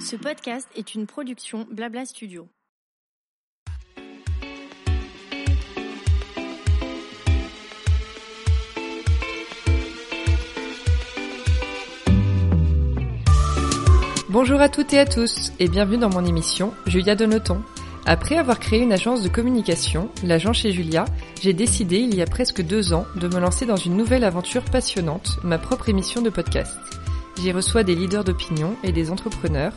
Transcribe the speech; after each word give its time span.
Ce 0.00 0.16
podcast 0.16 0.66
est 0.74 0.94
une 0.94 1.06
production 1.06 1.66
Blabla 1.70 2.06
Studio. 2.06 2.48
Bonjour 14.30 14.60
à 14.60 14.70
toutes 14.70 14.94
et 14.94 14.98
à 14.98 15.04
tous 15.04 15.52
et 15.58 15.68
bienvenue 15.68 15.98
dans 15.98 16.08
mon 16.08 16.24
émission 16.24 16.72
Julia 16.86 17.16
Donoton. 17.16 17.62
Après 18.06 18.38
avoir 18.38 18.58
créé 18.58 18.80
une 18.80 18.94
agence 18.94 19.22
de 19.22 19.28
communication, 19.28 20.08
l'agent 20.24 20.54
chez 20.54 20.72
Julia, 20.72 21.04
j'ai 21.42 21.52
décidé 21.52 21.98
il 21.98 22.14
y 22.14 22.22
a 22.22 22.26
presque 22.26 22.62
deux 22.62 22.94
ans 22.94 23.04
de 23.16 23.28
me 23.28 23.38
lancer 23.38 23.66
dans 23.66 23.76
une 23.76 23.96
nouvelle 23.96 24.24
aventure 24.24 24.64
passionnante, 24.64 25.38
ma 25.44 25.58
propre 25.58 25.90
émission 25.90 26.22
de 26.22 26.30
podcast. 26.30 26.78
J'y 27.40 27.52
reçois 27.52 27.84
des 27.84 27.94
leaders 27.94 28.22
d'opinion 28.22 28.76
et 28.84 28.92
des 28.92 29.10
entrepreneurs, 29.10 29.72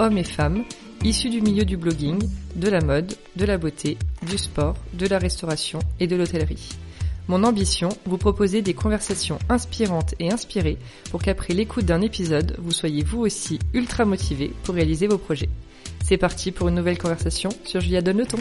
hommes 0.00 0.18
et 0.18 0.24
femmes, 0.24 0.64
issus 1.04 1.30
du 1.30 1.40
milieu 1.40 1.64
du 1.64 1.76
blogging, 1.76 2.18
de 2.56 2.68
la 2.68 2.80
mode, 2.80 3.14
de 3.36 3.44
la 3.44 3.56
beauté, 3.56 3.98
du 4.28 4.36
sport, 4.36 4.74
de 4.94 5.06
la 5.06 5.18
restauration 5.18 5.78
et 6.00 6.08
de 6.08 6.16
l'hôtellerie. 6.16 6.70
Mon 7.28 7.44
ambition, 7.44 7.90
vous 8.04 8.18
proposer 8.18 8.62
des 8.62 8.74
conversations 8.74 9.38
inspirantes 9.48 10.16
et 10.18 10.32
inspirées 10.32 10.76
pour 11.12 11.22
qu'après 11.22 11.54
l'écoute 11.54 11.84
d'un 11.84 12.00
épisode, 12.00 12.56
vous 12.58 12.72
soyez 12.72 13.04
vous 13.04 13.20
aussi 13.20 13.60
ultra 13.74 14.04
motivé 14.04 14.52
pour 14.64 14.74
réaliser 14.74 15.06
vos 15.06 15.18
projets. 15.18 15.50
C'est 16.02 16.18
parti 16.18 16.50
pour 16.50 16.66
une 16.66 16.74
nouvelle 16.74 16.98
conversation 16.98 17.50
sur 17.62 17.80
Julia 17.80 18.02
Donne 18.02 18.18
le 18.18 18.26
ton. 18.26 18.38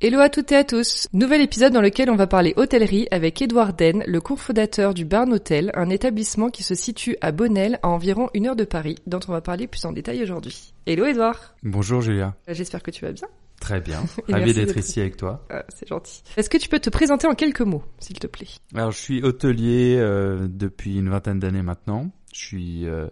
Hello 0.00 0.20
à 0.20 0.28
toutes 0.28 0.52
et 0.52 0.54
à 0.54 0.62
tous. 0.62 1.08
Nouvel 1.12 1.40
épisode 1.40 1.72
dans 1.72 1.80
lequel 1.80 2.08
on 2.08 2.14
va 2.14 2.28
parler 2.28 2.54
hôtellerie 2.56 3.08
avec 3.10 3.42
Edouard 3.42 3.72
Den, 3.72 4.04
le 4.06 4.20
cofondateur 4.20 4.94
du 4.94 5.04
Barn 5.04 5.32
Hotel, 5.32 5.72
un 5.74 5.90
établissement 5.90 6.50
qui 6.50 6.62
se 6.62 6.76
situe 6.76 7.16
à 7.20 7.32
Bonnel 7.32 7.80
à 7.82 7.88
environ 7.88 8.30
une 8.32 8.46
heure 8.46 8.54
de 8.54 8.62
Paris, 8.62 8.94
dont 9.08 9.18
on 9.26 9.32
va 9.32 9.40
parler 9.40 9.66
plus 9.66 9.84
en 9.86 9.90
détail 9.90 10.22
aujourd'hui. 10.22 10.72
Hello 10.86 11.04
Edouard. 11.04 11.56
Bonjour 11.64 12.00
Julia. 12.00 12.36
J'espère 12.46 12.84
que 12.84 12.92
tu 12.92 13.04
vas 13.04 13.10
bien. 13.10 13.26
Très 13.60 13.80
bien. 13.80 14.04
Ravi 14.28 14.54
d'être 14.54 14.76
ici 14.76 15.00
avec 15.00 15.16
toi. 15.16 15.44
Ah, 15.50 15.64
c'est 15.68 15.88
gentil. 15.88 16.22
Est-ce 16.36 16.48
que 16.48 16.58
tu 16.58 16.68
peux 16.68 16.78
te 16.78 16.90
présenter 16.90 17.26
en 17.26 17.34
quelques 17.34 17.62
mots, 17.62 17.82
s'il 17.98 18.20
te 18.20 18.28
plaît? 18.28 18.46
Alors 18.76 18.92
je 18.92 18.98
suis 18.98 19.20
hôtelier 19.24 19.96
euh, 19.98 20.46
depuis 20.48 20.96
une 20.98 21.08
vingtaine 21.08 21.40
d'années 21.40 21.62
maintenant. 21.62 22.12
Je 22.32 22.38
suis 22.38 22.86
euh, 22.86 23.08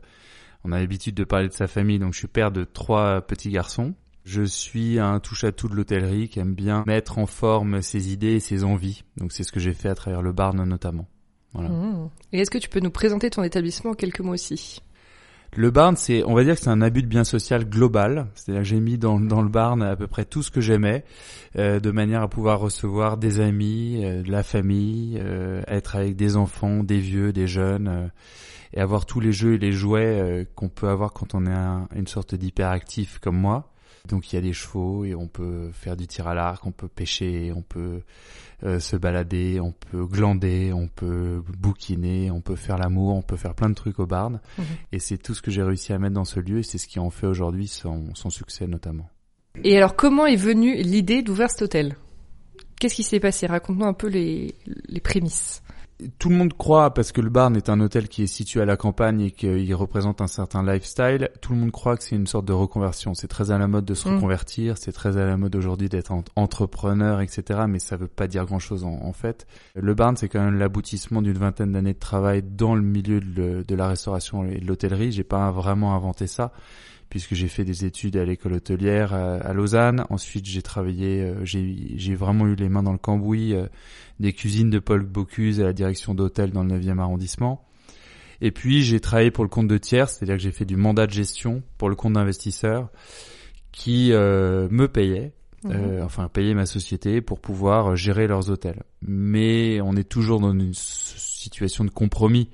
on 0.63 0.71
a 0.71 0.79
l'habitude 0.79 1.17
de 1.17 1.25
parler 1.25 1.49
de 1.49 1.53
sa 1.53 1.67
famille 1.67 1.99
donc 1.99 2.13
je 2.13 2.19
suis 2.19 2.29
père 2.29 2.53
de 2.53 2.63
trois 2.63 3.23
petits 3.23 3.51
garçons. 3.51 3.93
Je 4.27 4.43
suis 4.43 4.99
un 4.99 5.21
touche-à-tout 5.21 5.69
de 5.69 5.77
l'hôtellerie 5.77 6.29
qui 6.29 6.41
aime 6.41 6.53
bien 6.55 6.83
mettre 6.85 7.19
en 7.19 7.27
forme 7.27 7.81
ses 7.81 8.13
idées 8.13 8.33
et 8.33 8.41
ses 8.41 8.65
envies. 8.65 9.05
Donc 9.19 9.31
c'est 9.31 9.45
ce 9.45 9.53
que 9.53 9.61
j'ai 9.61 9.73
fait 9.73 9.89
à 9.89 9.95
travers 9.95 10.21
le 10.21 10.33
Barn 10.33 10.61
notamment. 10.65 11.07
Voilà. 11.53 11.69
Mmh. 11.69 12.11
Et 12.33 12.41
est-ce 12.41 12.51
que 12.51 12.59
tu 12.59 12.69
peux 12.69 12.81
nous 12.81 12.91
présenter 12.91 13.31
ton 13.31 13.45
établissement 13.45 13.93
en 13.93 13.95
quelques 13.95 14.19
mots 14.19 14.33
aussi? 14.33 14.83
Le 15.55 15.71
Barn, 15.71 15.97
c'est, 15.97 16.25
on 16.25 16.35
va 16.35 16.43
dire 16.43 16.57
que 16.57 16.61
c'est 16.61 16.71
un 16.71 16.83
abus 16.83 17.03
de 17.03 17.07
bien 17.07 17.23
social 17.23 17.67
global. 17.69 18.27
C'est-à-dire 18.35 18.63
que 18.63 18.69
j'ai 18.69 18.81
mis 18.81 18.99
dans, 18.99 19.21
dans 19.21 19.43
le 19.43 19.49
Barn 19.49 19.81
à 19.81 19.95
peu 19.95 20.09
près 20.09 20.25
tout 20.25 20.43
ce 20.43 20.51
que 20.51 20.61
j'aimais, 20.61 21.05
euh, 21.57 21.79
de 21.79 21.91
manière 21.93 22.21
à 22.23 22.29
pouvoir 22.29 22.59
recevoir 22.59 23.19
des 23.19 23.39
amis, 23.39 24.05
euh, 24.05 24.23
de 24.23 24.31
la 24.33 24.43
famille, 24.43 25.21
euh, 25.23 25.63
être 25.69 25.95
avec 25.95 26.17
des 26.17 26.37
enfants, 26.37 26.83
des 26.83 26.99
vieux, 26.99 27.33
des 27.33 27.47
jeunes, 27.47 28.11
et 28.75 28.81
avoir 28.81 29.07
tous 29.07 29.21
les 29.21 29.33
jeux 29.33 29.55
et 29.55 29.59
les 29.59 29.71
jouets 29.73 30.49
qu'on 30.57 30.69
peut 30.69 30.89
avoir 30.89 31.13
quand 31.13 31.37
on 31.37 31.47
est 31.47 31.55
un- 31.55 31.89
une 31.95 32.09
sorte 32.09 32.35
d'hyperactif 32.35 33.21
comme 33.21 33.39
moi. 33.39 33.73
Donc 34.07 34.33
il 34.33 34.37
y 34.37 34.39
a 34.39 34.43
des 34.43 34.53
chevaux 34.53 35.05
et 35.05 35.15
on 35.15 35.29
peut 35.29 35.71
faire 35.73 35.97
du 35.97 36.07
tir 36.07 36.27
à 36.27 36.35
l'arc, 36.35 36.65
on 36.67 36.73
peut 36.73 36.89
pêcher, 36.89 37.53
on 37.55 37.63
peut 37.63 38.03
euh, 38.65 38.79
se 38.81 38.97
balader, 38.97 39.61
on 39.61 39.73
peut 39.73 40.07
glander, 40.07 40.73
on 40.73 40.89
peut 40.89 41.43
bouquiner, 41.59 42.31
on 42.31 42.41
peut 42.41 42.57
faire 42.57 42.79
l'amour, 42.79 43.15
on 43.15 43.23
peut 43.23 43.37
faire 43.37 43.55
plein 43.55 43.69
de 43.69 43.75
trucs 43.75 43.99
au 43.99 44.07
barn. 44.07 44.41
Mhm. 44.59 44.65
Et 44.93 44.99
c'est 44.99 45.19
tout 45.19 45.35
ce 45.35 45.43
que 45.43 45.51
j'ai 45.51 45.63
réussi 45.63 45.93
à 45.93 45.99
mettre 45.99 46.15
dans 46.15 46.25
ce 46.25 46.41
lieu 46.41 46.59
et 46.59 46.63
c'est 46.63 46.79
ce 46.79 46.87
qui 46.87 46.99
en 46.99 47.11
fait 47.11 47.27
aujourd'hui 47.27 47.69
son, 47.69 48.15
son 48.15 48.31
succès 48.31 48.67
notamment. 48.67 49.09
Et 49.65 49.77
alors, 49.77 49.97
comment 49.97 50.27
est 50.27 50.37
venue 50.37 50.83
l'idée 50.83 51.23
d'ouvrir 51.23 51.51
cet 51.51 51.63
hôtel? 51.63 51.97
Qu'est-ce 52.79 52.95
qui 52.95 53.03
s'est 53.03 53.21
passé? 53.21 53.47
Raconte-nous 53.47 53.87
un 53.87 53.95
peu 53.95 54.09
les, 54.09 54.55
les 54.89 55.01
prémices. 55.01 55.63
Tout 56.19 56.29
le 56.29 56.37
monde 56.37 56.53
croit, 56.53 56.93
parce 56.93 57.11
que 57.11 57.23
le 57.23 57.31
Barn 57.31 57.57
est 57.57 57.71
un 57.71 57.81
hôtel 57.81 58.09
qui 58.09 58.23
est 58.23 58.27
situé 58.27 58.61
à 58.61 58.67
la 58.67 58.77
campagne 58.77 59.23
et 59.23 59.31
qu'il 59.31 59.75
représente 59.75 60.21
un 60.21 60.27
certain 60.27 60.63
lifestyle, 60.63 61.31
tout 61.41 61.55
le 61.55 61.59
monde 61.59 61.71
croit 61.73 61.97
que 61.97 62.03
c'est 62.03 62.17
une 62.17 62.27
sorte 62.27 62.45
de 62.45 62.53
reconversion. 62.53 63.15
C'est 63.15 63.29
très 63.29 63.51
à 63.51 63.57
la 63.57 63.67
mode 63.67 63.87
de 63.87 63.95
se 63.95 64.07
Mm. 64.07 64.17
reconvertir, 64.17 64.77
c'est 64.77 64.93
très 64.93 65.17
à 65.17 65.25
la 65.25 65.39
mode 65.39 65.57
aujourd'hui 65.57 65.89
d'être 65.89 66.13
en- 66.13 66.23
entrepreneur, 66.37 67.23
etc. 67.23 67.61
Mais 67.67 67.79
ça 67.79 67.97
veut 67.97 68.09
pas 68.09 68.27
dire 68.29 68.45
grand-chose 68.45 68.85
en, 68.85 68.93
en 69.05 69.13
fait. 69.15 69.47
Le 69.75 69.95
Barn, 69.95 70.17
c'est 70.19 70.29
quand 70.29 70.45
même 70.45 70.59
l'aboutissement 70.59 71.23
d'une 71.23 71.39
vingtaine 71.39 71.73
d'années 71.73 71.95
de 71.95 71.99
travail 71.99 72.43
dans 72.43 72.75
le 72.75 72.83
milieu 72.83 73.21
de, 73.21 73.27
le- 73.35 73.65
de 73.65 73.75
la 73.75 73.89
restauration 73.89 74.45
et 74.45 74.61
de 74.61 74.67
l'hôtellerie. 74.67 75.13
J'ai 75.13 75.25
pas 75.25 75.51
vraiment 75.51 75.95
inventé 75.95 76.27
ça 76.27 76.53
puisque 77.09 77.35
j'ai 77.35 77.49
fait 77.49 77.65
des 77.65 77.85
études 77.85 78.17
à 78.17 78.25
l'école 78.25 78.55
hôtelière 78.55 79.15
à, 79.15 79.53
Lausanne. 79.53 80.05
Ensuite, 80.11 80.47
j'ai 80.47 80.63
travaillé, 80.63 81.23
euh, 81.23 81.45
j'ai 81.45 82.15
vraiment 82.15 82.47
eu 82.47 82.55
les 82.55 82.69
mains 82.69 82.83
dans 82.83 82.93
le 82.93 82.99
cambouis 82.99 83.55
euh, 83.55 83.67
des 84.21 84.33
cuisines 84.33 84.71
de 84.71 84.79
Paul 84.79 85.03
Bocuse 85.05 85.61
à 85.61 85.65
la 85.65 85.73
direction 85.73 86.15
d'hôtel 86.15 86.51
dans 86.51 86.63
le 86.63 86.79
9e 86.79 86.99
arrondissement. 86.99 87.65
Et 88.41 88.51
puis, 88.51 88.83
j'ai 88.83 89.01
travaillé 89.01 89.31
pour 89.31 89.45
le 89.45 89.51
compte 89.51 89.69
de 89.69 89.79
tiers, 89.79 90.09
c'est-à-dire 90.09 90.37
que 90.37 90.43
j'ai 90.43 90.51
fait 90.53 90.67
du 90.67 90.77
mandat 90.77 91.07
de 91.07 91.13
gestion 91.13 91.63
pour 91.79 91.89
le 91.89 91.95
compte 91.95 92.15
d'investisseurs 92.15 92.91
qui 93.73 94.13
euh, 94.13 94.69
me 94.71 94.89
payaient, 94.89 95.33
Mhm. 95.67 95.73
euh, 95.75 96.05
enfin 96.05 96.29
payaient 96.29 96.55
ma 96.55 96.67
société 96.67 97.21
pour 97.21 97.41
pouvoir 97.41 97.97
gérer 97.97 98.27
leurs 98.27 98.51
hôtels. 98.51 98.83
Mais 99.03 99.81
on 99.81 99.97
est 99.97 100.09
toujours 100.09 100.41
dans 100.41 100.53
une 100.53 100.73
situation 100.75 101.85
de 101.85 101.91
compromis. 101.91 102.49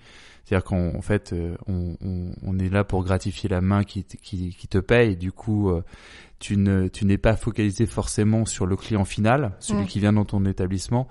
C'est-à-dire 0.53 0.65
qu'en 0.69 0.95
en 0.99 1.01
fait, 1.01 1.33
euh, 1.33 1.57
on, 1.67 1.97
on- 2.05 2.33
on 2.43 2.59
est 2.59 2.69
là 2.69 2.85
pour 2.85 3.03
gratifier 3.05 3.49
la 3.49 3.63
main 3.63 3.85
qui, 3.85 4.05
t- 4.05 4.19
qui, 4.19 4.51
qui 4.55 4.69
te 4.69 4.77
paye. 4.77 5.17
Du 5.17 5.33
coup, 5.33 5.71
euh, 5.71 5.83
tu 6.41 6.59
ne 6.59 6.89
tu 6.89 7.07
n'es 7.07 7.17
pas 7.17 7.37
focalisé 7.37 7.87
forcément 7.87 8.45
sur 8.45 8.67
le 8.67 8.77
client 8.77 9.07
final, 9.07 9.57
celui 9.61 9.85
Mm. 9.85 9.87
qui 9.87 10.01
vient 10.01 10.13
dans 10.13 10.27
ton 10.27 10.45
établissement, 10.45 11.09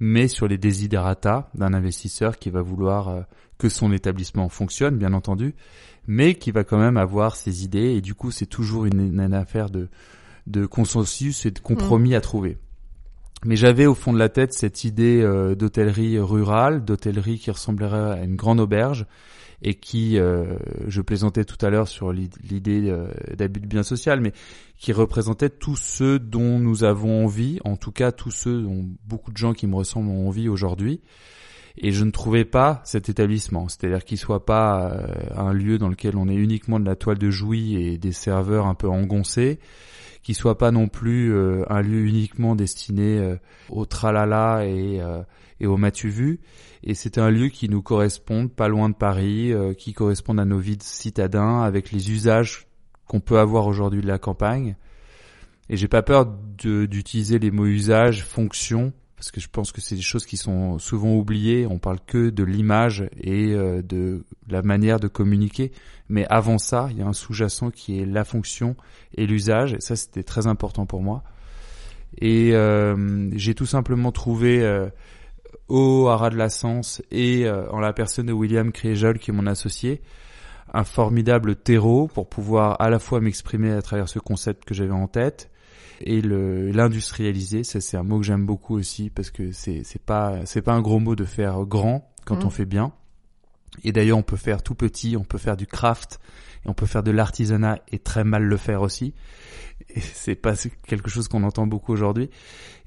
mais 0.00 0.26
sur 0.26 0.48
les 0.48 0.58
desiderata 0.58 1.48
d'un 1.54 1.72
investisseur 1.72 2.36
qui 2.36 2.50
va 2.50 2.62
vouloir 2.62 3.08
euh, 3.10 3.20
que 3.58 3.68
son 3.68 3.92
établissement 3.92 4.48
fonctionne, 4.48 4.96
bien 4.98 5.12
entendu, 5.12 5.54
mais 6.08 6.34
qui 6.34 6.50
va 6.50 6.64
quand 6.64 6.78
même 6.78 6.96
avoir 6.96 7.36
ses 7.36 7.62
idées. 7.62 7.94
Et 7.94 8.00
du 8.00 8.14
coup, 8.14 8.32
c'est 8.32 8.46
toujours 8.46 8.86
une, 8.86 9.00
une 9.22 9.34
affaire 9.34 9.70
de 9.70 9.88
de 10.48 10.66
consensus 10.66 11.46
et 11.46 11.52
de 11.52 11.60
compromis 11.60 12.16
à 12.16 12.20
trouver. 12.20 12.58
Mais 13.44 13.56
j'avais 13.56 13.86
au 13.86 13.94
fond 13.94 14.12
de 14.12 14.18
la 14.18 14.28
tête 14.28 14.52
cette 14.52 14.84
idée 14.84 15.22
euh, 15.22 15.54
d'hôtellerie 15.54 16.18
rurale, 16.18 16.84
d'hôtellerie 16.84 17.38
qui 17.38 17.50
ressemblerait 17.50 18.20
à 18.20 18.22
une 18.24 18.36
grande 18.36 18.60
auberge 18.60 19.06
et 19.62 19.74
qui, 19.74 20.18
euh, 20.18 20.56
je 20.86 21.00
plaisantais 21.02 21.44
tout 21.44 21.56
à 21.64 21.70
l'heure 21.70 21.88
sur 21.88 22.12
l'i- 22.12 22.30
l'idée 22.48 22.88
euh, 22.90 23.08
d'abus 23.36 23.60
de 23.60 23.66
bien 23.66 23.82
social, 23.82 24.20
mais 24.20 24.32
qui 24.78 24.92
représentait 24.92 25.50
tous 25.50 25.76
ceux 25.76 26.18
dont 26.18 26.58
nous 26.58 26.84
avons 26.84 27.24
envie, 27.24 27.60
en 27.64 27.76
tout 27.76 27.92
cas 27.92 28.12
tous 28.12 28.30
ceux 28.30 28.62
dont 28.62 28.86
beaucoup 29.06 29.32
de 29.32 29.36
gens 29.38 29.52
qui 29.52 29.66
me 29.66 29.74
ressemblent 29.74 30.08
ont 30.08 30.28
envie 30.28 30.48
aujourd'hui. 30.48 31.00
Et 31.78 31.92
je 31.92 32.04
ne 32.04 32.10
trouvais 32.10 32.44
pas 32.44 32.82
cet 32.84 33.08
établissement, 33.08 33.68
c'est-à-dire 33.68 34.04
qu'il 34.04 34.18
soit 34.18 34.44
pas 34.44 34.98
un 35.34 35.52
lieu 35.52 35.78
dans 35.78 35.88
lequel 35.88 36.16
on 36.16 36.28
est 36.28 36.34
uniquement 36.34 36.80
de 36.80 36.84
la 36.84 36.96
toile 36.96 37.18
de 37.18 37.30
jouy 37.30 37.76
et 37.76 37.96
des 37.96 38.12
serveurs 38.12 38.66
un 38.66 38.74
peu 38.74 38.88
engoncés, 38.88 39.60
qui 40.22 40.34
soit 40.34 40.58
pas 40.58 40.70
non 40.70 40.88
plus 40.88 41.32
euh, 41.32 41.64
un 41.68 41.80
lieu 41.80 42.04
uniquement 42.04 42.54
destiné 42.54 43.18
euh, 43.18 43.36
au 43.70 43.86
tralala 43.86 44.66
et, 44.66 45.00
euh, 45.00 45.22
et 45.60 45.66
au 45.66 45.76
vu. 45.76 46.40
Et 46.82 46.94
c'est 46.94 47.18
un 47.18 47.30
lieu 47.30 47.48
qui 47.48 47.68
nous 47.68 47.82
corresponde, 47.82 48.52
pas 48.52 48.68
loin 48.68 48.88
de 48.88 48.94
Paris, 48.94 49.52
euh, 49.52 49.74
qui 49.74 49.92
correspond 49.92 50.38
à 50.38 50.44
nos 50.44 50.58
vies 50.58 50.76
de 50.76 50.82
citadins, 50.82 51.60
avec 51.60 51.92
les 51.92 52.10
usages 52.10 52.66
qu'on 53.06 53.20
peut 53.20 53.38
avoir 53.38 53.66
aujourd'hui 53.66 54.00
de 54.00 54.06
la 54.06 54.18
campagne. 54.18 54.76
Et 55.68 55.76
j'ai 55.76 55.88
pas 55.88 56.02
peur 56.02 56.26
d'utiliser 56.26 57.38
les 57.38 57.50
mots 57.50 57.66
usage, 57.66 58.24
fonction, 58.24 58.92
parce 59.20 59.32
que 59.32 59.40
je 59.42 59.48
pense 59.50 59.70
que 59.70 59.82
c'est 59.82 59.96
des 59.96 60.00
choses 60.00 60.24
qui 60.24 60.38
sont 60.38 60.78
souvent 60.78 61.14
oubliées. 61.14 61.66
On 61.66 61.78
parle 61.78 61.98
que 62.06 62.30
de 62.30 62.42
l'image 62.42 63.04
et 63.20 63.52
euh, 63.52 63.82
de 63.82 64.24
la 64.48 64.62
manière 64.62 64.98
de 64.98 65.08
communiquer. 65.08 65.72
Mais 66.08 66.24
avant 66.30 66.56
ça, 66.56 66.88
il 66.90 66.96
y 66.96 67.02
a 67.02 67.06
un 67.06 67.12
sous-jacent 67.12 67.70
qui 67.70 68.00
est 68.00 68.06
la 68.06 68.24
fonction 68.24 68.76
et 69.14 69.26
l'usage. 69.26 69.74
Et 69.74 69.80
ça, 69.80 69.94
c'était 69.94 70.22
très 70.22 70.46
important 70.46 70.86
pour 70.86 71.02
moi. 71.02 71.22
Et 72.16 72.54
euh, 72.54 73.28
j'ai 73.36 73.54
tout 73.54 73.66
simplement 73.66 74.10
trouvé 74.10 74.62
euh, 74.62 74.88
au 75.68 76.08
Haras 76.08 76.30
de 76.30 76.38
la 76.38 76.48
Sens 76.48 77.02
et 77.10 77.46
en 77.46 77.78
la 77.78 77.92
personne 77.92 78.24
de 78.24 78.32
William 78.32 78.72
Créjol, 78.72 79.18
qui 79.18 79.32
est 79.32 79.34
mon 79.34 79.46
associé, 79.46 80.00
un 80.72 80.84
formidable 80.84 81.56
terreau 81.56 82.08
pour 82.08 82.26
pouvoir 82.26 82.80
à 82.80 82.88
la 82.88 82.98
fois 82.98 83.20
m'exprimer 83.20 83.72
à 83.72 83.82
travers 83.82 84.08
ce 84.08 84.18
concept 84.18 84.64
que 84.64 84.72
j'avais 84.72 84.92
en 84.92 85.08
tête 85.08 85.50
et 86.00 86.20
le 86.20 86.70
l'industrialiser. 86.70 87.64
Ça, 87.64 87.80
c'est 87.80 87.96
un 87.96 88.02
mot 88.02 88.18
que 88.18 88.24
j'aime 88.26 88.46
beaucoup 88.46 88.76
aussi 88.76 89.10
parce 89.10 89.30
que 89.30 89.52
c'est 89.52 89.82
c'est 89.84 90.02
pas 90.02 90.44
c'est 90.46 90.62
pas 90.62 90.72
un 90.72 90.80
gros 90.80 90.98
mot 91.00 91.16
de 91.16 91.24
faire 91.24 91.64
grand 91.64 92.10
quand 92.24 92.36
Mhm. 92.40 92.46
on 92.46 92.50
fait 92.50 92.64
bien. 92.66 92.92
Et 93.84 93.92
d'ailleurs, 93.92 94.18
on 94.18 94.22
peut 94.22 94.36
faire 94.36 94.62
tout 94.62 94.74
petit, 94.74 95.16
on 95.16 95.24
peut 95.24 95.38
faire 95.38 95.56
du 95.56 95.66
craft, 95.66 96.20
et 96.64 96.68
on 96.68 96.74
peut 96.74 96.86
faire 96.86 97.02
de 97.02 97.10
l'artisanat 97.10 97.78
et 97.90 97.98
très 97.98 98.24
mal 98.24 98.42
le 98.42 98.56
faire 98.56 98.82
aussi. 98.82 99.14
Et 99.94 100.00
c'est 100.00 100.34
pas 100.34 100.54
quelque 100.86 101.08
chose 101.08 101.28
qu'on 101.28 101.44
entend 101.44 101.66
beaucoup 101.66 101.92
aujourd'hui. 101.92 102.30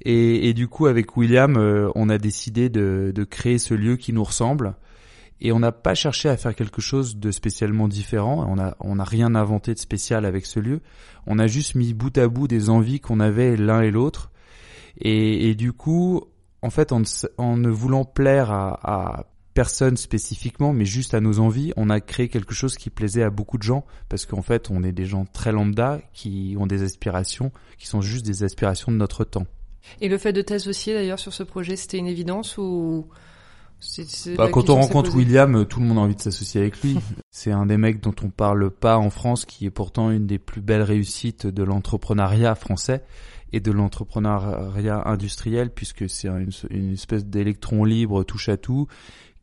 Et, 0.01 0.50
et, 0.50 0.54
du 0.54 0.68
coup, 0.68 0.88
avec 0.88 1.15
William, 1.15 1.56
euh, 1.57 1.89
on 1.95 2.10
a 2.10 2.18
décidé 2.18 2.69
de, 2.69 3.12
de, 3.15 3.24
créer 3.24 3.57
ce 3.57 3.74
lieu 3.74 3.95
qui 3.95 4.13
nous 4.13 4.24
ressemble. 4.24 4.75
Et 5.43 5.51
on 5.51 5.59
n'a 5.59 5.73
pas 5.73 5.93
cherché 5.93 6.29
à 6.29 6.37
faire 6.37 6.55
quelque 6.55 6.81
chose 6.81 7.17
de 7.17 7.29
spécialement 7.29 7.89
différent. 7.89 8.45
On 8.49 8.57
a, 8.57 8.77
on 8.79 8.95
n'a 8.95 9.03
rien 9.03 9.35
inventé 9.35 9.73
de 9.73 9.79
spécial 9.79 10.25
avec 10.25 10.45
ce 10.45 10.61
lieu. 10.61 10.79
On 11.27 11.37
a 11.37 11.47
juste 11.47 11.75
mis 11.75 11.93
bout 11.93 12.17
à 12.17 12.29
bout 12.29 12.47
des 12.47 12.69
envies 12.69 13.01
qu'on 13.01 13.19
avait 13.19 13.57
l'un 13.57 13.81
et 13.81 13.91
l'autre. 13.91 14.31
Et, 14.97 15.49
et, 15.49 15.55
du 15.55 15.73
coup, 15.73 16.21
en 16.61 16.69
fait, 16.69 16.93
en, 16.93 17.01
en 17.37 17.57
ne 17.57 17.69
voulant 17.69 18.05
plaire 18.05 18.51
à, 18.51 18.79
à 18.83 19.25
personne 19.53 19.97
spécifiquement, 19.97 20.71
mais 20.71 20.85
juste 20.85 21.13
à 21.13 21.19
nos 21.19 21.39
envies, 21.39 21.73
on 21.75 21.89
a 21.89 21.99
créé 21.99 22.29
quelque 22.29 22.53
chose 22.53 22.77
qui 22.77 22.89
plaisait 22.89 23.23
à 23.23 23.29
beaucoup 23.29 23.57
de 23.57 23.63
gens, 23.63 23.85
parce 24.07 24.25
qu'en 24.25 24.41
fait, 24.41 24.71
on 24.71 24.81
est 24.81 24.93
des 24.93 25.05
gens 25.05 25.25
très 25.25 25.51
lambda 25.51 25.99
qui 26.13 26.55
ont 26.57 26.67
des 26.67 26.83
aspirations, 26.83 27.51
qui 27.77 27.87
sont 27.87 28.01
juste 28.01 28.25
des 28.25 28.43
aspirations 28.43 28.91
de 28.91 28.97
notre 28.97 29.25
temps. 29.25 29.45
Et 29.99 30.07
le 30.07 30.17
fait 30.17 30.31
de 30.31 30.41
t'associer 30.41 30.93
d'ailleurs 30.93 31.19
sur 31.19 31.33
ce 31.33 31.43
projet, 31.43 31.75
c'était 31.75 31.97
une 31.97 32.07
évidence 32.07 32.57
ou 32.57 33.09
bah, 34.38 34.50
quand 34.51 34.69
on 34.69 34.75
rencontre 34.75 35.15
William, 35.15 35.65
tout 35.65 35.80
le 35.80 35.85
monde 35.85 35.97
a 35.97 36.01
envie 36.01 36.15
de 36.15 36.21
s'associer 36.21 36.62
avec 36.62 36.81
lui. 36.81 36.97
C'est 37.31 37.51
un 37.51 37.65
des 37.65 37.77
mecs 37.77 38.01
dont 38.01 38.15
on 38.24 38.30
parle 38.30 38.69
pas 38.69 38.97
en 38.97 39.09
France, 39.09 39.45
qui 39.45 39.65
est 39.65 39.71
pourtant 39.71 40.12
une 40.12 40.25
des 40.25 40.39
plus 40.39 40.62
belles 40.62 40.81
réussites 40.81 41.47
de 41.47 41.63
l'entrepreneuriat 41.63 42.56
français 42.56 43.03
et 43.51 43.59
de 43.59 43.71
l'entrepreneuriat 43.71 45.03
industriel, 45.06 45.69
puisque 45.69 46.09
c'est 46.09 46.27
une, 46.27 46.50
une, 46.71 46.94
espèce 46.94 47.25
d'électron 47.25 47.85
libre 47.85 48.24
touche 48.24 48.50
à 48.50 48.57
tout, 48.57 48.88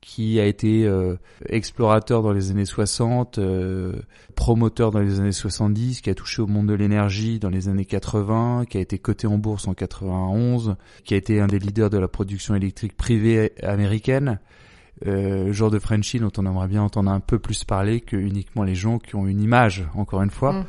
qui 0.01 0.41
a 0.41 0.47
été 0.47 0.87
euh, 0.87 1.17
explorateur 1.47 2.23
dans 2.23 2.33
les 2.33 2.51
années 2.51 2.65
60, 2.65 3.39
euh, 3.39 3.93
promoteur 4.35 4.91
dans 4.91 5.01
les 5.01 5.21
années 5.21 5.33
70, 5.33 6.01
qui 6.01 6.09
a 6.09 6.15
touché 6.15 6.41
au 6.41 6.47
monde 6.47 6.69
de 6.69 6.75
l'énergie 6.75 7.39
dans 7.39 7.51
les 7.51 7.69
années 7.69 7.85
80, 7.85 8.65
qui 8.69 8.79
a 8.79 8.81
été 8.81 8.99
coté 8.99 9.27
en 9.27 9.37
bourse 9.37 9.69
en 9.69 9.75
91, 9.75 10.77
qui 11.05 11.15
a 11.15 11.17
été 11.19 11.41
un 11.41 11.49
des 11.49 11.59
leaders 11.59 11.91
de 11.91 11.99
la 11.99 12.09
production 12.09 12.55
électrique 12.55 12.97
privée 12.97 13.53
américaine. 13.63 14.41
Euh, 15.07 15.51
genre 15.53 15.71
de 15.71 15.79
Frenchy 15.79 16.19
dont 16.19 16.33
on 16.37 16.45
aimerait 16.45 16.69
bien 16.69 16.83
entendre 16.83 17.11
un 17.11 17.21
peu 17.21 17.39
plus 17.39 17.65
parler 17.65 18.03
que 18.03 18.17
uniquement 18.17 18.65
les 18.65 18.75
gens 18.75 18.99
qui 18.99 19.17
ont 19.17 19.27
une 19.27 19.41
image, 19.41 19.87
encore 19.95 20.23
une 20.23 20.31
fois. 20.31 20.53
Mm. 20.53 20.65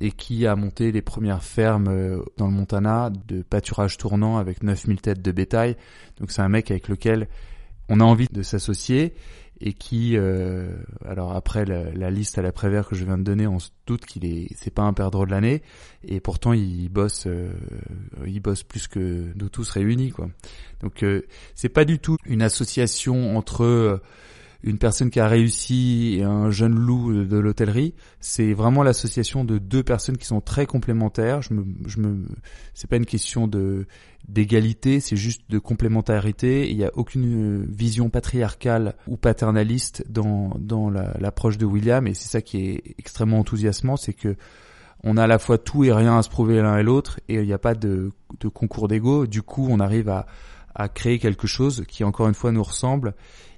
et 0.00 0.12
qui 0.12 0.46
a 0.46 0.54
monté 0.54 0.92
les 0.92 1.02
premières 1.02 1.42
fermes 1.42 1.88
euh, 1.88 2.22
dans 2.36 2.46
le 2.46 2.52
Montana 2.52 3.10
de 3.26 3.42
pâturage 3.42 3.96
tournant 3.96 4.36
avec 4.36 4.62
9000 4.62 5.00
têtes 5.00 5.22
de 5.22 5.32
bétail. 5.32 5.76
Donc 6.20 6.30
c'est 6.30 6.42
un 6.42 6.48
mec 6.48 6.70
avec 6.70 6.86
lequel 6.88 7.28
on 7.88 8.00
a 8.00 8.04
envie 8.04 8.28
de 8.30 8.42
s'associer 8.42 9.14
et 9.60 9.72
qui, 9.72 10.16
euh, 10.16 10.68
alors 11.04 11.32
après 11.32 11.64
la, 11.64 12.10
liste 12.10 12.38
à 12.38 12.42
la 12.42 12.52
Prévert 12.52 12.86
que 12.86 12.94
je 12.94 13.04
viens 13.04 13.18
de 13.18 13.24
donner, 13.24 13.46
on 13.46 13.58
se 13.58 13.70
doute 13.86 14.06
qu'il 14.06 14.24
est, 14.24 14.48
c'est 14.54 14.72
pas 14.72 14.82
un 14.82 14.92
perdreau 14.92 15.26
de 15.26 15.32
l'année, 15.32 15.62
et 16.04 16.20
pourtant 16.20 16.52
il 16.52 16.88
bosse, 16.88 17.26
euh, 17.26 17.50
il 18.26 18.40
bosse 18.40 18.62
plus 18.62 18.86
que 18.86 19.32
nous 19.34 19.48
tous 19.48 19.68
réunis, 19.70 20.10
quoi. 20.10 20.28
Donc 20.80 21.02
euh, 21.02 21.22
c'est 21.54 21.68
pas 21.68 21.84
du 21.84 21.98
tout 21.98 22.16
une 22.24 22.42
association 22.42 23.36
entre 23.36 24.00
une 24.62 24.78
personne 24.78 25.10
qui 25.10 25.20
a 25.20 25.28
réussi 25.28 26.16
et 26.18 26.24
un 26.24 26.50
jeune 26.50 26.74
loup 26.74 27.24
de 27.24 27.36
l'hôtellerie, 27.38 27.94
c'est 28.20 28.52
vraiment 28.54 28.82
l'association 28.82 29.44
de 29.44 29.58
deux 29.58 29.84
personnes 29.84 30.16
qui 30.16 30.26
sont 30.26 30.40
très 30.40 30.66
complémentaires. 30.66 31.42
Je 31.42 31.54
me, 31.54 31.64
je 31.86 32.00
me, 32.00 32.26
c'est 32.74 32.90
pas 32.90 32.96
une 32.96 33.06
question 33.06 33.46
de 33.46 33.86
d'égalité, 34.28 35.00
c'est 35.00 35.16
juste 35.16 35.42
de 35.48 35.58
complémentarité. 35.58 36.68
Il 36.70 36.76
n'y 36.76 36.84
a 36.84 36.90
aucune 36.94 37.64
vision 37.66 38.10
patriarcale 38.10 38.94
ou 39.06 39.16
paternaliste 39.16 40.04
dans 40.08 40.50
dans 40.58 40.90
l'approche 40.90 41.56
de 41.56 41.64
William, 41.64 42.06
et 42.06 42.14
c'est 42.14 42.28
ça 42.28 42.42
qui 42.42 42.58
est 42.58 42.82
extrêmement 42.98 43.38
enthousiasmant, 43.38 43.96
c'est 43.96 44.12
que 44.12 44.36
on 45.04 45.16
a 45.16 45.22
à 45.22 45.26
la 45.28 45.38
fois 45.38 45.58
tout 45.58 45.84
et 45.84 45.92
rien 45.92 46.18
à 46.18 46.22
se 46.24 46.28
prouver 46.28 46.60
l'un 46.60 46.76
et 46.78 46.82
l'autre, 46.82 47.20
et 47.28 47.34
il 47.36 47.46
n'y 47.46 47.52
a 47.52 47.58
pas 47.58 47.76
de, 47.76 48.10
de 48.40 48.48
concours 48.48 48.88
d'ego. 48.88 49.28
Du 49.28 49.42
coup, 49.42 49.68
on 49.70 49.78
arrive 49.78 50.08
à 50.08 50.26
à 50.78 50.88
créer 50.88 51.18
quelque 51.18 51.46
chose 51.46 51.84
qui 51.88 52.04
encore 52.04 52.28
une 52.28 52.34
fois 52.34 52.52
nous 52.52 52.62
ressemble 52.62 53.14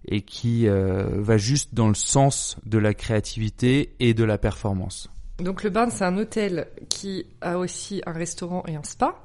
et 0.06 0.22
qui 0.22 0.66
euh, 0.68 1.04
va 1.20 1.36
juste 1.36 1.74
dans 1.74 1.88
le 1.88 1.94
sens 1.94 2.56
de 2.64 2.78
la 2.78 2.94
créativité 2.94 3.94
et 4.00 4.14
de 4.14 4.24
la 4.24 4.38
performance. 4.38 5.10
Donc 5.38 5.62
le 5.62 5.70
Barn, 5.70 5.90
c'est 5.90 6.04
un 6.04 6.16
hôtel 6.18 6.68
qui 6.88 7.26
a 7.40 7.58
aussi 7.58 8.02
un 8.06 8.12
restaurant 8.12 8.62
et 8.66 8.76
un 8.76 8.82
spa. 8.82 9.16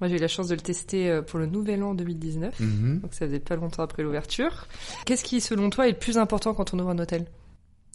Moi, 0.00 0.08
j'ai 0.08 0.16
eu 0.16 0.20
la 0.20 0.28
chance 0.28 0.48
de 0.48 0.54
le 0.54 0.60
tester 0.60 1.08
euh, 1.08 1.22
pour 1.22 1.38
le 1.38 1.46
Nouvel 1.46 1.82
An 1.82 1.94
2019, 1.94 2.58
mhm. 2.60 3.00
donc 3.00 3.14
ça 3.14 3.26
faisait 3.26 3.38
pas 3.38 3.56
longtemps 3.56 3.82
après 3.82 4.02
l'ouverture. 4.02 4.66
Qu'est-ce 5.06 5.24
qui, 5.24 5.40
selon 5.40 5.70
toi, 5.70 5.86
est 5.86 5.92
le 5.92 5.98
plus 5.98 6.18
important 6.18 6.52
quand 6.52 6.74
on 6.74 6.78
ouvre 6.80 6.90
un 6.90 6.98
hôtel? 6.98 7.26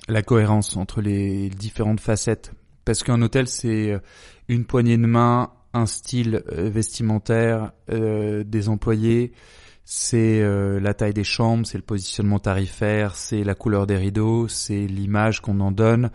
La 0.08 0.24
cohérence 0.24 0.78
entre 0.78 1.02
les 1.02 1.50
différentes 1.50 2.00
facettes. 2.00 2.54
Parce 2.86 3.04
qu'un 3.04 3.22
hôtel, 3.22 3.48
c'est 3.48 3.92
euh, 3.92 4.00
une 4.48 4.66
poignée 4.66 4.98
de 4.98 5.06
main, 5.06 5.52
un 5.74 5.86
style 5.86 6.42
vestimentaire, 6.48 7.74
des 7.90 8.70
employés, 8.70 9.34
c'est 9.92 10.40
euh, 10.44 10.80
la 10.80 10.94
taille 10.94 11.16
des 11.16 11.24
chambres, 11.24 11.66
c'est 11.66 11.80
le 11.80 11.84
positionnement 11.84 12.38
tarifaire, 12.38 13.16
c'est 13.16 13.44
la 13.44 13.56
couleur 13.56 13.88
des 13.88 13.98
rideaux, 13.98 14.48
c'est 14.48 14.86
l'image 14.86 15.42
qu'on 15.42 15.60
en 15.62 15.72
donne, 15.72 16.12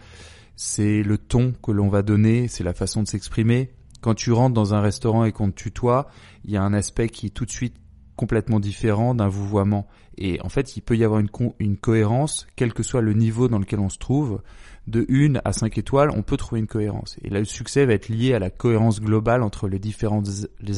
c'est 0.55 1.03
le 1.03 1.19
ton 1.19 1.55
que 1.61 1.73
l'on 1.73 1.89
va 1.89 2.03
donner, 2.03 2.47
c'est 2.47 2.63
la 2.63 2.73
façon 2.73 3.03
de 3.03 3.09
s'exprimer. 3.09 3.73
Quand 4.01 4.15
tu 4.15 4.31
rentres 4.31 4.55
dans 4.55 4.75
un 4.75 4.81
restaurant 4.81 5.25
et 5.25 5.33
qu'on 5.33 5.51
te 5.51 5.57
tutoie, 5.57 6.07
il 6.45 6.53
y 6.53 6.57
a 6.57 6.63
un 6.63 6.73
aspect 6.73 7.09
qui 7.09 7.27
est 7.27 7.31
tout 7.31 7.47
de 7.47 7.51
suite 7.51 7.75
complètement 8.15 8.61
différent 8.61 9.13
d'un 9.13 9.27
vouvoiement. 9.27 9.89
Et 10.19 10.41
en 10.43 10.49
fait, 10.49 10.77
il 10.77 10.83
peut 10.83 10.97
y 10.97 11.03
avoir 11.03 11.19
une, 11.19 11.31
une 11.59 11.77
cohérence, 11.77 12.47
quel 12.55 12.73
que 12.75 12.85
soit 12.85 13.01
le 13.01 13.13
niveau 13.13 13.49
dans 13.49 13.59
lequel 13.59 13.81
on 13.81 13.89
se 13.89 13.99
trouve. 13.99 14.41
De 14.87 15.05
1 15.11 15.41
à 15.45 15.53
5 15.53 15.77
étoiles, 15.79 16.11
on 16.13 16.23
peut 16.23 16.37
trouver 16.37 16.61
une 16.61 16.69
cohérence. 16.69 17.17
Et 17.25 17.29
là, 17.29 17.41
le 17.41 17.45
succès 17.45 17.87
va 17.87 17.95
être 17.95 18.09
lié 18.09 18.35
à 18.35 18.39
la 18.39 18.51
cohérence 18.51 19.01
globale 19.01 19.43
entre 19.43 19.67
les 19.67 19.81
différents 19.81 20.23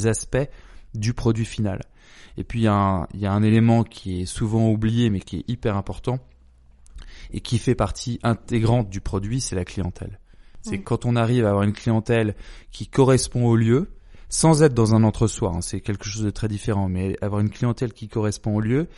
aspects 0.06 0.48
du 0.94 1.12
produit 1.12 1.44
final. 1.44 1.82
Et 2.38 2.44
puis 2.44 2.60
il 2.60 2.62
y, 2.64 2.68
a 2.68 2.74
un, 2.74 3.06
il 3.14 3.20
y 3.20 3.26
a 3.26 3.32
un 3.32 3.42
élément 3.42 3.82
qui 3.82 4.22
est 4.22 4.26
souvent 4.26 4.68
oublié 4.70 5.10
mais 5.10 5.20
qui 5.20 5.38
est 5.38 5.44
hyper 5.48 5.76
important 5.76 6.18
et 7.30 7.40
qui 7.40 7.58
fait 7.58 7.74
partie 7.74 8.18
intégrante 8.22 8.88
du 8.88 9.00
produit, 9.00 9.40
c'est 9.40 9.56
la 9.56 9.64
clientèle. 9.64 10.20
C'est 10.62 10.80
quand 10.82 11.04
on 11.06 11.14
arrive 11.14 11.46
à 11.46 11.50
avoir 11.50 11.62
une 11.62 11.72
clientèle 11.72 12.34
qui 12.72 12.88
correspond 12.88 13.46
au 13.46 13.54
lieu, 13.54 13.92
sans 14.28 14.64
être 14.64 14.74
dans 14.74 14.96
un 14.96 15.04
entre-soi, 15.04 15.52
hein, 15.54 15.60
c'est 15.60 15.80
quelque 15.80 16.08
chose 16.08 16.24
de 16.24 16.30
très 16.30 16.48
différent, 16.48 16.88
mais 16.88 17.16
avoir 17.22 17.40
une 17.40 17.50
clientèle 17.50 17.92
qui 17.92 18.08
correspond 18.08 18.56
au 18.56 18.60
lieu, 18.60 18.88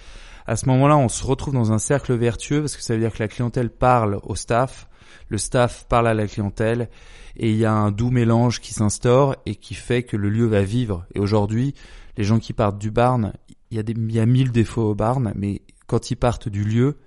à 0.46 0.56
ce 0.56 0.64
moment-là, 0.67 0.96
on 0.96 1.11
se 1.11 1.23
retrouve 1.26 1.52
dans 1.52 1.73
un 1.73 1.79
cercle 1.79 2.14
vertueux 2.14 2.62
parce 2.62 2.75
que 2.75 2.82
ça 2.82 2.94
veut 2.94 3.00
dire 3.00 3.12
que 3.12 3.23
la 3.23 3.29
clientèle 3.29 3.69
parle 3.69 4.19
au 4.23 4.34
staff, 4.34 4.88
le 5.29 5.37
staff 5.37 5.87
parle 5.91 6.08
à 6.08 6.14
la 6.14 6.26
clientèle, 6.26 6.88
et 7.37 7.50
il 7.50 7.56
y 7.58 7.67
a 7.67 7.73
un 7.73 7.91
doux 7.91 8.11
mélange 8.11 8.61
qui 8.61 8.73
s'instaure 8.73 9.37
et 9.44 9.56
qui 9.56 9.75
fait 9.75 10.05
que 10.05 10.17
le 10.17 10.31
lieu 10.31 10.46
va 10.46 10.62
vivre. 10.62 11.05
Et 11.14 11.20
aujourd'hui, 11.20 11.75
les 12.19 12.25
gens 12.25 12.41
qui 12.41 12.53
partent 12.53 12.79
du 12.79 12.91
barn, 12.91 13.32
il 13.70 13.76
y 13.76 13.81
a 13.81 13.85
des, 13.85 13.94
y 13.94 14.19
a 14.19 14.26
mille 14.26 14.50
défauts 14.50 14.91
au 14.91 14.94
barn, 14.97 15.32
mais 15.37 15.63
quand 15.87 16.10
ils 16.10 16.17
partent 16.17 16.48
du 16.48 16.65
lieu, 16.65 16.98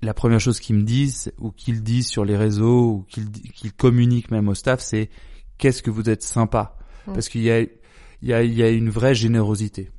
la 0.00 0.14
première 0.14 0.40
chose 0.40 0.60
qu'ils 0.60 0.76
me 0.76 0.82
disent 0.82 1.30
ou 1.38 1.50
qu'ils 1.52 1.82
disent 1.82 2.08
sur 2.08 2.24
les 2.24 2.36
réseaux 2.36 2.90
ou 2.90 3.06
qu'ils 3.06 3.72
communiquent 3.74 4.30
même 4.30 4.48
au 4.48 4.54
staff, 4.54 4.80
c'est 4.80 5.10
qu'est-ce 5.58 5.82
que 5.82 5.90
vous 5.90 6.08
êtes 6.08 6.22
sympa, 6.22 6.78
mmh. 7.06 7.12
parce 7.12 7.28
qu'il 7.28 7.42
y 7.42 7.50
a, 7.50 7.60
il 7.60 7.68
y 8.22 8.32
a, 8.32 8.42
il 8.42 8.54
y 8.54 8.62
a 8.62 8.70
une 8.70 8.88
vraie 8.88 9.14
générosité. 9.14 9.90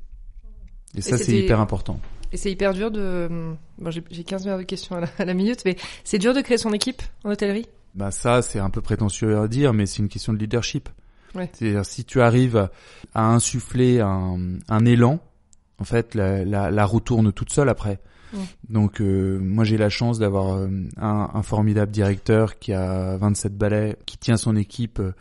Et 0.96 1.02
ça, 1.02 1.20
c'est 1.20 1.38
hyper 1.38 1.60
important. 1.60 2.00
Et 2.32 2.38
c'est 2.38 2.52
hyper 2.52 2.74
dur 2.74 2.90
de. 2.90 3.30
Bon, 3.78 3.92
j'ai 3.92 4.02
15 4.02 4.46
minutes 4.46 4.62
de 4.62 4.66
questions 4.66 4.96
à 4.96 5.24
la, 5.24 5.34
minute, 5.36 5.62
mais 5.66 5.76
c'est 6.04 6.18
dur 6.18 6.34
de 6.34 6.42
créer 6.42 6.58
son 6.58 6.74
équipe 6.74 7.04
en 7.24 7.32
hôtellerie? 7.32 7.68
Bah 7.94 8.10
ça, 8.10 8.42
c'est 8.42 8.60
un 8.60 8.72
peu 8.72 8.82
prétentieux 8.82 9.38
à 9.38 9.48
dire, 9.48 9.72
mais 9.72 9.86
c'est 9.86 10.00
une 10.00 10.10
question 10.10 10.34
de 10.34 10.40
leadership. 10.40 10.90
C'est-à-dire 11.54 11.86
si 11.86 12.06
tu 12.06 12.22
arrives 12.22 12.70
à 13.14 13.28
insuffler 13.28 14.00
un, 14.00 14.38
un 14.68 14.86
élan, 14.86 15.20
en 15.80 15.84
fait, 15.84 16.16
la, 16.16 16.46
la, 16.46 16.72
la, 16.72 16.86
roue 16.86 17.00
tourne 17.00 17.32
toute 17.34 17.52
seule 17.52 17.70
après. 17.70 18.00
Donc 18.68 19.00
euh, 19.02 19.40
moi 19.40 19.64
j'ai 19.64 19.78
la 19.78 19.90
chance 19.90 20.20
d'avoir 20.20 20.56
euh, 20.56 20.68
un, 20.98 21.30
un, 21.34 21.42
formidable 21.42 21.92
directeur 21.92 22.60
qui 22.60 22.74
a 22.74 23.16
27 23.18 23.58
balais, 23.58 23.98
qui 24.06 24.18
tient 24.18 24.36
son 24.36 24.58
équipe 24.58 25.00
euh, 25.00 25.14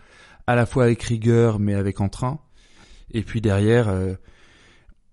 à 0.49 0.57
la 0.57 0.67
fois 0.67 0.85
avec 0.85 1.03
rigueur 1.03 1.61
mais 1.61 1.75
avec 1.75 2.01
entrain. 2.01 2.41
Et 3.13 3.23
puis 3.23 3.41
derrière, 3.41 3.95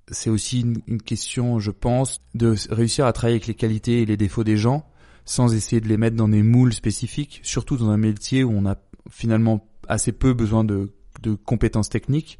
c'est 0.07 0.31
aussi 0.31 0.61
une, 0.61 0.81
une, 0.87 1.01
question, 1.03 1.59
je 1.59 1.69
pense, 1.69 2.19
de 2.33 2.55
réussir 2.71 3.05
à 3.05 3.13
travailler 3.13 3.35
avec 3.35 3.45
les 3.45 3.53
qualités 3.53 4.01
et 4.01 4.05
les 4.07 4.17
défauts 4.17 4.43
des 4.43 4.57
gens 4.57 4.87
sans 5.23 5.53
essayer 5.53 5.81
de 5.81 5.87
les 5.87 5.97
mettre 5.97 6.15
dans 6.15 6.29
des 6.29 6.41
moules 6.41 6.73
spécifiques, 6.73 7.41
surtout 7.43 7.77
dans 7.77 7.89
un 7.89 7.97
métier 7.97 8.43
où 8.43 8.51
on 8.51 8.65
a 8.65 8.75
finalement 9.11 9.67
assez 9.91 10.13
peu 10.13 10.33
besoin 10.33 10.63
de, 10.63 10.89
compétences 11.45 11.89
techniques. 11.89 12.39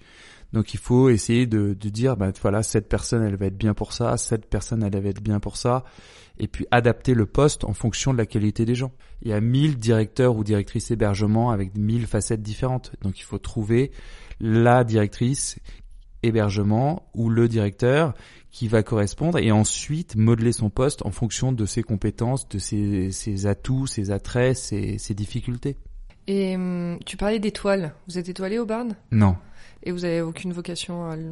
Donc 0.54 0.74
il 0.74 0.80
faut 0.80 1.10
essayer 1.10 1.46
de, 1.46 1.74
dire, 1.74 2.18
bah, 2.18 2.32
voilà, 2.42 2.64
cette 2.64 2.90
personne, 2.90 3.24
elle 3.24 3.36
va 3.36 3.46
être 3.46 3.58
bien 3.58 3.74
pour 3.74 3.94
ça, 3.94 4.18
cette 4.18 4.50
personne, 4.50 4.84
elle 4.84 5.02
va 5.02 5.10
être 5.10 5.22
bien 5.22 5.40
pour 5.40 5.58
ça, 5.58 5.84
et 6.38 6.48
puis 6.48 6.66
adapter 6.72 7.14
le 7.14 7.26
poste 7.26 7.64
en 7.64 7.74
fonction 7.74 8.14
de 8.14 8.18
la 8.18 8.26
qualité 8.26 8.66
des 8.66 8.76
gens. 8.76 8.92
Il 9.22 9.30
y 9.30 9.34
a 9.34 9.42
mille 9.42 9.78
directeurs 9.78 10.36
ou 10.36 10.44
directrices 10.44 10.92
hébergement 10.92 11.52
avec 11.52 11.78
mille 11.78 12.08
facettes 12.08 12.42
différentes. 12.42 12.94
Donc 13.02 13.20
il 13.20 13.24
faut 13.24 13.38
trouver 13.38 13.92
la 14.40 14.84
directrice 14.84 15.60
hébergement 16.24 17.10
ou 17.14 17.30
le 17.30 17.48
directeur 17.48 18.14
qui 18.52 18.68
va 18.68 18.84
correspondre 18.84 19.38
et 19.38 19.52
ensuite 19.52 20.16
modeler 20.16 20.52
son 20.52 20.70
poste 20.70 21.06
en 21.06 21.12
fonction 21.12 21.52
de 21.52 21.66
ses 21.66 21.84
compétences, 21.84 22.48
de 22.50 22.60
ses, 22.60 23.46
atouts, 23.46 23.88
ses 23.88 24.12
attraits, 24.12 24.56
ses 24.58 25.14
difficultés. 25.14 25.78
Et 26.32 26.56
hum, 26.56 26.98
tu 27.06 27.18
parlais 27.18 27.40
d'étoiles. 27.40 27.94
Vous 28.08 28.18
êtes 28.18 28.30
étoilé 28.30 28.58
au 28.60 28.66
Barn 28.66 28.96
Non. 29.12 29.36
Et 29.84 29.92
vous 29.92 30.06
avez 30.06 30.22
aucune 30.22 30.54
vocation 30.54 31.10
à 31.10 31.16
le 31.18 31.32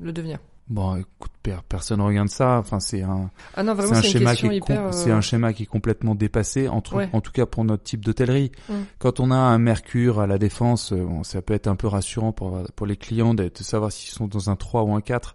le 0.00 0.12
devenir? 0.12 0.38
Bon, 0.68 0.94
écoute, 0.94 1.32
per- 1.42 1.62
personne 1.68 2.00
regarde 2.00 2.28
ça. 2.28 2.58
Enfin, 2.58 2.78
c'est 2.78 3.02
un, 3.02 3.30
Ah 3.56 3.64
non, 3.64 3.72
c'est 3.72 3.82
vraiment, 3.82 3.92
un 3.98 4.02
c'est 4.02 4.06
une 4.06 4.12
schéma 4.18 4.36
qui 4.36 4.42
question 4.48 4.50
est, 4.52 4.60
com- 4.60 4.76
hyper... 4.76 4.86
euh, 4.86 4.92
c'est 4.92 5.10
un 5.10 5.20
schéma 5.20 5.52
qui 5.52 5.64
est 5.64 5.66
complètement 5.66 6.14
dépassé, 6.14 6.68
entre, 6.68 6.94
Ouais. 6.94 7.08
en 7.12 7.20
tout 7.20 7.32
cas 7.32 7.44
pour 7.46 7.64
notre 7.64 7.82
type 7.82 8.04
d'hôtellerie. 8.04 8.52
Mm. 8.68 8.74
Quand 9.00 9.18
on 9.18 9.32
a 9.32 9.36
un 9.36 9.58
Mercure 9.58 10.20
à 10.20 10.28
la 10.28 10.38
défense, 10.38 10.92
euh, 10.92 11.02
bon, 11.04 11.24
ça 11.24 11.42
peut 11.42 11.54
être 11.54 11.66
un 11.66 11.74
peu 11.74 11.88
rassurant 11.88 12.30
pour 12.32 12.62
pour 12.76 12.86
les 12.86 12.96
clients 12.96 13.34
de, 13.34 13.44
de 13.52 13.62
savoir 13.64 13.90
s'ils 13.90 14.10
sont 14.12 14.28
dans 14.28 14.48
un 14.48 14.54
3 14.56 14.84
ou 14.84 14.94
un 14.94 15.00
4. 15.00 15.34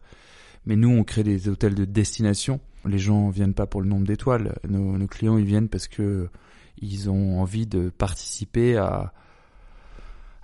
Mais 0.68 0.78
nous, 0.78 0.90
on 0.90 1.04
crée 1.04 1.24
des 1.24 1.50
hôtels 1.50 1.76
de 1.76 1.84
destination. 1.86 2.60
Les 2.86 2.98
gens 3.00 3.28
viennent 3.30 3.54
pas 3.56 3.66
pour 3.66 3.82
le 3.82 3.88
nombre 3.90 4.06
d'étoiles. 4.08 4.56
Nos, 4.70 4.98
nos 4.98 5.08
clients, 5.08 5.38
ils 5.38 5.46
viennent 5.46 5.68
parce 5.70 5.88
que 5.90 6.30
ils 6.78 7.10
ont 7.10 7.42
envie 7.42 7.68
de 7.68 7.90
participer 7.90 8.78
à 8.78 9.14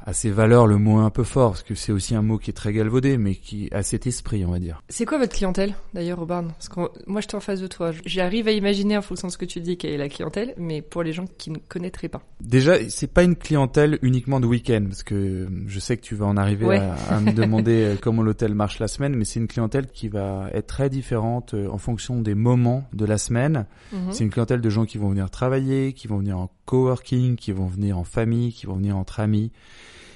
à 0.06 0.14
ces 0.14 0.30
valeurs, 0.32 0.68
le 0.68 0.78
mot 0.78 1.02
est 1.02 1.06
un 1.06 1.10
peu 1.10 1.24
fort, 1.24 1.52
parce 1.52 1.64
que 1.64 1.76
c'est 1.76 1.92
aussi 1.92 2.16
un 2.16 2.22
mot 2.22 2.38
qui 2.38 2.50
est 2.50 2.54
très 2.54 2.74
galvaudé, 2.74 3.18
mais 3.18 3.36
qui 3.36 3.70
a 3.72 3.84
cet 3.84 4.08
esprit, 4.08 4.44
on 4.46 4.52
va 4.52 4.60
dire. 4.60 4.82
C'est 4.90 5.06
quoi 5.06 5.18
votre 5.18 5.34
clientèle, 5.36 5.76
d'ailleurs, 5.94 6.20
au 6.22 6.26
Barn 6.26 6.48
Parce 6.50 6.70
que 6.70 6.80
moi, 7.08 7.22
je 7.22 7.28
suis 7.28 7.36
en 7.38 7.40
face 7.40 7.62
de 7.62 7.68
toi. 7.68 7.92
J'arrive 8.06 8.48
à 8.48 8.52
imaginer, 8.52 8.98
en 8.98 9.02
fonction 9.02 9.28
de 9.28 9.34
ce 9.34 9.38
que 9.38 9.46
tu 9.46 9.60
dis, 9.62 9.78
quelle 9.78 9.92
est 9.92 9.98
la 9.98 10.10
clientèle, 10.10 10.54
mais 10.58 10.82
pour 10.82 11.04
les 11.04 11.14
gens 11.14 11.26
qui 11.38 11.52
ne 11.52 11.58
connaîtraient 11.58 12.10
pas. 12.10 12.22
Déjà, 12.42 12.74
c'est 12.90 13.12
pas 13.12 13.24
une 13.24 13.36
clientèle 13.36 14.00
uniquement 14.02 14.40
de 14.40 14.48
week-end, 14.48 14.86
parce 14.88 15.04
que 15.04 15.48
je 15.68 15.80
sais 15.80 15.98
que 15.98 16.02
tu 16.02 16.16
vas 16.16 16.26
en 16.26 16.38
arriver 16.38 16.66
Ouais. 16.66 16.78
à, 16.80 16.96
à 17.16 17.20
me 17.20 17.32
demander 17.34 17.84
euh, 17.84 17.96
comment 18.02 18.24
l'hôtel 18.24 18.54
marche 18.56 18.80
la 18.80 18.88
semaine, 18.88 19.16
mais 19.16 19.26
c'est 19.26 19.40
une 19.40 19.48
clientèle 19.48 19.88
qui 19.88 20.08
va 20.10 20.50
être 20.54 20.68
très 20.68 20.90
différente 20.90 21.54
euh, 21.54 21.68
en 21.70 21.78
fonction 21.78 22.22
des 22.22 22.36
moments 22.36 22.84
de 22.94 23.06
la 23.06 23.18
semaine. 23.18 23.66
Mhm. 23.92 24.12
C'est 24.12 24.24
une 24.24 24.30
clientèle 24.30 24.62
de 24.62 24.70
gens 24.70 24.86
qui 24.86 24.98
vont 24.98 25.10
venir 25.10 25.30
travailler, 25.30 25.94
qui 25.94 26.08
vont 26.08 26.18
venir 26.18 26.38
en 26.38 26.50
coworking, 26.66 27.36
qui 27.36 27.52
vont 27.52 27.68
venir 27.68 27.98
en 27.98 28.04
famille, 28.04 28.52
qui 28.54 28.66
vont 28.66 28.76
venir 28.76 28.98
entre 28.98 29.20
amis. 29.20 29.52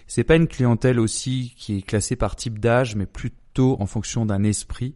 C'est 0.08 0.24
pas 0.24 0.36
une 0.36 0.48
clientèle 0.48 1.00
aussi 1.00 1.54
qui 1.58 1.78
est 1.78 1.82
classée 1.82 2.16
par 2.16 2.36
type 2.36 2.60
d'âge, 2.60 2.96
mais 2.96 3.06
plutôt 3.06 3.78
en 3.80 3.86
fonction 3.86 4.26
d'un 4.26 4.44
esprit. 4.44 4.96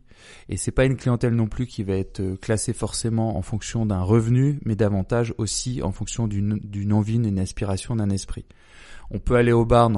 Et 0.50 0.58
c'est 0.58 0.72
pas 0.72 0.86
une 0.86 0.98
clientèle 0.98 1.34
non 1.34 1.48
plus 1.48 1.66
qui 1.66 1.84
va 1.84 1.96
être 1.96 2.20
euh, 2.20 2.36
classée 2.36 2.74
forcément 2.74 3.38
en 3.38 3.42
fonction 3.42 3.86
d'un 3.86 4.02
revenu, 4.02 4.60
mais 4.66 4.76
davantage 4.76 5.34
aussi 5.38 5.82
en 5.82 5.92
fonction 5.92 6.28
d'une 6.28 6.94
envie, 6.94 7.20
d'une 7.20 7.40
aspiration, 7.40 7.96
d'un 7.96 8.10
esprit. 8.10 8.46
On 9.12 9.20
peut 9.20 9.36
aller 9.36 9.52
au 9.52 9.66
bar 9.66 9.90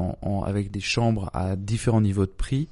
avec 0.45 0.71
des 0.71 0.79
chambres 0.79 1.29
à 1.33 1.55
différents 1.55 2.01
niveaux 2.01 2.25
de 2.25 2.31
prix. 2.31 2.69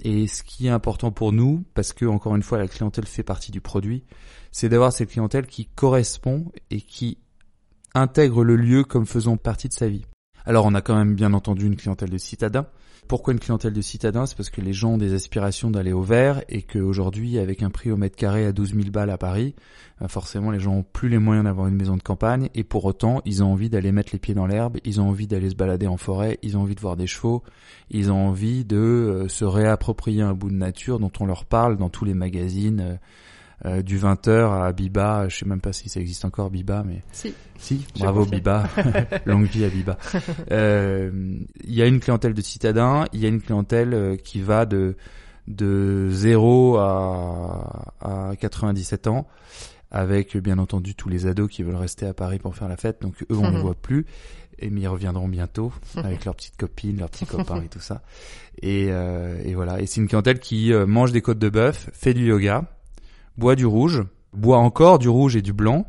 Et 0.00 0.26
ce 0.26 0.42
qui 0.42 0.66
est 0.66 0.70
important 0.70 1.12
pour 1.12 1.32
nous, 1.32 1.64
parce 1.74 1.92
que 1.92 2.04
encore 2.04 2.34
une 2.34 2.42
fois 2.42 2.58
la 2.58 2.66
clientèle 2.66 3.06
fait 3.06 3.22
partie 3.22 3.52
du 3.52 3.60
produit, 3.60 4.04
c'est 4.50 4.68
d'avoir 4.68 4.92
cette 4.92 5.10
clientèle 5.10 5.46
qui 5.46 5.66
correspond 5.66 6.50
et 6.70 6.80
qui 6.80 7.18
intègre 7.94 8.42
le 8.42 8.56
lieu 8.56 8.84
comme 8.84 9.06
faisant 9.06 9.36
partie 9.36 9.68
de 9.68 9.74
sa 9.74 9.88
vie. 9.88 10.04
Alors 10.46 10.66
on 10.66 10.74
a 10.74 10.82
quand 10.82 10.96
même 10.96 11.14
bien 11.14 11.32
entendu 11.32 11.66
une 11.66 11.76
clientèle 11.76 12.10
de 12.10 12.18
citadins. 12.18 12.66
Pourquoi 13.08 13.34
une 13.34 13.40
clientèle 13.40 13.74
de 13.74 13.80
citadins? 13.82 14.24
C'est 14.24 14.36
parce 14.36 14.48
que 14.48 14.62
les 14.62 14.72
gens 14.72 14.92
ont 14.92 14.98
des 14.98 15.12
aspirations 15.12 15.70
d'aller 15.70 15.92
au 15.92 16.00
vert 16.00 16.42
et 16.48 16.62
qu'aujourd'hui, 16.62 17.38
avec 17.38 17.62
un 17.62 17.68
prix 17.68 17.90
au 17.90 17.98
mètre 17.98 18.16
carré 18.16 18.46
à 18.46 18.52
12 18.52 18.74
000 18.74 18.90
balles 18.90 19.10
à 19.10 19.18
Paris, 19.18 19.54
euh, 20.00 20.08
forcément 20.08 20.50
les 20.50 20.60
gens 20.60 20.72
ont 20.76 20.82
plus 20.82 21.10
les 21.10 21.18
moyens 21.18 21.44
d'avoir 21.44 21.66
une 21.66 21.74
maison 21.74 21.96
de 21.96 22.02
campagne 22.02 22.48
et 22.54 22.64
pour 22.64 22.84
autant, 22.86 23.20
ils 23.26 23.42
ont 23.42 23.52
envie 23.52 23.68
d'aller 23.68 23.92
mettre 23.92 24.10
les 24.12 24.18
pieds 24.18 24.34
dans 24.34 24.46
l'herbe, 24.46 24.78
ils 24.84 25.02
ont 25.02 25.08
envie 25.08 25.26
d'aller 25.26 25.50
se 25.50 25.54
balader 25.54 25.86
en 25.86 25.98
forêt, 25.98 26.38
ils 26.42 26.56
ont 26.56 26.62
envie 26.62 26.74
de 26.74 26.80
voir 26.80 26.96
des 26.96 27.06
chevaux, 27.06 27.42
ils 27.90 28.10
ont 28.10 28.28
envie 28.28 28.64
de 28.64 28.76
euh, 28.76 29.28
se 29.28 29.44
réapproprier 29.44 30.22
un 30.22 30.32
bout 30.32 30.50
de 30.50 30.56
nature 30.56 30.98
dont 30.98 31.12
on 31.20 31.26
leur 31.26 31.44
parle 31.44 31.76
dans 31.76 31.90
tous 31.90 32.06
les 32.06 32.14
magazines. 32.14 32.98
Euh, 33.64 33.82
du 33.82 33.98
20h 33.98 34.62
à 34.64 34.72
Biba, 34.72 35.28
je 35.28 35.36
sais 35.38 35.46
même 35.46 35.60
pas 35.60 35.72
si 35.72 35.88
ça 35.88 36.00
existe 36.00 36.24
encore 36.24 36.50
Biba, 36.50 36.82
mais 36.86 37.02
Si. 37.12 37.34
si, 37.58 37.86
bravo. 37.98 38.24
Biba, 38.26 38.68
longue 39.26 39.46
vie 39.46 39.64
à 39.64 39.68
Biba. 39.68 39.96
Euh, 40.50 41.10
Il 41.64 41.74
y 41.74 41.82
a 41.82 41.86
une 41.86 42.00
clientèle 42.00 42.34
de 42.34 42.42
citadins, 42.42 43.04
il 43.12 43.20
y 43.20 43.26
a 43.26 43.28
une 43.28 43.40
clientèle 43.40 43.94
euh, 43.94 44.16
qui 44.16 44.40
va 44.40 44.66
de 44.66 44.96
de 45.46 46.08
0 46.10 46.78
à, 46.78 47.92
à 48.00 48.36
97 48.36 49.06
ans, 49.08 49.26
avec 49.90 50.36
bien 50.38 50.56
entendu 50.58 50.94
tous 50.94 51.08
les 51.10 51.26
ados 51.26 51.50
qui 51.50 51.62
veulent 51.62 51.76
rester 51.76 52.06
à 52.06 52.14
Paris 52.14 52.38
pour 52.38 52.56
faire 52.56 52.68
la 52.68 52.76
fête, 52.78 53.02
donc 53.02 53.14
eux 53.30 53.36
on 53.36 53.42
ne 53.42 53.48
Mhm. 53.48 53.54
les 53.56 53.60
voit 53.60 53.74
plus, 53.74 54.06
et 54.58 54.70
mais 54.70 54.80
ils 54.82 54.88
reviendront 54.88 55.28
bientôt 55.28 55.70
avec 55.96 56.24
leurs 56.24 56.34
petites 56.34 56.56
copines, 56.56 56.96
leurs 56.98 57.10
petits 57.10 57.26
copains 57.58 57.60
et 57.62 57.68
tout 57.68 57.78
ça. 57.80 58.00
Et, 58.62 58.86
euh, 58.88 59.38
et 59.44 59.54
voilà, 59.54 59.80
et 59.82 59.86
c'est 59.86 60.00
une 60.00 60.08
clientèle 60.08 60.38
qui 60.38 60.72
mange 60.86 61.12
des 61.12 61.20
côtes 61.20 61.38
de 61.38 61.50
bœuf, 61.50 61.90
fait 61.92 62.14
du 62.14 62.26
yoga, 62.26 62.64
boit 63.38 63.56
du 63.56 63.66
rouge, 63.66 64.02
boit 64.32 64.58
encore 64.58 64.98
du 64.98 65.08
rouge 65.08 65.36
et 65.36 65.42
du 65.42 65.52
blanc, 65.52 65.86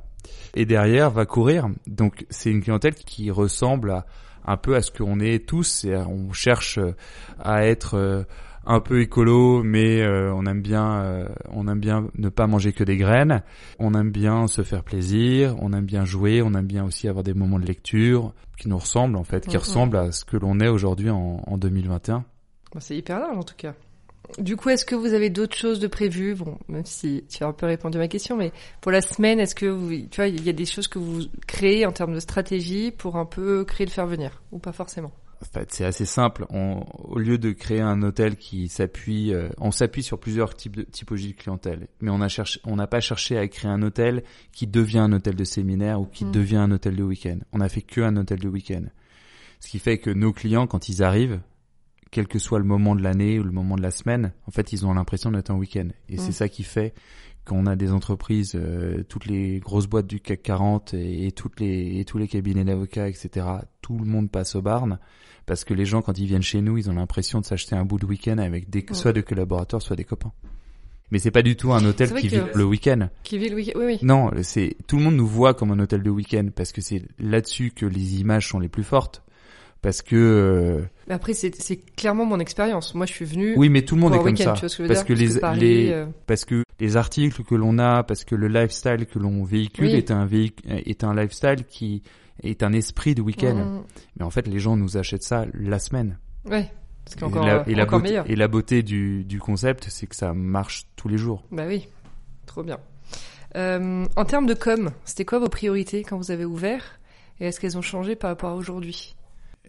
et 0.55 0.65
derrière 0.65 1.09
va 1.11 1.25
courir. 1.25 1.67
Donc 1.87 2.25
c'est 2.29 2.49
une 2.51 2.61
clientèle 2.61 2.95
qui 2.95 3.29
ressemble 3.31 3.91
à, 3.91 4.05
un 4.45 4.57
peu 4.57 4.75
à 4.75 4.81
ce 4.81 4.91
qu'on 4.91 5.19
est 5.19 5.45
tous. 5.47 5.83
Et 5.85 5.95
on 5.95 6.31
cherche 6.33 6.77
euh, 6.77 6.95
à 7.39 7.65
être 7.65 7.95
euh, 7.95 8.23
un 8.65 8.79
peu 8.79 9.01
écolo, 9.01 9.61
mais 9.63 10.01
euh, 10.01 10.33
on 10.33 10.45
aime 10.45 10.61
bien, 10.61 10.95
euh, 11.03 11.27
on 11.51 11.67
aime 11.67 11.79
bien 11.79 12.07
ne 12.17 12.29
pas 12.29 12.47
manger 12.47 12.73
que 12.73 12.83
des 12.83 12.97
graines. 12.97 13.43
On 13.79 13.93
aime 13.93 14.11
bien 14.11 14.47
se 14.47 14.63
faire 14.63 14.83
plaisir, 14.83 15.55
on 15.61 15.71
aime 15.73 15.85
bien 15.85 16.05
jouer, 16.05 16.41
on 16.41 16.53
aime 16.53 16.65
bien 16.65 16.83
aussi 16.85 17.07
avoir 17.07 17.23
des 17.23 17.33
moments 17.33 17.59
de 17.59 17.65
lecture 17.65 18.33
qui 18.57 18.69
nous 18.69 18.77
ressemblent 18.77 19.17
en 19.17 19.23
fait, 19.23 19.45
qui 19.45 19.55
Mhm. 19.55 19.61
ressemblent 19.61 19.97
à 19.97 20.11
ce 20.11 20.25
que 20.25 20.37
l'on 20.37 20.59
est 20.59 20.67
aujourd'hui 20.69 21.09
en, 21.09 21.41
en 21.45 21.57
2021. 21.57 22.23
Bon, 22.73 22.79
c'est 22.79 22.97
hyper 22.97 23.19
large, 23.19 23.37
en 23.37 23.43
tout 23.43 23.55
cas. 23.57 23.73
Du 24.37 24.55
coup, 24.57 24.69
est-ce 24.69 24.85
que 24.85 24.95
vous 24.95 25.13
avez 25.13 25.29
d'autres 25.29 25.55
choses 25.55 25.79
de 25.79 25.87
prévues? 25.87 26.35
Bon, 26.35 26.57
même 26.67 26.85
si 26.85 27.23
tu 27.29 27.43
as 27.43 27.47
un 27.47 27.53
peu 27.53 27.65
répondu 27.65 27.97
à 27.97 28.01
ma 28.01 28.07
question, 28.07 28.35
mais 28.37 28.51
pour 28.81 28.91
la 28.91 29.01
semaine, 29.01 29.39
est-ce 29.39 29.55
que 29.55 29.65
vous, 29.65 29.89
tu 29.91 30.15
vois, 30.17 30.27
il 30.27 30.43
y 30.43 30.49
a 30.49 30.53
des 30.53 30.65
choses 30.65 30.87
que 30.87 30.99
vous 30.99 31.21
créez 31.47 31.85
en 31.85 31.91
termes 31.91 32.13
de 32.13 32.19
stratégie 32.19 32.91
pour 32.91 33.15
un 33.17 33.25
peu 33.25 33.63
créer 33.65 33.85
le 33.85 33.91
faire 33.91 34.07
venir 34.07 34.41
ou 34.51 34.59
pas 34.59 34.71
forcément? 34.71 35.11
En 35.41 35.45
fait, 35.59 35.67
c'est 35.73 35.85
assez 35.85 36.05
simple. 36.05 36.45
On, 36.49 36.79
au 37.03 37.19
lieu 37.19 37.37
de 37.37 37.51
créer 37.51 37.81
un 37.81 38.01
hôtel 38.03 38.37
qui 38.37 38.69
s'appuie, 38.69 39.33
euh, 39.33 39.49
on 39.59 39.69
s'appuie 39.69 40.01
sur 40.01 40.17
plusieurs 40.17 40.55
types 40.55 40.77
de 40.77 40.83
typologies 40.83 41.33
de 41.33 41.37
clientèle. 41.37 41.87
Mais 41.99 42.09
on 42.09 42.21
a 42.21 42.29
cherché, 42.29 42.59
on 42.63 42.77
n'a 42.77 42.87
pas 42.87 43.01
cherché 43.01 43.37
à 43.37 43.47
créer 43.47 43.69
un 43.69 43.81
hôtel 43.81 44.23
qui 44.53 44.65
devient 44.65 44.99
un 44.99 45.11
hôtel 45.11 45.35
de 45.35 45.43
séminaire 45.43 45.99
ou 45.99 46.05
qui 46.05 46.25
Mm. 46.25 46.31
devient 46.31 46.55
un 46.57 46.71
hôtel 46.71 46.95
de 46.95 47.03
week-end. 47.03 47.37
On 47.51 47.59
a 47.59 47.67
fait 47.69 47.81
que 47.81 48.01
un 48.01 48.15
hôtel 48.15 48.39
de 48.39 48.47
week-end. 48.47 48.85
Ce 49.59 49.67
qui 49.69 49.77
fait 49.77 49.97
que 49.97 50.09
nos 50.09 50.31
clients, 50.31 50.67
quand 50.67 50.89
ils 50.89 51.03
arrivent, 51.03 51.41
quel 52.15 52.27
que 52.29 52.39
soit 52.39 52.59
le 52.59 52.65
moment 52.65 52.95
de 52.95 53.03
l'année 53.03 53.39
ou 53.39 53.43
le 53.43 53.51
moment 53.51 53.75
de 53.75 53.81
la 53.81 53.91
semaine, 53.91 54.31
en 54.47 54.51
fait, 54.51 54.71
ils 54.71 54.85
ont 54.85 54.93
l'impression 54.93 55.31
d'être 55.31 55.49
en 55.49 55.57
week-end. 55.57 55.89
Et 56.07 56.15
Mm. 56.15 56.19
c'est 56.19 56.31
ça 56.31 56.47
qui 56.47 56.63
fait 56.63 56.93
qu'on 57.43 57.65
a 57.65 57.75
des 57.75 57.91
entreprises, 57.91 58.53
euh, 58.55 59.03
toutes 59.03 59.25
les 59.25 59.59
grosses 59.59 59.87
boîtes 59.87 60.07
du 60.07 60.21
CAC 60.21 60.41
40 60.41 60.93
et, 60.93 61.27
et 61.27 61.31
toutes 61.33 61.59
les 61.59 61.99
et 61.99 62.05
tous 62.05 62.17
les 62.17 62.29
cabinets 62.29 62.63
d'avocats, 62.63 63.09
etc. 63.09 63.45
Tout 63.81 63.99
le 63.99 64.05
monde 64.05 64.31
passe 64.31 64.55
au 64.55 64.61
barn 64.61 64.97
parce 65.45 65.65
que 65.65 65.73
les 65.73 65.85
gens 65.85 66.01
quand 66.01 66.17
ils 66.17 66.25
viennent 66.25 66.41
chez 66.41 66.61
nous, 66.61 66.77
ils 66.77 66.89
ont 66.89 66.93
l'impression 66.95 67.41
de 67.41 67.45
s'acheter 67.45 67.75
un 67.75 67.83
bout 67.83 67.99
de 67.99 68.05
week-end 68.05 68.37
avec 68.37 68.69
des, 68.69 68.79
Ouais. 68.79 68.93
soit 68.95 69.11
des 69.11 69.21
collaborateurs, 69.21 69.81
soit 69.81 69.97
des 69.97 70.05
copains. 70.05 70.31
Mais 71.11 71.19
c'est 71.19 71.31
pas 71.31 71.43
du 71.43 71.55
tout 71.57 71.73
un 71.73 71.83
hôtel 71.85 72.11
qui 72.13 72.29
vit 72.29 72.39
le 72.55 72.63
week-end. 72.63 73.09
Qui 73.23 73.37
vit 73.37 73.49
le 73.49 73.55
week-end 73.57 73.73
Oui, 73.79 73.85
oui. 73.85 73.99
Non, 74.01 74.31
c'est 74.41 74.75
tout 74.87 74.95
le 74.97 75.03
monde 75.03 75.15
nous 75.15 75.27
voit 75.27 75.53
comme 75.53 75.69
un 75.71 75.79
hôtel 75.79 76.01
de 76.01 76.09
week-end 76.09 76.47
parce 76.55 76.71
que 76.71 76.79
c'est 76.81 77.03
là-dessus 77.19 77.71
que 77.71 77.85
les 77.85 78.21
images 78.21 78.47
sont 78.47 78.59
les 78.59 78.69
plus 78.69 78.83
fortes. 78.85 79.21
Parce 79.85 80.01
que 80.01 80.15
euh, 80.15 80.81
Mais 81.07 81.13
Après, 81.13 81.33
c'est 81.33 81.51
clairement 81.95 82.25
mon 82.25 82.39
expérience. 82.39 82.95
Moi, 82.95 83.05
je 83.05 83.13
suis 83.13 83.23
venue 83.25 83.53
oui, 83.55 83.69
mais 83.69 83.83
tout 83.83 83.93
le 83.95 84.01
monde 84.01 84.15
est 84.15 84.17
comme 84.17 84.35
ça. 84.35 84.53
que 84.59 84.67
je 84.67 84.81
veux 84.81 84.87
Parce 84.87 85.05
dire 85.05 85.07
que 85.07 85.13
les- 85.13 85.39
Paris, 85.39 85.59
les- 85.59 85.91
euh, 85.91 86.05
parce 86.27 86.43
que 86.43 86.63
les 86.79 86.97
articles 86.97 87.43
que 87.43 87.53
l'on 87.55 87.77
a, 87.77 88.03
parce 88.03 88.23
que 88.25 88.33
le 88.35 88.47
lifestyle 88.47 89.05
que 89.05 89.19
l'on 89.19 89.43
véhicule 89.43 89.85
Oui. 89.85 89.93
est 89.95 90.09
un 90.11 90.25
véhic- 90.25 90.63
est 90.67 91.03
un 91.03 91.13
lifestyle 91.13 91.63
qui 91.69 92.01
est 92.43 92.63
un 92.63 92.73
esprit 92.73 93.13
de 93.15 93.21
week-end. 93.21 93.55
mm, 93.55 93.83
Mais 94.19 94.25
en 94.25 94.29
fait, 94.31 94.47
les 94.47 94.59
gens 94.59 94.75
nous 94.75 94.97
achètent 94.97 95.23
ça 95.23 95.45
la 95.53 95.77
semaine. 95.79 96.17
ouais, 96.49 96.71
c'est 97.05 97.21
Et 97.21 97.23
encore, 97.23 97.45
la, 97.45 97.59
euh, 97.59 97.63
et 97.67 97.75
la 97.75 97.83
encore 97.83 97.99
beauté, 97.99 98.09
meilleur. 98.09 98.29
et 98.29 98.35
la 98.35 98.47
beauté 98.47 98.81
du, 98.83 99.23
du 99.23 99.39
concept, 99.39 99.85
c'est 99.89 100.07
que 100.07 100.15
ça 100.15 100.33
marche 100.33 100.85
tous 100.95 101.07
les 101.09 101.17
jours. 101.19 101.43
Bah 101.51 101.65
oui, 101.67 101.87
trop 102.47 102.63
bien. 102.63 102.79
Euh, 103.55 104.05
en 104.15 104.25
termes 104.25 104.47
de 104.47 104.53
com, 104.55 104.89
c'était 105.05 105.23
quoi 105.25 105.37
vos 105.39 105.47
priorités 105.47 106.03
quand 106.03 106.17
vous 106.17 106.31
avez 106.31 106.43
ouvert 106.45 106.99
Et 107.39 107.45
est-ce 107.45 107.59
qu'elles 107.59 107.77
ont 107.77 107.81
changé 107.83 108.15
par 108.15 108.29
rapport 108.31 108.49
à 108.49 108.55
aujourd'hui? 108.55 109.15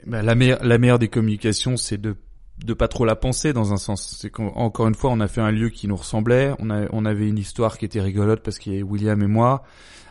Bah, 0.06 0.22
la, 0.22 0.34
meilleure, 0.34 0.98
des 0.98 1.08
communications, 1.08 1.76
c'est 1.76 1.98
de 1.98 2.16
de 2.64 2.72
pas 2.72 2.88
trop 2.88 3.04
la 3.04 3.16
penser 3.16 3.52
dans 3.52 3.74
un 3.74 3.76
sens. 3.76 4.16
C'est 4.18 4.30
qu'encore 4.30 4.88
une 4.88 4.94
fois, 4.94 5.10
on 5.10 5.20
a 5.20 5.28
fait 5.28 5.42
un 5.42 5.50
lieu 5.50 5.68
qui 5.68 5.88
nous 5.88 5.96
ressemblait. 5.96 6.54
On, 6.58 6.70
a, 6.70 6.86
on 6.90 7.04
avait 7.04 7.28
une 7.28 7.38
histoire 7.38 7.76
qui 7.76 7.84
était 7.84 8.00
rigolote 8.00 8.42
parce 8.42 8.58
qu'il 8.58 8.72
y 8.72 8.76
avait 8.76 8.82
William 8.82 9.22
et 9.22 9.26
moi. 9.26 9.62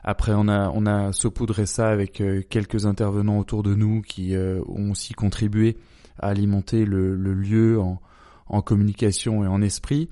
Après, 0.03 0.33
on 0.35 0.47
a 0.47 0.69
on 0.69 0.85
a 0.85 1.11
saupoudré 1.11 1.65
ça 1.65 1.89
avec 1.89 2.21
euh, 2.21 2.43
quelques 2.47 2.85
intervenants 2.85 3.39
autour 3.39 3.63
de 3.63 3.73
nous 3.73 4.03
qui 4.03 4.35
euh, 4.35 4.61
ont 4.67 4.91
aussi 4.91 5.13
contribué 5.13 5.77
à 6.19 6.27
alimenter 6.27 6.85
le, 6.85 7.15
lieu 7.15 7.79
en, 7.79 7.99
en 8.45 8.61
communication 8.61 9.43
et 9.43 9.47
en 9.47 9.63
esprit. 9.63 10.09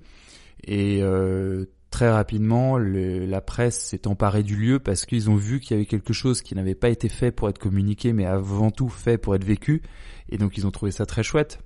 Euh, 0.70 1.66
très 1.94 2.10
rapidement, 2.10 2.80
la 2.80 3.40
presse 3.40 3.80
s'est 3.80 4.08
emparée 4.08 4.42
du 4.42 4.56
lieu 4.56 4.80
parce 4.80 5.06
qu'ils 5.06 5.30
ont 5.30 5.36
vu 5.36 5.60
qu'il 5.60 5.76
y 5.76 5.80
avait 5.80 5.86
quelque 5.86 6.12
chose 6.12 6.42
qui 6.42 6.56
n'avait 6.56 6.74
pas 6.74 6.90
été 6.90 7.08
fait 7.08 7.32
pour 7.32 7.50
être 7.50 7.60
communiqué, 7.60 8.14
mais 8.14 8.26
avant 8.26 8.72
tout 8.72 8.90
fait 8.90 9.20
pour 9.20 9.36
être 9.36 9.44
vécu. 9.44 9.84
Et 10.30 10.40
donc 10.40 10.58
ils 10.58 10.66
ont 10.66 10.72
trouvé 10.72 10.92
ça 10.92 11.06
très 11.06 11.22
chouette. 11.22 11.60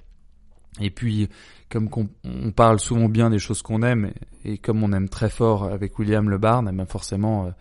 Et 0.81 0.91
puis, 0.91 1.29
comme 1.69 1.89
on, 2.25 2.51
parle 2.51 2.77
souvent 2.81 3.07
bien 3.07 3.29
des 3.29 3.39
choses 3.39 3.61
qu'on 3.61 3.81
aime, 3.81 4.11
et, 4.43 4.57
comme 4.57 4.83
on 4.83 4.91
aime 4.91 5.07
très 5.07 5.29
fort 5.29 5.63
avec 5.63 5.97
William 5.97 6.29
Le 6.29 6.37
Barn, 6.37 6.69
eh 6.69 6.75
ben 6.75 6.85
forcément, 6.85 7.45
euh, 7.45 7.51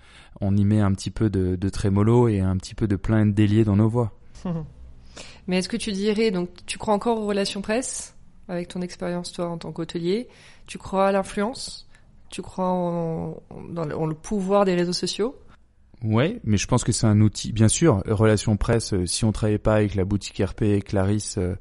on 0.40 0.56
y 0.56 0.64
met 0.64 0.80
un 0.80 0.92
petit 0.92 1.12
peu 1.12 1.30
de, 1.30 1.54
de 1.54 1.68
trémolo 1.68 2.26
et 2.26 2.40
un 2.40 2.56
petit 2.56 2.74
peu 2.74 2.88
de 2.88 2.96
plein 2.96 3.26
délié 3.26 3.64
dans 3.64 3.76
nos 3.76 3.88
voix. 3.88 4.12
Mais 5.46 5.58
est-ce 5.58 5.68
que 5.68 5.76
tu 5.76 5.92
dirais, 5.92 6.32
donc 6.32 6.50
tu 6.66 6.78
crois 6.78 6.94
encore 6.94 7.18
aux 7.18 7.26
relations 7.26 7.62
presse 7.62 8.16
avec 8.48 8.66
ton 8.66 8.82
expérience 8.82 9.32
toi 9.32 9.48
en 9.48 9.56
tant 9.56 9.70
qu'hôtelier? 9.70 10.28
Tu 10.66 10.78
crois 10.78 11.06
à 11.06 11.12
l'influence? 11.12 11.86
Tu 12.30 12.42
crois 12.42 12.68
en, 12.68 13.42
dans 13.70 14.06
le, 14.06 14.14
pouvoir 14.14 14.64
des 14.64 14.74
réseaux 14.74 14.92
sociaux? 14.92 15.36
Ouais, 16.02 16.40
mais 16.44 16.56
je 16.56 16.66
pense 16.66 16.84
que 16.84 16.92
c'est 16.92 17.06
un 17.06 17.20
outil. 17.20 17.52
Bien 17.52 17.68
sûr, 17.68 18.02
relations 18.06 18.56
presse. 18.56 18.92
Euh, 18.92 19.06
si 19.06 19.24
on 19.24 19.32
travaillait 19.32 19.58
pas 19.58 19.76
avec 19.76 19.94
la 19.94 20.04
boutique 20.04 20.42
RP, 20.44 20.82
Clarisse 20.84 21.38
euh, 21.38 21.56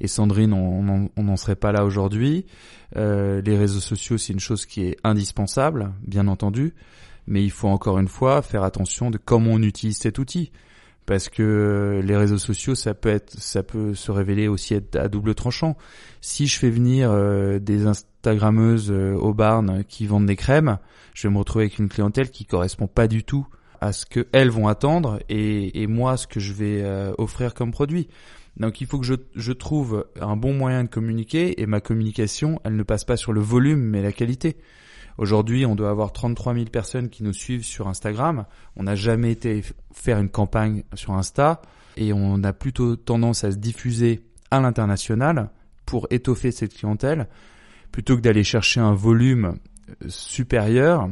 et 0.00 0.08
Sandrine, 0.08 0.52
on 0.52 1.22
n'en 1.22 1.36
serait 1.36 1.56
pas 1.56 1.72
là 1.72 1.84
aujourd'hui. 1.84 2.46
Euh, 2.96 3.40
les 3.42 3.56
réseaux 3.56 3.80
sociaux, 3.80 4.18
c'est 4.18 4.32
une 4.32 4.40
chose 4.40 4.66
qui 4.66 4.82
est 4.82 4.96
indispensable, 5.04 5.92
bien 6.02 6.28
entendu, 6.28 6.74
mais 7.26 7.42
il 7.44 7.50
faut 7.50 7.68
encore 7.68 7.98
une 7.98 8.08
fois 8.08 8.42
faire 8.42 8.62
attention 8.62 9.10
de 9.10 9.18
comment 9.18 9.52
on 9.52 9.62
utilise 9.62 9.98
cet 9.98 10.18
outil 10.18 10.52
parce 11.06 11.28
que 11.28 12.02
les 12.04 12.16
réseaux 12.16 12.38
sociaux 12.38 12.74
ça 12.74 12.92
peut 12.92 13.08
être 13.08 13.30
ça 13.38 13.62
peut 13.62 13.94
se 13.94 14.10
révéler 14.10 14.48
aussi 14.48 14.74
être 14.74 14.96
à 14.96 15.08
double 15.08 15.34
tranchant. 15.34 15.76
Si 16.20 16.46
je 16.48 16.58
fais 16.58 16.68
venir 16.68 17.10
euh, 17.12 17.60
des 17.60 17.86
instagrammeuses 18.26 18.90
euh, 18.90 19.14
au 19.14 19.32
barn 19.32 19.84
qui 19.84 20.06
vendent 20.06 20.26
des 20.26 20.34
crèmes, 20.34 20.78
je 21.14 21.28
vais 21.28 21.32
me 21.32 21.38
retrouver 21.38 21.66
avec 21.66 21.78
une 21.78 21.88
clientèle 21.88 22.30
qui 22.30 22.44
correspond 22.44 22.88
pas 22.88 23.06
du 23.06 23.22
tout 23.22 23.46
à 23.80 23.92
ce 23.92 24.04
que 24.04 24.26
elles 24.32 24.50
vont 24.50 24.66
attendre 24.66 25.20
et, 25.28 25.82
et 25.82 25.86
moi 25.86 26.16
ce 26.16 26.26
que 26.26 26.40
je 26.40 26.52
vais 26.52 26.82
euh, 26.82 27.12
offrir 27.18 27.54
comme 27.54 27.70
produit. 27.70 28.08
Donc 28.56 28.80
il 28.80 28.88
faut 28.88 28.98
que 28.98 29.06
je, 29.06 29.14
je 29.36 29.52
trouve 29.52 30.06
un 30.20 30.36
bon 30.36 30.54
moyen 30.54 30.82
de 30.82 30.88
communiquer 30.88 31.60
et 31.60 31.66
ma 31.66 31.80
communication, 31.80 32.60
elle 32.64 32.74
ne 32.74 32.82
passe 32.82 33.04
pas 33.04 33.16
sur 33.16 33.32
le 33.32 33.40
volume 33.40 33.80
mais 33.80 34.02
la 34.02 34.12
qualité. 34.12 34.56
Aujourd'hui, 35.18 35.64
on 35.64 35.76
doit 35.76 35.90
avoir 35.90 36.12
33 36.12 36.54
000 36.54 36.66
personnes 36.66 37.08
qui 37.08 37.22
nous 37.22 37.32
suivent 37.32 37.64
sur 37.64 37.86
Instagram. 37.86 38.44
On 38.74 38.82
n'a 38.82 38.96
jamais 38.96 39.30
été 39.30 39.62
faire 39.92 40.18
une 40.18 40.28
campagne 40.28 40.82
sur 40.94 41.14
Insta 41.14 41.62
et 41.96 42.12
on 42.12 42.42
a 42.42 42.52
plutôt 42.52 42.96
tendance 42.96 43.44
à 43.44 43.52
se 43.52 43.56
diffuser 43.56 44.24
à 44.50 44.60
l'international 44.60 45.50
pour 45.86 46.08
étoffer 46.10 46.50
cette 46.50 46.74
clientèle 46.74 47.28
plutôt 47.92 48.16
que 48.16 48.20
d'aller 48.20 48.44
chercher 48.44 48.80
un 48.80 48.92
volume 48.92 49.58
euh, 49.88 50.08
supérieur 50.08 51.08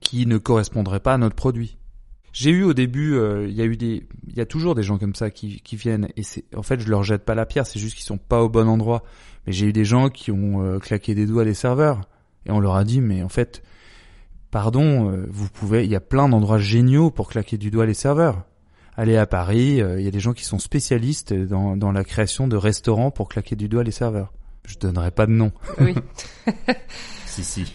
qui 0.00 0.26
ne 0.26 0.38
correspondrait 0.38 1.00
pas 1.00 1.14
à 1.14 1.18
notre 1.18 1.36
produit. 1.36 1.76
J'ai 2.32 2.50
eu 2.50 2.64
au 2.64 2.74
début, 2.74 3.14
euh, 3.14 3.46
il 3.48 3.54
y 3.54 3.60
a 3.60 3.64
eu 3.64 3.76
des, 3.76 4.08
il 4.26 4.36
y 4.36 4.40
a 4.40 4.46
toujours 4.46 4.74
des 4.74 4.82
gens 4.82 4.98
comme 4.98 5.14
ça 5.14 5.30
qui, 5.30 5.60
viennent 5.72 6.08
et 6.16 6.22
c'est, 6.22 6.44
en 6.56 6.62
fait, 6.62 6.80
je 6.80 6.88
leur 6.88 7.04
jette 7.04 7.24
pas 7.24 7.34
la 7.34 7.46
pierre, 7.46 7.66
c'est 7.66 7.78
juste 7.78 7.94
qu'ils 7.94 8.06
sont 8.06 8.18
pas 8.18 8.42
au 8.42 8.48
bon 8.48 8.68
endroit. 8.68 9.04
Mais 9.46 9.52
j'ai 9.52 9.66
eu 9.66 9.72
des 9.72 9.84
gens 9.84 10.08
qui 10.08 10.30
ont 10.32 10.62
euh, 10.62 10.78
claqué 10.78 11.14
des 11.14 11.26
doigts 11.26 11.44
les 11.44 11.54
serveurs 11.54 12.00
et 12.46 12.50
on 12.50 12.60
leur 12.60 12.74
a 12.74 12.84
dit, 12.84 13.00
mais 13.00 13.22
en 13.22 13.28
fait, 13.28 13.62
pardon, 14.50 15.26
vous 15.28 15.48
pouvez, 15.48 15.84
il 15.84 15.90
y 15.90 15.96
a 15.96 16.00
plein 16.00 16.28
d'endroits 16.28 16.58
géniaux 16.58 17.10
pour 17.10 17.28
claquer 17.28 17.58
du 17.58 17.70
doigt 17.70 17.86
les 17.86 17.94
serveurs. 17.94 18.44
Allez 18.96 19.16
à 19.16 19.26
Paris, 19.26 19.80
il 19.80 20.02
y 20.02 20.08
a 20.08 20.10
des 20.10 20.20
gens 20.20 20.32
qui 20.32 20.44
sont 20.44 20.58
spécialistes 20.58 21.34
dans, 21.34 21.76
dans 21.76 21.90
la 21.90 22.04
création 22.04 22.46
de 22.46 22.56
restaurants 22.56 23.10
pour 23.10 23.28
claquer 23.28 23.56
du 23.56 23.68
doigt 23.68 23.82
les 23.82 23.90
serveurs. 23.90 24.32
Je 24.64 24.78
donnerai 24.78 25.10
pas 25.10 25.26
de 25.26 25.32
nom. 25.32 25.52
Oui. 25.80 25.94
si, 27.26 27.44
si. 27.44 27.74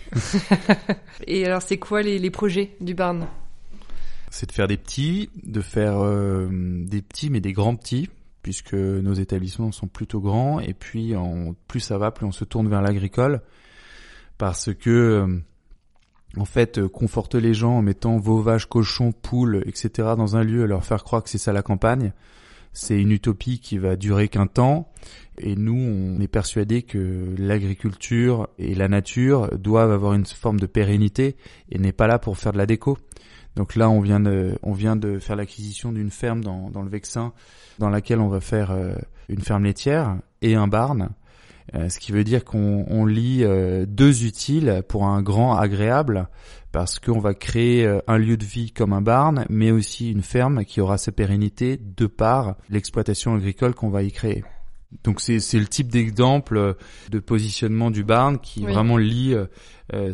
Et 1.28 1.46
alors, 1.46 1.62
c'est 1.62 1.78
quoi 1.78 2.02
les, 2.02 2.20
les 2.20 2.32
projets 2.32 2.76
du 2.82 2.94
Barn? 2.94 3.28
C'est 4.32 4.48
de 4.48 4.52
faire 4.52 4.68
des 4.68 4.78
petits, 4.78 5.30
de 5.44 5.62
faire 5.62 6.04
euh, 6.04 6.48
des 6.52 7.02
petits 7.02 7.30
mais 7.30 7.42
des 7.42 7.54
grands 7.54 7.76
petits, 7.76 8.10
puisque 8.44 8.74
nos 8.74 9.14
établissements 9.14 9.72
sont 9.72 9.88
plutôt 9.88 10.20
grands, 10.20 10.60
et 10.60 10.74
puis 10.74 11.16
en, 11.16 11.56
plus 11.68 11.80
ça 11.80 11.98
va, 11.98 12.12
plus 12.12 12.26
on 12.26 12.32
se 12.32 12.46
tourne 12.46 12.70
vers 12.70 12.82
l'agricole 12.82 13.42
parce 14.40 14.74
que 14.74 14.90
euh, 14.90 15.42
en 16.38 16.46
fait, 16.46 16.80
euh, 16.80 16.88
conforte 16.88 17.36
les 17.36 17.54
gens 17.54 17.78
en 17.78 17.82
mettant 17.82 18.18
vos 18.18 18.40
vaches, 18.40 18.66
cochons, 18.66 19.12
poules, 19.12 19.64
etc. 19.66 20.10
dans 20.18 20.36
un 20.36 20.44
lieu 20.44 20.64
et 20.64 20.68
leur 20.68 20.86
faire 20.86 21.04
croire 21.04 21.24
que 21.24 21.30
c'est 21.30 21.38
ça 21.38 21.54
la 21.54 21.62
campagne, 21.62 22.14
c'est 22.74 23.00
une 23.00 23.12
utopie 23.12 23.60
qui 23.60 23.78
va 23.78 23.96
durer 23.96 24.28
qu'un 24.28 24.48
temps. 24.48 24.92
Et 25.38 25.56
nous, 25.56 25.76
on 25.76 26.20
est 26.20 26.28
persuadés 26.28 26.82
que 26.82 27.34
l'agriculture 27.38 28.50
et 28.58 28.76
la 28.76 28.88
nature 28.88 29.58
doivent 29.58 29.92
avoir 29.92 30.14
une 30.14 30.26
forme 30.26 30.60
de 30.60 30.66
pérennité 30.66 31.38
et 31.72 31.80
n'est 31.80 31.94
pas 31.94 32.08
là 32.08 32.20
pour 32.20 32.38
faire 32.38 32.52
de 32.52 32.58
la 32.58 32.66
déco. 32.66 32.98
Donc 33.56 33.76
là, 33.76 33.90
on 33.90 34.00
vient 34.00 34.20
de, 34.20 34.58
on 34.64 34.74
vient 34.74 34.96
de 34.96 35.20
faire 35.20 35.36
l'acquisition 35.36 35.92
d'une 35.92 36.12
ferme 36.12 36.44
dans, 36.44 36.70
dans 36.70 36.82
le 36.82 36.90
Vexin, 36.90 37.34
dans 37.80 37.90
laquelle 37.90 38.20
on 38.20 38.28
va 38.28 38.42
faire 38.42 38.72
euh, 38.72 38.94
une 39.28 39.42
ferme 39.42 39.64
laitière 39.64 40.18
et 40.42 40.56
un 40.56 40.68
barn 40.68 41.10
euh, 41.76 41.90
ce 41.90 42.00
qui 42.00 42.12
veut 42.12 42.24
dire 42.24 42.46
qu'on 42.46 43.06
lit 43.06 43.44
euh, 43.44 43.86
deux 43.88 44.26
utiles 44.26 44.84
pour 44.88 45.06
un 45.06 45.22
grand 45.22 45.56
agréable, 45.56 46.28
parce 46.72 47.00
qu'on 47.00 47.20
va 47.20 47.34
créer 47.34 47.86
euh, 47.86 48.00
un 48.08 48.18
lieu 48.18 48.38
de 48.38 48.46
vie 48.46 48.72
comme 48.72 48.94
un 48.94 49.02
barn, 49.02 49.46
mais 49.50 49.72
aussi 49.72 50.12
une 50.12 50.24
ferme 50.24 50.66
qui 50.66 50.82
aura 50.82 50.98
sa 50.98 51.12
pérennité 51.12 51.78
de 51.78 52.08
par 52.08 52.56
l'exploitation 52.70 53.36
agricole 53.36 53.74
qu'on 53.74 53.90
va 53.90 54.04
y 54.04 54.12
créer. 54.12 54.44
Donc 55.04 55.22
c'est 55.22 55.38
le 55.54 55.68
type 55.68 55.92
d'exemple 55.92 56.76
de 57.12 57.20
positionnement 57.20 57.92
du 57.92 58.04
barn 58.04 58.40
qui 58.40 58.64
vraiment 58.66 58.98
lie 58.98 59.36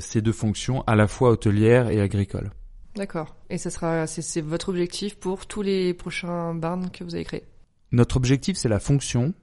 ces 0.01 0.21
deux 0.21 0.33
fonctions 0.33 0.83
à 0.85 0.97
la 0.97 1.07
fois 1.07 1.29
hôtelière 1.29 1.89
et 1.89 2.01
agricole. 2.01 2.51
D'accord. 2.97 3.37
Et 3.49 3.57
ce 3.57 3.69
sera 3.69 4.05
c'est 4.05 4.41
votre 4.41 4.67
objectif 4.67 5.15
pour 5.15 5.45
tous 5.45 5.61
les 5.61 5.93
prochains 5.93 6.53
barns 6.53 6.91
que 6.91 7.05
vous 7.05 7.15
allez 7.15 7.23
créer. 7.23 7.45
Notre 7.93 8.17
objectif 8.17 8.57
c'est 8.57 8.67
la 8.67 8.81
fonction 8.81 9.33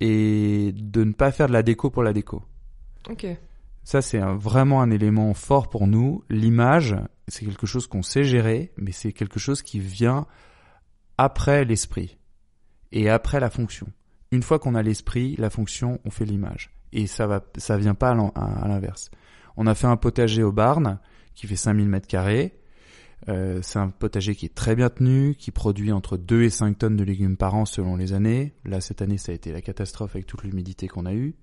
et 0.00 0.72
de 0.74 1.04
ne 1.04 1.12
pas 1.12 1.32
faire 1.32 1.48
de 1.48 1.52
la 1.52 1.62
déco 1.62 1.90
pour 1.90 2.02
la 2.02 2.12
déco. 2.12 2.42
Ok. 3.08 3.26
Ça, 3.84 4.02
c'est 4.02 4.20
vraiment 4.20 4.82
un 4.82 4.90
élément 4.90 5.32
fort 5.34 5.70
pour 5.70 5.86
nous. 5.86 6.22
L'image, 6.28 6.94
c'est 7.26 7.46
quelque 7.46 7.66
chose 7.66 7.86
qu'on 7.86 8.02
sait 8.02 8.24
gérer, 8.24 8.72
mais 8.76 8.92
c'est 8.92 9.12
quelque 9.12 9.38
chose 9.38 9.62
qui 9.62 9.80
vient 9.80 10.26
après 11.16 11.64
l'esprit 11.64 12.18
et 12.92 13.08
après 13.08 13.40
la 13.40 13.50
fonction. 13.50 13.86
Une 14.30 14.42
fois 14.42 14.58
qu'on 14.58 14.74
a 14.74 14.82
l'esprit, 14.82 15.36
la 15.38 15.48
fonction, 15.48 16.00
on 16.04 16.10
fait 16.10 16.26
l'image. 16.26 16.70
Et 16.92 17.06
ça 17.06 17.26
va, 17.26 17.42
ça 17.56 17.78
vient 17.78 17.94
pas 17.94 18.10
à 18.10 18.68
l'inverse. 18.68 19.10
On 19.56 19.66
a 19.66 19.74
fait 19.74 19.86
un 19.86 19.96
potager 19.96 20.42
au 20.42 20.52
Barn 20.52 20.98
qui 21.34 21.46
fait 21.46 21.56
5000 21.56 21.88
mètres 21.88 22.06
carrés. 22.06 22.58
Euh, 23.28 23.60
c'est 23.62 23.78
un 23.78 23.90
potager 23.90 24.34
qui 24.34 24.46
est 24.46 24.54
très 24.54 24.74
bien 24.74 24.88
tenu, 24.88 25.34
qui 25.38 25.50
produit 25.50 25.92
entre 25.92 26.16
2 26.16 26.44
et 26.44 26.50
5 26.50 26.78
tonnes 26.78 26.96
de 26.96 27.04
légumes 27.04 27.36
par 27.36 27.54
an 27.54 27.66
selon 27.66 27.96
les 27.96 28.12
années. 28.12 28.54
Là, 28.64 28.80
cette 28.80 29.02
année, 29.02 29.18
ça 29.18 29.32
a 29.32 29.34
été 29.34 29.52
la 29.52 29.60
catastrophe 29.60 30.14
avec 30.14 30.26
toute 30.26 30.44
l'humidité 30.44 30.88
qu'on 30.88 31.06
a 31.06 31.14
eue. 31.14 31.34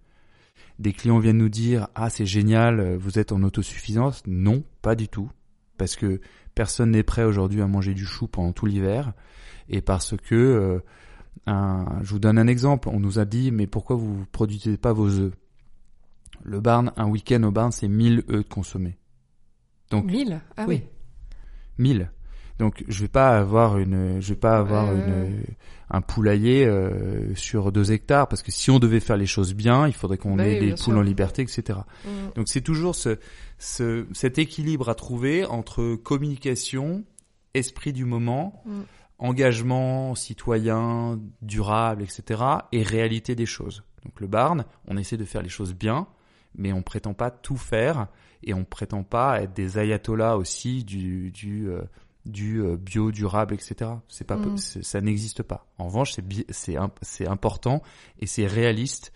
Des 0.80 0.94
clients 0.94 1.20
viennent 1.20 1.38
nous 1.38 1.50
dire 1.50 1.88
Ah, 1.96 2.10
c'est 2.10 2.26
génial, 2.26 2.96
vous 2.96 3.20
êtes 3.20 3.32
en 3.32 3.44
autosuffisance. 3.44 4.24
Non, 4.26 4.64
pas 4.82 4.96
du 4.96 5.08
tout. 5.08 5.30
Parce 5.78 5.96
que 5.96 6.22
personne 6.56 6.92
n'est 6.92 7.04
prêt 7.04 7.24
aujourd'hui 7.24 7.62
à 7.62 7.68
manger 7.68 7.94
du 7.94 8.06
chou 8.06 8.28
pendant 8.28 8.54
tout 8.54 8.66
l'hiver. 8.66 9.14
Et 9.70 9.82
parce 9.82 10.16
que, 10.18 10.36
euh, 10.36 10.80
un, 11.46 12.00
je 12.02 12.12
vous 12.12 12.20
donne 12.20 12.38
un 12.38 12.48
exemple, 12.48 12.90
on 12.90 13.00
nous 13.00 13.20
a 13.20 13.26
dit 13.26 13.52
Mais 13.52 13.68
pourquoi 13.68 13.96
vous 13.96 14.20
ne 14.20 14.26
produisez 14.26 14.78
pas 14.78 14.94
vos 14.94 15.10
œufs? 15.10 15.34
Le 16.44 16.60
barn, 16.62 16.92
un 16.96 17.08
week-end 17.08 17.44
au 17.44 17.52
barn, 17.52 17.72
c'est 17.72 17.88
1000 17.88 18.24
œufs 18.30 18.48
consommés. 18.48 18.98
Donc, 19.90 20.06
1000 20.06 20.42
Ah 20.58 20.66
oui. 20.68 20.84
1000. 21.78 22.12
Donc 22.58 22.86
je 22.88 23.02
vais 23.02 23.10
pas 23.10 23.38
avoir 23.38 23.78
une, 23.78 24.22
je 24.22 24.30
vais 24.30 24.40
pas 24.40 24.58
avoir 24.58 24.94
une, 24.94 25.44
un 25.90 26.02
poulailler 26.02 26.66
euh, 26.66 27.36
sur 27.36 27.72
deux 27.72 27.92
hectares 27.92 28.28
parce 28.28 28.44
que 28.44 28.52
si 28.52 28.72
on 28.72 28.80
devait 28.80 29.02
faire 29.02 29.18
les 29.18 29.26
choses 29.26 29.54
bien, 29.54 29.88
il 29.88 29.94
faudrait 29.94 30.18
qu'on 30.18 30.36
bah 30.36 30.48
ait 30.48 30.60
des 30.60 30.74
poules 30.74 30.98
en 30.98 31.02
liberté, 31.02 31.42
etc. 31.42 31.80
Mm. 32.06 32.10
Donc 32.36 32.48
c'est 32.48 32.62
toujours 32.62 32.96
ce, 32.96 33.18
ce, 33.58 34.06
cet 34.14 34.38
équilibre 34.38 34.90
à 34.90 34.96
trouver 34.96 35.46
entre 35.46 35.96
communication, 35.96 37.04
esprit 37.54 37.92
du 37.92 38.06
moment, 38.06 38.64
mm. 38.66 38.82
engagement 39.20 40.16
citoyen, 40.16 41.20
durable, 41.42 42.04
etc. 42.04 42.42
et 42.72 42.84
réalité 42.84 43.36
des 43.36 43.46
choses. 43.46 43.84
Donc 44.06 44.22
le 44.22 44.28
barn, 44.28 44.66
on 44.88 44.96
essaie 44.96 45.18
de 45.18 45.26
faire 45.26 45.42
les 45.42 45.50
choses 45.50 45.74
bien, 45.74 46.08
mais 46.58 46.72
on 46.72 46.84
prétend 46.84 47.14
pas 47.14 47.32
tout 47.32 47.58
faire 47.58 48.08
et 48.46 48.54
on 48.54 48.64
prétend 48.64 49.04
pas 49.04 49.42
être 49.42 49.54
des 49.54 49.78
ayatollahs 49.78 50.38
aussi 50.38 50.84
du 50.84 51.32
du 51.32 51.68
euh, 51.68 51.82
du 52.26 52.62
euh, 52.62 52.78
bio 52.78 53.12
durable 53.12 53.54
etc 53.54 53.92
c'est 54.08 54.26
pas 54.26 54.38
mm. 54.38 54.58
ça 54.58 55.02
n'existe 55.02 55.44
pas. 55.44 55.68
En 55.78 55.88
revanche 55.88 56.14
c'est 56.14 56.24
c'est 56.50 56.78
c'est 57.02 57.28
important 57.28 57.82
et 58.20 58.28
c'est 58.28 58.48
réaliste 58.48 59.12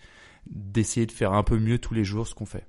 d'essayer 0.46 1.06
de 1.06 1.12
faire 1.12 1.32
un 1.32 1.42
peu 1.42 1.58
mieux 1.58 1.78
tous 1.78 1.94
les 1.94 2.04
jours 2.04 2.26
ce 2.26 2.34
qu'on 2.34 2.46
fait. 2.46 2.66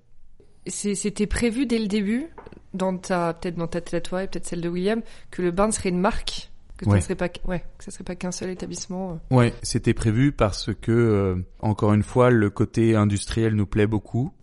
C'était 0.67 1.25
prévu 1.25 1.65
dès 1.65 1.79
le 1.79 1.87
début 1.87 2.27
dans 2.73 2.95
ta 2.95 3.33
peut-être 3.33 3.55
dans 3.55 3.67
ta 3.67 3.81
tête 3.81 4.03
toi 4.03 4.23
et 4.23 4.27
peut-être 4.27 4.45
celle 4.45 4.61
de 4.61 4.69
William 4.69 5.01
que 5.31 5.41
le 5.41 5.51
bain 5.51 5.71
serait 5.71 5.89
une 5.89 5.99
marque 5.99 6.51
que 6.77 6.85
ça 6.85 7.01
serait 7.01 7.15
pas 7.15 7.29
ouais 7.45 7.63
que 7.77 7.83
ça 7.83 7.91
serait 7.91 8.03
pas 8.03 8.15
qu'un 8.15 8.31
seul 8.31 8.49
établissement 8.49 9.19
euh. 9.31 9.35
ouais 9.35 9.53
c'était 9.63 9.93
prévu 9.93 10.31
parce 10.31 10.73
que 10.73 11.43
encore 11.59 11.93
une 11.93 12.03
fois 12.03 12.29
le 12.29 12.49
côté 12.49 12.95
industriel 12.95 13.55
nous 13.55 13.65
plaît 13.65 13.87
beaucoup 13.87 14.33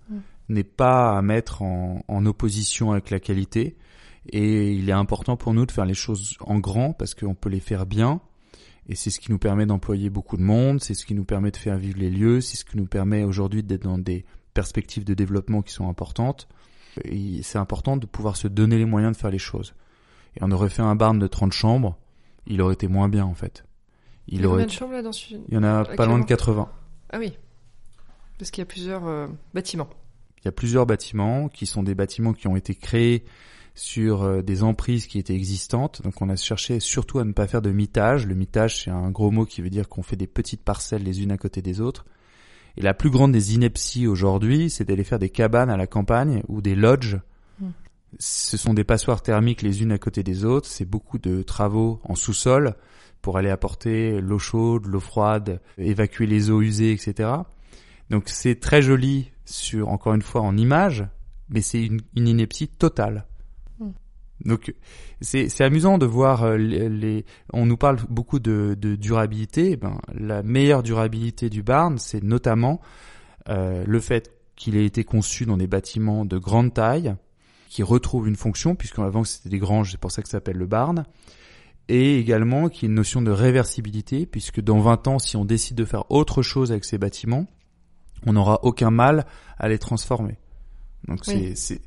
n'est 0.48 0.64
pas 0.64 1.16
à 1.16 1.22
mettre 1.22 1.62
en, 1.62 2.02
en, 2.08 2.26
opposition 2.26 2.92
avec 2.92 3.10
la 3.10 3.20
qualité. 3.20 3.76
Et 4.30 4.72
il 4.72 4.88
est 4.88 4.92
important 4.92 5.36
pour 5.36 5.54
nous 5.54 5.66
de 5.66 5.72
faire 5.72 5.86
les 5.86 5.94
choses 5.94 6.36
en 6.40 6.58
grand 6.58 6.92
parce 6.92 7.14
qu'on 7.14 7.34
peut 7.34 7.48
les 7.48 7.60
faire 7.60 7.86
bien. 7.86 8.20
Et 8.88 8.94
c'est 8.94 9.10
ce 9.10 9.20
qui 9.20 9.30
nous 9.30 9.38
permet 9.38 9.66
d'employer 9.66 10.08
beaucoup 10.08 10.38
de 10.38 10.42
monde, 10.42 10.82
c'est 10.82 10.94
ce 10.94 11.04
qui 11.04 11.14
nous 11.14 11.24
permet 11.24 11.50
de 11.50 11.56
faire 11.58 11.76
vivre 11.76 11.98
les 11.98 12.10
lieux, 12.10 12.40
c'est 12.40 12.56
ce 12.56 12.64
qui 12.64 12.78
nous 12.78 12.86
permet 12.86 13.22
aujourd'hui 13.22 13.62
d'être 13.62 13.82
dans 13.82 13.98
des 13.98 14.24
perspectives 14.54 15.04
de 15.04 15.14
développement 15.14 15.60
qui 15.60 15.72
sont 15.72 15.88
importantes. 15.88 16.48
C'est 17.42 17.58
important 17.58 17.96
de 17.96 18.06
pouvoir 18.06 18.36
se 18.36 18.48
donner 18.48 18.78
les 18.78 18.86
moyens 18.86 19.12
de 19.12 19.20
faire 19.20 19.30
les 19.30 19.38
choses. 19.38 19.74
Et 20.36 20.40
on 20.42 20.50
aurait 20.50 20.70
fait 20.70 20.82
un 20.82 20.96
barn 20.96 21.18
de 21.18 21.26
30 21.26 21.52
chambres, 21.52 21.98
il 22.46 22.62
aurait 22.62 22.74
été 22.74 22.88
moins 22.88 23.08
bien 23.08 23.24
en 23.24 23.34
fait. 23.34 23.64
Il, 24.26 24.42
y 24.42 24.46
aurait... 24.46 24.64
de 24.64 24.70
chambres 24.70 24.94
là 24.94 25.02
dans 25.02 25.12
ce... 25.12 25.34
Il 25.48 25.54
y 25.54 25.56
en 25.56 25.62
a 25.62 25.84
pas 25.84 26.06
loin 26.06 26.18
de 26.18 26.24
80. 26.24 26.68
Ah 27.10 27.18
oui. 27.18 27.36
Parce 28.38 28.50
qu'il 28.50 28.62
y 28.62 28.66
a 28.66 28.66
plusieurs 28.66 29.06
euh, 29.06 29.26
bâtiments. 29.54 29.88
Il 30.38 30.44
y 30.44 30.48
a 30.48 30.52
plusieurs 30.52 30.86
bâtiments 30.86 31.48
qui 31.48 31.66
sont 31.66 31.82
des 31.82 31.94
bâtiments 31.94 32.32
qui 32.32 32.48
ont 32.48 32.56
été 32.56 32.74
créés 32.74 33.24
sur 33.78 34.22
euh, 34.22 34.42
des 34.42 34.62
emprises 34.62 35.06
qui 35.06 35.18
étaient 35.18 35.34
existantes. 35.34 36.02
Donc 36.02 36.20
on 36.20 36.28
a 36.28 36.36
cherché 36.36 36.80
surtout 36.80 37.20
à 37.20 37.24
ne 37.24 37.32
pas 37.32 37.46
faire 37.46 37.62
de 37.62 37.70
mitage. 37.70 38.26
Le 38.26 38.34
mitage, 38.34 38.82
c'est 38.82 38.90
un 38.90 39.10
gros 39.10 39.30
mot 39.30 39.46
qui 39.46 39.62
veut 39.62 39.70
dire 39.70 39.88
qu'on 39.88 40.02
fait 40.02 40.16
des 40.16 40.26
petites 40.26 40.62
parcelles 40.62 41.04
les 41.04 41.22
unes 41.22 41.32
à 41.32 41.38
côté 41.38 41.62
des 41.62 41.80
autres. 41.80 42.04
Et 42.76 42.82
la 42.82 42.94
plus 42.94 43.10
grande 43.10 43.32
des 43.32 43.54
inepties 43.54 44.06
aujourd'hui, 44.06 44.70
c'est 44.70 44.84
d'aller 44.84 45.04
faire 45.04 45.18
des 45.18 45.30
cabanes 45.30 45.70
à 45.70 45.76
la 45.76 45.86
campagne 45.86 46.42
ou 46.48 46.60
des 46.60 46.74
lodges. 46.74 47.18
Hmm. 47.60 47.70
Ce 48.18 48.56
sont 48.56 48.74
des 48.74 48.84
passoires 48.84 49.22
thermiques 49.22 49.62
les 49.62 49.82
unes 49.82 49.92
à 49.92 49.98
côté 49.98 50.22
des 50.22 50.44
autres. 50.44 50.68
C'est 50.68 50.84
beaucoup 50.84 51.18
de 51.18 51.42
travaux 51.42 52.00
en 52.04 52.14
sous-sol 52.14 52.74
pour 53.22 53.36
aller 53.38 53.50
apporter 53.50 54.20
l'eau 54.20 54.38
chaude, 54.38 54.86
l'eau 54.86 55.00
froide, 55.00 55.60
évacuer 55.76 56.26
les 56.26 56.50
eaux 56.50 56.62
usées, 56.62 56.92
etc. 56.92 57.30
Donc 58.10 58.24
c'est 58.26 58.60
très 58.60 58.82
joli 58.82 59.30
sur, 59.44 59.88
encore 59.88 60.14
une 60.14 60.22
fois, 60.22 60.42
en 60.42 60.56
image, 60.56 61.06
mais 61.48 61.60
c'est 61.60 61.82
une, 61.82 62.00
ineptie 62.16 62.68
totale. 62.68 63.26
Hmm. 63.78 63.90
Donc 64.44 64.74
c'est 65.20 65.60
amusant 65.60 65.98
de 65.98 66.06
voir 66.06 66.44
euh, 66.44 66.56
les, 66.56 67.24
on 67.52 67.66
nous 67.66 67.76
parle 67.76 67.98
beaucoup 68.08 68.38
de, 68.38 68.76
de 68.78 68.96
durabilité. 68.96 69.76
Ben 69.76 70.00
la 70.14 70.42
meilleure 70.42 70.82
durabilité 70.82 71.50
du 71.50 71.62
barn, 71.62 71.98
c'est 71.98 72.22
notamment 72.22 72.80
euh, 73.48 73.84
le 73.86 74.00
fait 74.00 74.32
qu'il 74.56 74.76
ait 74.76 74.84
été 74.84 75.04
conçu 75.04 75.46
dans 75.46 75.56
des 75.56 75.66
bâtiments 75.66 76.24
de 76.24 76.36
grande 76.36 76.74
taille, 76.74 77.14
qui 77.68 77.82
retrouvent 77.82 78.28
une 78.28 78.36
fonction, 78.36 78.74
puisqu'avant 78.74 79.24
c'était 79.24 79.48
des 79.48 79.58
granges, 79.58 79.92
c'est 79.92 80.00
pour 80.00 80.10
ça 80.10 80.20
que 80.22 80.28
ça 80.28 80.32
s'appelle 80.32 80.56
le 80.56 80.66
barn, 80.66 81.04
et 81.88 82.18
également 82.18 82.68
qu'il 82.68 82.82
y 82.82 82.84
ait 82.86 82.88
une 82.88 82.96
notion 82.96 83.22
de 83.22 83.30
réversibilité, 83.30 84.26
puisque 84.26 84.60
dans 84.60 84.80
20 84.80 85.08
ans, 85.08 85.18
si 85.18 85.36
on 85.36 85.44
décide 85.44 85.76
de 85.76 85.84
faire 85.84 86.10
autre 86.10 86.42
chose 86.42 86.72
avec 86.72 86.84
ces 86.84 86.98
bâtiments, 86.98 87.46
on 88.26 88.32
n'aura 88.32 88.60
aucun 88.62 88.90
mal 88.90 89.26
à 89.58 89.68
les 89.68 89.78
transformer. 89.78 90.36
Donc 91.06 91.24
c'est 91.24 91.80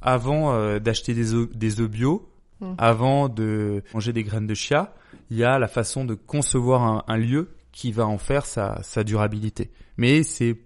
avant 0.00 0.52
euh, 0.52 0.78
d'acheter 0.78 1.14
des 1.14 1.32
œufs 1.32 1.48
des 1.54 1.80
œufs 1.80 1.90
bio, 1.90 2.28
hmm. 2.60 2.74
avant 2.78 3.28
de 3.28 3.82
manger 3.94 4.12
des 4.12 4.22
graines 4.22 4.46
de 4.46 4.54
chia, 4.54 4.94
il 5.30 5.38
y 5.38 5.44
a 5.44 5.58
la 5.58 5.68
façon 5.68 6.04
de 6.04 6.14
concevoir 6.14 7.04
un, 7.08 7.16
lieu 7.16 7.54
qui 7.72 7.90
va 7.90 8.06
en 8.06 8.18
faire 8.18 8.44
sa, 8.44 8.80
sa 8.82 9.02
durabilité. 9.02 9.70
Mais 9.96 10.22
c'est 10.22 10.56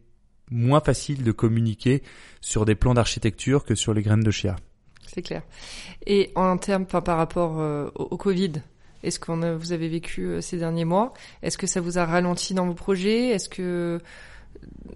moins 0.50 0.81
facile 0.81 1.22
de 1.22 1.33
communiquer 1.33 2.02
sur 2.40 2.64
des 2.64 2.74
plans 2.74 2.94
d'architecture 2.94 3.64
que 3.64 3.74
sur 3.74 3.94
les 3.94 4.02
graines 4.02 4.22
de 4.22 4.31
chia. 4.31 4.57
C'est 5.07 5.22
clair. 5.22 5.42
Et 6.07 6.33
en 6.35 6.59
termes, 6.59 6.87
par 6.87 7.16
rapport 7.16 7.61
euh, 7.61 7.90
au, 7.94 8.16
Covid, 8.16 8.52
est-ce 9.02 9.18
que 9.18 9.54
vous 9.54 9.72
avez 9.72 9.88
vécu 9.88 10.26
euh, 10.26 10.40
ces 10.40 10.59
derniers 10.59 10.85
mois? 10.85 11.14
Est-ce 11.42 11.57
que 11.57 11.66
ça 11.66 11.81
vous 11.81 11.98
a 11.98 12.04
ralenti 12.04 12.54
dans 12.54 12.66
vos 12.66 12.74
projets? 12.74 13.28
Est-ce 13.28 13.48
que 13.48 14.00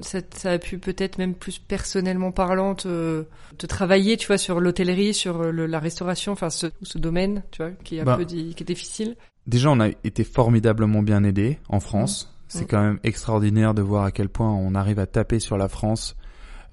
ça, 0.00 0.50
a 0.50 0.58
pu 0.58 0.78
peut-être 0.78 1.18
même 1.18 1.34
plus 1.34 1.58
personnellement 1.58 2.32
parlant 2.32 2.74
te, 2.74 3.24
travailler, 3.68 4.16
tu 4.16 4.26
vois, 4.26 4.38
sur 4.38 4.60
l'hôtellerie, 4.60 5.14
sur 5.14 5.52
la 5.52 5.78
restauration, 5.78 6.32
enfin 6.32 6.50
ce, 6.50 6.66
ce, 6.82 6.98
domaine, 6.98 7.42
tu 7.50 7.62
vois, 7.62 7.72
qui 7.84 7.96
est 7.96 8.00
un 8.00 8.04
bah, 8.04 8.16
peu 8.16 8.24
qui 8.24 8.54
est 8.58 8.64
difficile. 8.64 9.16
Déjà, 9.46 9.70
on 9.70 9.80
a 9.80 9.88
été 9.88 10.24
formidablement 10.24 11.02
bien 11.02 11.24
aidé 11.24 11.58
en 11.68 11.80
France. 11.80 12.24
Mmh. 12.24 12.42
C'est 12.48 12.64
mmh. 12.64 12.68
quand 12.68 12.82
même 12.82 12.98
extraordinaire 13.02 13.74
de 13.74 13.82
voir 13.82 14.04
à 14.04 14.12
quel 14.12 14.28
point 14.28 14.50
on 14.50 14.74
arrive 14.74 14.98
à 14.98 15.06
taper 15.06 15.40
sur 15.40 15.56
la 15.56 15.68
France. 15.68 16.16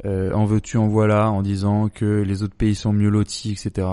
Euh, 0.06 0.32
en 0.34 0.46
veux-tu, 0.46 0.78
en 0.78 0.88
voilà, 0.88 1.30
en 1.30 1.42
disant 1.42 1.90
que 1.90 2.22
les 2.22 2.44
autres 2.44 2.56
pays 2.56 2.76
sont 2.76 2.94
mieux 2.94 3.10
lotis, 3.10 3.52
etc. 3.52 3.88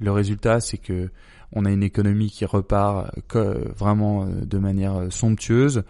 Le 0.00 0.12
résultat, 0.12 0.60
c'est 0.60 0.78
que 0.78 1.10
on 1.52 1.64
a 1.64 1.70
une 1.70 1.82
économie 1.82 2.30
qui 2.30 2.44
repart 2.44 3.10
vraiment 3.76 4.24
euh, 4.24 4.44
de 4.44 4.58
manière 4.58 4.96
euh, 4.96 5.10
somptueuse. 5.10 5.84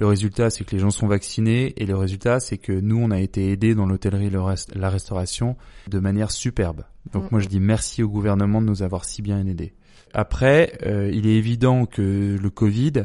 Le 0.00 0.06
résultat, 0.06 0.50
c'est 0.50 0.64
que 0.64 0.70
les 0.76 0.78
gens 0.78 0.90
sont 0.90 1.08
vaccinés 1.08 1.74
et 1.76 1.84
le 1.86 1.96
résultat, 1.96 2.38
c'est 2.38 2.58
que 2.58 2.72
nous, 2.72 2.96
on 2.96 3.10
a 3.10 3.18
été 3.18 3.50
aidés 3.50 3.74
dans 3.74 3.86
l'hôtellerie 3.86 4.30
la 4.74 4.90
restauration 4.90 5.56
de 5.88 5.98
manière 5.98 6.30
superbe. 6.30 6.84
Donc 7.12 7.32
moi, 7.32 7.40
je 7.40 7.48
dis 7.48 7.58
merci 7.60 8.02
au 8.02 8.08
gouvernement 8.08 8.60
de 8.62 8.66
nous 8.66 8.82
avoir 8.82 9.04
si 9.04 9.22
bien 9.22 9.44
aidés. 9.46 9.74
Après, 10.14 10.78
euh, 10.86 11.10
il 11.12 11.26
est 11.26 11.34
évident 11.34 11.84
que 11.84 12.36
le 12.40 12.50
Covid 12.50 13.04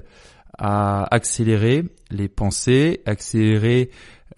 a 0.57 1.07
accéléré 1.13 1.83
les 2.11 2.29
pensées, 2.29 3.01
accéléré 3.05 3.89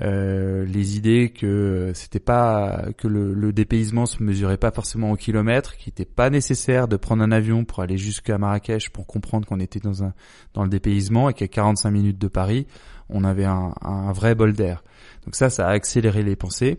euh, 0.01 0.65
les 0.65 0.97
idées 0.97 1.29
que 1.29 1.91
c'était 1.93 2.19
pas 2.19 2.85
que 2.97 3.07
le, 3.07 3.33
le, 3.33 3.53
dépaysement 3.53 4.05
se 4.05 4.21
mesurait 4.21 4.57
pas 4.57 4.71
forcément 4.71 5.11
au 5.11 5.15
kilomètre, 5.15 5.77
qu'il 5.77 5.91
n'était 5.91 6.03
pas 6.03 6.29
nécessaire 6.29 6.89
de 6.89 6.97
prendre 6.97 7.23
un 7.23 7.31
avion 7.31 7.63
pour 7.63 7.79
aller 7.81 7.97
jusqu'à 7.97 8.37
Marrakech 8.37 8.89
pour 8.89 9.07
comprendre 9.07 9.47
qu'on 9.47 9.59
était 9.59 9.79
dans 9.79 10.03
un 10.03 10.13
dans 10.53 10.63
le 10.63 10.69
dépaysement 10.69 11.29
et 11.29 11.33
qu'à 11.33 11.47
45 11.47 11.91
minutes 11.91 12.17
de 12.19 12.27
Paris, 12.27 12.67
on 13.09 13.23
avait 13.23 13.45
un, 13.45 13.73
un 13.81 14.11
vrai 14.11 14.35
bol 14.35 14.53
d'air. 14.53 14.83
Donc 15.23 15.35
ça, 15.35 15.49
ça 15.49 15.67
a 15.67 15.71
accéléré 15.71 16.23
les 16.23 16.35
pensées. 16.35 16.77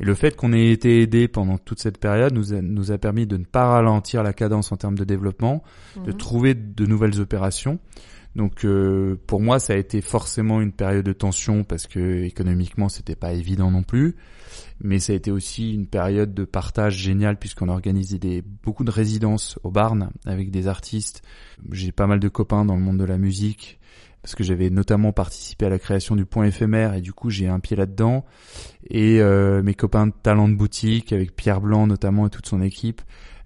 Et 0.00 0.04
le 0.04 0.14
fait 0.14 0.36
qu'on 0.36 0.52
ait 0.52 0.70
été 0.70 1.02
aidé 1.02 1.26
pendant 1.26 1.58
toute 1.58 1.80
cette 1.80 1.98
période 1.98 2.32
nous 2.32 2.54
a, 2.54 2.60
nous 2.62 2.92
a 2.92 2.98
permis 2.98 3.26
de 3.26 3.36
ne 3.36 3.44
pas 3.44 3.66
ralentir 3.66 4.22
la 4.22 4.32
cadence 4.32 4.70
en 4.72 4.76
termes 4.76 4.96
de 4.96 5.04
développement, 5.04 5.62
de 5.96 6.12
mhm. 6.12 6.16
trouver 6.16 6.54
de 6.54 6.86
nouvelles 6.86 7.20
opérations. 7.20 7.78
Donc 8.36 8.64
euh, 8.64 9.16
pour 9.26 9.40
moi, 9.40 9.58
ça 9.58 9.72
a 9.72 9.76
été 9.76 10.00
forcément 10.00 10.60
une 10.60 10.72
période 10.72 11.04
de 11.04 11.12
tension 11.12 11.64
parce 11.64 11.86
que 11.86 12.24
économiquement, 12.24 12.88
c'était 12.88 13.16
pas 13.16 13.32
évident 13.32 13.70
non 13.70 13.82
plus. 13.82 14.16
Mais 14.80 14.98
ça 14.98 15.12
a 15.12 15.16
été 15.16 15.30
aussi 15.30 15.74
une 15.74 15.86
période 15.86 16.34
de 16.34 16.44
partage 16.44 16.96
génial 16.96 17.36
puisqu'on 17.36 17.68
a 17.68 17.72
organisé 17.72 18.18
des, 18.18 18.42
beaucoup 18.42 18.84
de 18.84 18.90
résidences 18.90 19.58
au 19.64 19.70
Barn 19.70 20.10
avec 20.24 20.50
des 20.50 20.68
artistes. 20.68 21.22
J'ai 21.72 21.92
pas 21.92 22.06
mal 22.06 22.20
de 22.20 22.28
copains 22.28 22.64
dans 22.64 22.76
le 22.76 22.82
monde 22.82 22.98
de 22.98 23.04
la 23.04 23.18
musique 23.18 23.78
parce 24.22 24.34
que 24.34 24.44
j'avais 24.44 24.70
notamment 24.70 25.12
participé 25.12 25.66
à 25.66 25.68
la 25.68 25.78
création 25.78 26.16
du 26.16 26.26
point 26.26 26.44
éphémère 26.44 26.94
et 26.94 27.00
du 27.00 27.12
coup 27.12 27.30
j'ai 27.30 27.48
un 27.48 27.60
pied 27.60 27.76
là-dedans. 27.76 28.24
Et 28.88 29.20
euh, 29.20 29.62
mes 29.62 29.74
copains 29.74 30.06
de 30.06 30.12
talent 30.22 30.48
de 30.48 30.54
boutique 30.54 31.12
avec 31.12 31.34
Pierre 31.34 31.60
Blanc 31.60 31.86
notamment 31.86 32.26
et 32.26 32.30
toute 32.30 32.46
son 32.46 32.62
équipe 32.62 33.02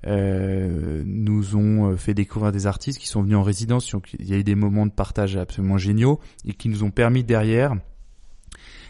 euh, 0.07 1.03
nous 1.07 1.57
ont 1.57 1.91
euh, 1.91 1.97
fait 1.97 2.15
découvrir 2.15 2.51
des 2.51 2.67
artistes 2.67 2.99
qui 2.99 3.07
sont 3.07 3.23
venus 3.23 3.37
en 3.37 3.43
résidence. 3.43 3.93
Il 4.19 4.29
y 4.29 4.35
a 4.35 4.37
eu 4.37 4.45
des 4.45 4.57
moments 4.57 4.87
de 4.87 4.91
partage 4.91 5.37
absolument 5.37 5.79
géniaux 5.79 6.19
et 6.45 6.55
qui 6.55 6.69
nous 6.69 6.83
ont 6.83 6.91
permis 6.91 7.23
derrière 7.23 7.75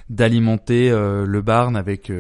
d'alimenter 0.09 0.91
euh, 0.91 1.25
le 1.27 1.43
Barn 1.43 1.77
avec 1.77 2.11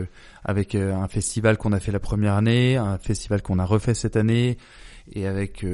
avec 0.44 0.74
un 0.74 1.09
festival 1.09 1.57
qu'on 1.57 1.72
a 1.72 1.81
fait 1.81 1.92
la 1.92 2.00
première 2.00 2.35
année, 2.35 2.76
un 2.76 2.98
festival 2.98 3.42
qu'on 3.42 3.59
a 3.59 3.64
refait 3.64 3.94
cette 3.94 4.16
année 4.16 4.59
et 5.12 5.26
avec 5.26 5.64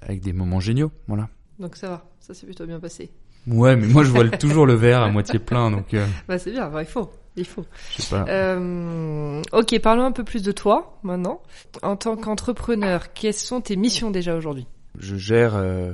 avec 0.00 0.20
des 0.22 0.32
moments 0.32 0.60
géniaux. 0.60 0.90
Voilà. 1.06 1.28
Donc 1.58 1.76
ça 1.76 1.88
va, 1.88 2.10
ça 2.20 2.34
s'est 2.34 2.46
plutôt 2.46 2.66
bien 2.66 2.80
passé. 2.80 3.10
Ouais, 3.46 3.76
mais 3.76 3.86
moi 3.86 4.02
je 4.02 4.10
vois 4.10 4.28
toujours 4.38 4.66
le 4.66 4.74
verre 4.74 5.02
à 5.02 5.10
moitié 5.10 5.38
plein, 5.38 5.70
donc. 5.70 5.94
Bah 6.26 6.38
c'est 6.38 6.50
bien, 6.50 6.70
il 6.80 6.86
faut. 6.86 7.10
Il 7.36 7.44
faut. 7.44 7.64
Euh, 8.12 9.42
ok, 9.52 9.78
parlons 9.80 10.04
un 10.04 10.12
peu 10.12 10.24
plus 10.24 10.42
de 10.42 10.52
toi 10.52 10.98
maintenant. 11.02 11.42
En 11.82 11.96
tant 11.96 12.16
qu'entrepreneur, 12.16 13.12
quelles 13.12 13.34
sont 13.34 13.60
tes 13.60 13.76
missions 13.76 14.10
déjà 14.10 14.34
aujourd'hui? 14.34 14.66
Je 14.98 15.16
gère 15.16 15.54
euh, 15.54 15.92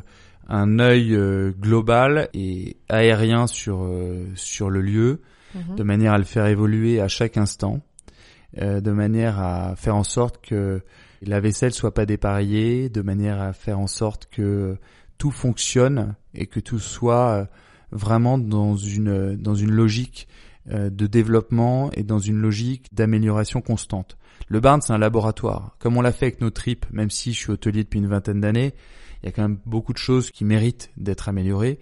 un 0.48 0.78
œil 0.78 1.14
euh, 1.14 1.52
global 1.58 2.28
et 2.32 2.76
aérien 2.88 3.48
sur 3.48 3.88
sur 4.36 4.70
le 4.70 4.80
lieu, 4.80 5.20
mhm. 5.54 5.74
de 5.76 5.82
manière 5.82 6.12
à 6.12 6.18
le 6.18 6.24
faire 6.24 6.46
évoluer 6.46 7.00
à 7.00 7.08
chaque 7.08 7.36
instant, 7.36 7.80
de 8.56 8.90
manière 8.90 9.40
à 9.40 9.74
faire 9.76 9.96
en 9.96 10.04
sorte 10.04 10.40
que 10.40 10.80
la 11.22 11.40
vaisselle 11.40 11.72
soit 11.72 11.94
pas 11.94 12.06
dépareillée, 12.06 12.88
de 12.88 13.02
manière 13.02 13.40
à 13.40 13.52
faire 13.52 13.80
en 13.80 13.86
sorte 13.88 14.28
que 14.30 14.76
tout 15.18 15.30
fonctionne 15.32 16.14
et 16.34 16.46
que 16.46 16.60
tout 16.60 16.78
soit 16.78 17.48
vraiment 17.90 18.38
dans 18.38 18.76
une 18.76 19.36
dans 19.36 19.54
une 19.54 19.70
logique 19.72 20.28
de 20.66 21.06
développement 21.06 21.90
et 21.92 22.02
dans 22.02 22.18
une 22.18 22.38
logique 22.38 22.86
d'amélioration 22.94 23.60
constante. 23.60 24.16
Le 24.48 24.60
Barn, 24.60 24.80
c'est 24.80 24.92
un 24.92 24.98
laboratoire. 24.98 25.76
Comme 25.78 25.96
on 25.96 26.02
l'a 26.02 26.12
fait 26.12 26.26
avec 26.26 26.40
nos 26.40 26.50
tripes, 26.50 26.86
même 26.92 27.10
si 27.10 27.32
je 27.32 27.38
suis 27.38 27.50
hôtelier 27.50 27.84
depuis 27.84 27.98
une 27.98 28.06
vingtaine 28.06 28.40
d'années, 28.40 28.74
il 29.22 29.26
y 29.26 29.28
a 29.28 29.32
quand 29.32 29.42
même 29.42 29.58
beaucoup 29.66 29.92
de 29.92 29.98
choses 29.98 30.30
qui 30.30 30.44
méritent 30.44 30.90
d'être 30.96 31.28
améliorées. 31.28 31.78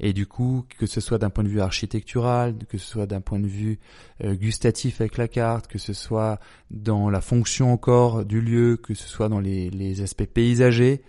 Et 0.00 0.12
du 0.12 0.26
coup, 0.26 0.64
que 0.78 0.86
ce 0.86 1.00
soit 1.00 1.18
d'un 1.18 1.30
point 1.30 1.44
de 1.44 1.48
vue 1.48 1.60
architectural, 1.60 2.56
que 2.68 2.78
ce 2.78 2.86
soit 2.86 3.06
d'un 3.06 3.20
point 3.20 3.38
de 3.38 3.46
vue 3.46 3.78
euh, 4.22 4.34
gustatif 4.34 5.00
avec 5.00 5.16
la 5.16 5.28
carte, 5.28 5.66
que 5.66 5.78
ce 5.78 5.92
soit 5.92 6.40
dans 6.70 7.10
la 7.10 7.20
fonction 7.20 7.72
encore 7.72 8.24
du 8.24 8.40
lieu, 8.40 8.76
que 8.76 8.94
ce 8.94 9.08
soit 9.08 9.28
dans 9.28 9.40
les 9.40 10.00
aspects 10.02 10.24
paysagers, 10.24 11.02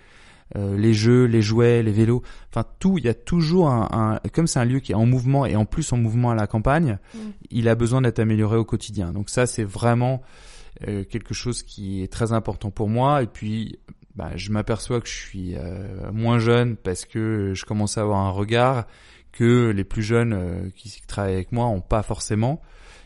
euh, 0.56 0.78
les 0.78 0.94
jeux, 0.94 1.26
les 1.26 1.42
jouets, 1.42 1.84
les 1.84 1.92
vélos, 1.92 2.24
enfin 2.50 2.66
tout, 2.80 2.98
il 2.98 3.06
y 3.06 3.10
a 3.10 3.14
toujours 3.14 3.70
un, 3.70 4.20
comme 4.34 4.48
c'est 4.48 4.60
un 4.60 4.66
lieu 4.66 4.80
qui 4.80 4.92
est 4.92 4.96
en 4.96 5.06
mouvement 5.06 5.46
et 5.46 5.56
en 5.56 5.66
plus 5.66 5.92
en 5.94 5.98
mouvement 5.98 6.32
à 6.32 6.36
la 6.36 6.48
campagne, 6.48 6.98
mm. 7.14 7.20
il 7.52 7.70
a 7.70 7.76
besoin 7.76 8.02
d'être 8.02 8.20
amélioré 8.20 8.58
au 8.58 8.66
quotidien. 8.66 9.12
Donc 9.12 9.30
ça 9.30 9.46
c'est 9.46 9.64
vraiment 9.64 10.22
euh, 10.88 11.04
quelque 11.04 11.34
chose 11.34 11.64
qui 11.64 12.04
est 12.04 12.12
très 12.12 12.34
important 12.34 12.72
pour 12.72 12.90
moi 12.90 13.24
et 13.24 13.28
puis 13.28 13.80
bah, 14.16 14.32
je 14.36 14.52
m'aperçois 14.52 15.02
que 15.02 15.08
je 15.08 15.14
suis 15.14 15.56
euh, 15.58 16.12
moins 16.14 16.40
jeune 16.40 16.78
parce 16.78 17.06
que 17.06 17.54
je 17.54 17.66
commence 17.66 17.98
à 17.98 18.02
avoir 18.02 18.20
un 18.20 18.30
regard 18.30 18.88
que 19.34 19.70
les 19.72 19.84
plus 19.84 20.04
jeunes 20.04 20.34
euh, 20.34 20.70
qui 20.76 21.02
travaillent 21.06 21.34
avec 21.34 21.52
moi 21.52 21.66
ont 21.66 21.82
pas 21.82 22.02
forcément. 22.02 22.62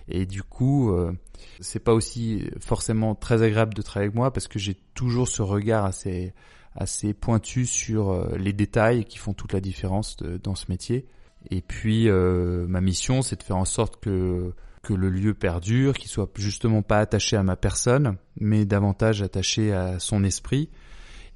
Et 0.08 0.28
du 0.28 0.44
coup, 0.44 0.92
euh, 0.92 1.12
c'est 1.60 1.80
pas 1.84 1.94
aussi 1.94 2.48
forcément 2.60 3.16
très 3.16 3.42
agréable 3.42 3.74
de 3.74 3.82
travailler 3.82 4.08
avec 4.08 4.16
moi 4.16 4.32
parce 4.32 4.48
que 4.48 4.60
j'ai 4.60 4.76
toujours 4.94 5.28
ce 5.28 5.42
regard 5.42 5.86
assez 5.86 6.34
assez 6.76 7.14
pointu 7.14 7.66
sur 7.66 8.10
euh, 8.10 8.36
les 8.38 8.54
détails 8.54 9.06
qui 9.06 9.18
font 9.18 9.34
toute 9.34 9.54
la 9.54 9.62
différence 9.62 10.18
dans 10.18 10.56
ce 10.56 10.66
métier. 10.70 11.08
Et 11.50 11.62
puis 11.62 12.10
ma 12.10 12.82
mission, 12.82 13.22
c'est 13.22 13.38
de 13.38 13.44
faire 13.44 13.56
en 13.56 13.66
sorte 13.66 14.02
que 14.02 14.54
que 14.82 14.94
le 14.94 15.10
lieu 15.10 15.34
perdure, 15.34 15.94
qu'il 15.94 16.10
soit 16.10 16.30
justement 16.36 16.82
pas 16.82 17.00
attaché 17.00 17.36
à 17.36 17.44
ma 17.44 17.56
personne, 17.56 18.18
mais 18.40 18.66
davantage 18.66 19.22
attaché 19.22 19.74
à 19.74 20.00
son 20.00 20.24
esprit. 20.24 20.70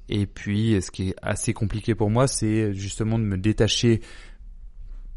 Et 0.08 0.26
puis, 0.26 0.80
ce 0.82 0.90
qui 0.90 1.10
est 1.10 1.16
assez 1.22 1.54
compliqué 1.54 1.94
pour 1.94 2.10
moi, 2.10 2.26
c'est 2.26 2.72
justement 2.74 3.18
de 3.18 3.24
me 3.24 3.38
détacher 3.38 4.00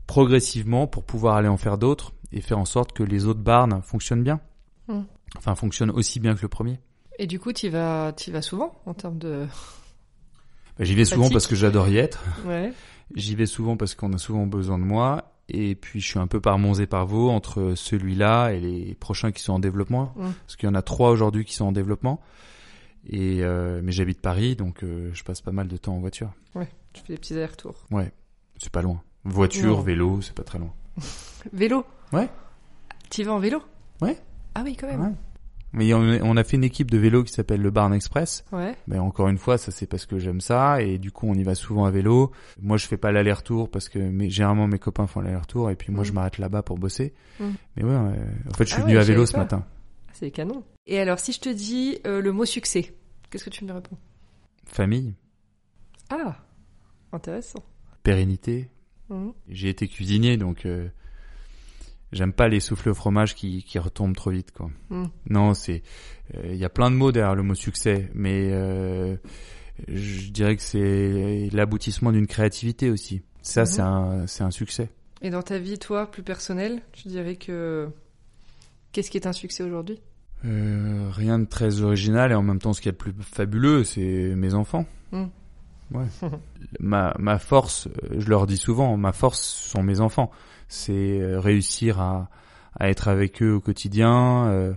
progressivement 0.06 0.88
pour 0.88 1.04
pouvoir 1.04 1.36
aller 1.36 1.50
en 1.50 1.58
faire 1.58 1.78
d'autres 1.78 2.14
et 2.32 2.42
faire 2.42 2.58
en 2.58 2.66
sorte 2.66 2.94
que 2.94 3.04
les 3.04 3.26
autres 3.26 3.42
barnes 3.42 3.82
fonctionnent 3.84 4.24
bien. 4.24 4.40
Hmm. 4.88 5.04
Enfin, 5.38 5.56
fonctionnent 5.56 5.92
aussi 5.92 6.20
bien 6.20 6.36
que 6.36 6.42
le 6.42 6.48
premier. 6.48 6.80
Et 7.20 7.28
du 7.28 7.40
coup, 7.40 7.52
tu 7.52 7.68
vas, 7.70 8.14
y 8.26 8.32
vas 8.32 8.42
souvent 8.42 8.82
en 8.86 8.94
termes 8.94 9.18
de. 9.18 9.46
Bah, 10.78 10.86
j'y 10.86 10.96
vais 10.96 11.06
souvent 11.06 11.30
parce 11.30 11.48
que 11.48 11.56
j'adore 11.56 11.88
y 11.90 11.98
être. 11.98 12.24
Ouais. 12.46 12.74
J'y 13.16 13.36
vais 13.36 13.46
souvent 13.46 13.78
parce 13.78 13.96
qu'on 13.96 14.14
a 14.14 14.18
souvent 14.18 14.46
besoin 14.46 14.78
de 14.78 14.84
moi. 14.84 15.34
Et 15.50 15.76
puis, 15.76 16.02
je 16.02 16.08
suis 16.08 16.20
un 16.20 16.28
peu 16.28 16.42
par 16.42 16.60
Mons 16.60 16.80
et 16.80 16.88
par 16.88 17.06
Vaux 17.06 17.30
entre 17.30 17.74
celui-là 17.76 18.52
et 18.52 18.60
les 18.60 18.96
prochains 18.96 19.32
qui 19.32 19.42
sont 19.42 19.54
en 19.54 19.60
développement. 19.60 20.14
Parce 20.18 20.58
qu'il 20.58 20.68
y 20.68 20.70
en 20.70 20.76
a 20.76 20.82
trois 20.82 21.12
aujourd'hui 21.12 21.46
qui 21.46 21.54
sont 21.54 21.66
en 21.66 21.72
développement. 21.72 22.22
Et 23.10 23.40
euh, 23.42 23.80
mais 23.84 23.94
j'habite 23.94 24.20
Paris, 24.20 24.56
donc 24.58 24.84
euh, 24.84 25.10
je 25.14 25.24
passe 25.24 25.40
pas 25.40 25.54
mal 25.54 25.70
de 25.70 25.78
temps 25.78 25.96
en 25.96 26.00
voiture. 26.00 26.34
Ouais, 26.56 26.68
tu 26.92 27.02
fais 27.04 27.14
des 27.14 27.18
petits 27.20 27.34
allers-retours. 27.34 27.86
Ouais, 27.90 28.12
c'est 28.58 28.72
pas 28.72 28.82
loin. 28.82 29.02
Voiture, 29.24 29.82
vélo, 29.82 30.20
c'est 30.22 30.34
pas 30.36 30.44
très 30.44 30.60
loin. 30.60 30.74
vélo 31.54 31.86
Ouais. 32.12 32.28
Tu 33.10 33.24
vas 33.24 33.34
en 33.34 33.40
vélo? 33.40 33.62
Ouais. 34.02 34.18
Ah 34.56 34.62
oui, 34.66 34.76
quand 34.76 34.88
même. 34.88 35.16
Mais 35.78 35.94
on 35.94 36.38
a 36.38 36.44
fait 36.44 36.58
une 36.58 36.64
équipe 36.64 36.92
de 36.92 36.98
vélo 36.98 37.24
qui 37.24 37.32
s'appelle 37.32 37.62
le 37.62 37.72
Barn 37.72 37.94
Express. 37.94 38.44
Ouais. 38.52 38.76
Mais 38.88 39.00
encore 39.00 39.28
une 39.30 39.38
fois, 39.38 39.58
ça 39.58 39.72
c'est 39.72 39.86
parce 39.86 40.06
que 40.06 40.18
j'aime 40.20 40.42
ça 40.42 40.82
et 40.82 40.98
du 40.98 41.12
coup 41.12 41.28
on 41.30 41.36
y 41.36 41.44
va 41.44 41.56
souvent 41.56 41.86
à 41.86 41.92
vélo. 41.92 42.32
Moi 42.62 42.78
je 42.78 42.88
fais 42.88 42.98
pas 42.98 43.12
l'aller-retour 43.12 43.70
parce 43.70 43.90
que 43.90 44.00
mais, 44.00 44.30
généralement 44.30 44.68
mes 44.68 44.80
copains 44.80 45.08
font 45.08 45.22
l'aller-retour 45.22 45.70
et 45.70 45.76
puis 45.76 45.92
moi 45.92 46.04
je 46.04 46.12
mm. 46.12 46.16
m'arrête 46.16 46.38
là-bas 46.38 46.64
pour 46.64 46.78
bosser. 46.78 47.14
Mm. 47.40 47.46
Mais 47.76 47.84
ouais, 47.84 47.96
en 47.96 48.54
fait 48.56 48.66
je 48.66 48.74
suis 48.74 48.82
ah 48.82 48.86
venu 48.86 48.98
à 48.98 49.04
vélo 49.04 49.26
ce 49.26 49.38
matin. 49.38 49.66
C'est 50.14 50.32
canon. 50.32 50.64
Et 50.88 51.00
alors 51.00 51.20
si 51.20 51.32
je 51.32 51.40
te 51.40 51.50
dis 51.50 52.00
euh, 52.08 52.22
le 52.22 52.32
mot 52.32 52.46
succès, 52.46 52.94
qu'est-ce 53.30 53.46
que 53.46 53.50
tu 53.50 53.64
me 53.66 53.72
réponds? 53.72 53.98
Famille. 54.66 55.14
Ah, 56.10 56.38
intéressant. 57.12 57.64
Pérennité, 58.04 58.70
Mhm. 59.10 59.34
J'ai 59.48 59.70
été 59.70 59.88
cuisinier, 59.88 60.38
donc 60.38 60.66
euh, 60.66 60.90
j'aime 62.12 62.34
pas 62.34 62.48
les 62.48 62.60
souffles 62.60 62.90
au 62.90 62.94
fromage 62.94 63.36
qui, 63.36 63.64
qui 63.64 63.80
retombent 63.80 64.16
trop 64.16 64.32
vite. 64.32 64.52
Quoi. 64.52 64.70
Mhm. 64.90 65.10
Non, 65.30 65.54
c'est 65.54 65.84
il 66.34 66.40
euh, 66.40 66.56
y 66.56 66.66
a 66.66 66.70
plein 66.70 66.92
de 66.92 66.96
mots 66.96 67.12
derrière 67.12 67.36
le 67.36 67.44
mot 67.44 67.56
succès, 67.56 68.10
mais 68.14 68.50
euh, 68.52 69.16
je 69.88 70.30
dirais 70.30 70.56
que 70.56 70.62
c'est 70.62 71.50
l'aboutissement 71.54 72.12
d'une 72.12 72.28
créativité 72.28 72.90
aussi. 72.90 73.22
Ça, 73.42 73.66
c'est 73.66 73.82
mhm. 73.82 73.88
un 73.88 74.28
c'est 74.28 74.44
un 74.44 74.52
succès. 74.52 74.90
Et 75.22 75.30
dans 75.30 75.42
ta 75.42 75.58
vie, 75.58 75.80
toi, 75.80 76.10
plus 76.10 76.24
personnelle, 76.24 76.82
tu 76.92 77.08
dirais 77.08 77.38
que 77.38 77.90
qu'est-ce 78.92 79.10
qui 79.10 79.18
est 79.18 79.28
un 79.28 79.34
succès 79.34 79.64
aujourd'hui? 79.64 80.00
Rien 80.44 81.40
de 81.40 81.46
très 81.46 81.82
original 81.82 82.32
et 82.32 82.36
en 82.36 82.44
même 82.44 82.60
temps, 82.60 82.74
ce 82.74 82.80
qui 82.82 82.90
est 82.90 82.92
le 82.92 82.98
plus 82.98 83.14
fabuleux, 83.20 83.84
c'est 83.84 84.36
mes 84.36 84.54
enfants. 84.54 84.86
Ma, 86.80 87.16
ma 87.18 87.40
force, 87.40 87.88
euh, 87.88 88.20
je 88.20 88.30
leur 88.30 88.46
dis 88.46 88.58
souvent, 88.58 88.98
ma 88.98 89.12
force 89.12 89.42
sont 89.42 89.84
mes 89.84 90.02
enfants. 90.02 90.32
C'est 90.68 91.22
euh, 91.22 91.40
réussir 91.40 92.02
à, 92.02 92.30
à 92.78 92.90
être 92.90 93.08
avec 93.08 93.42
eux 93.42 93.54
au 93.54 93.62
quotidien, 93.62 94.48
euh, 94.48 94.74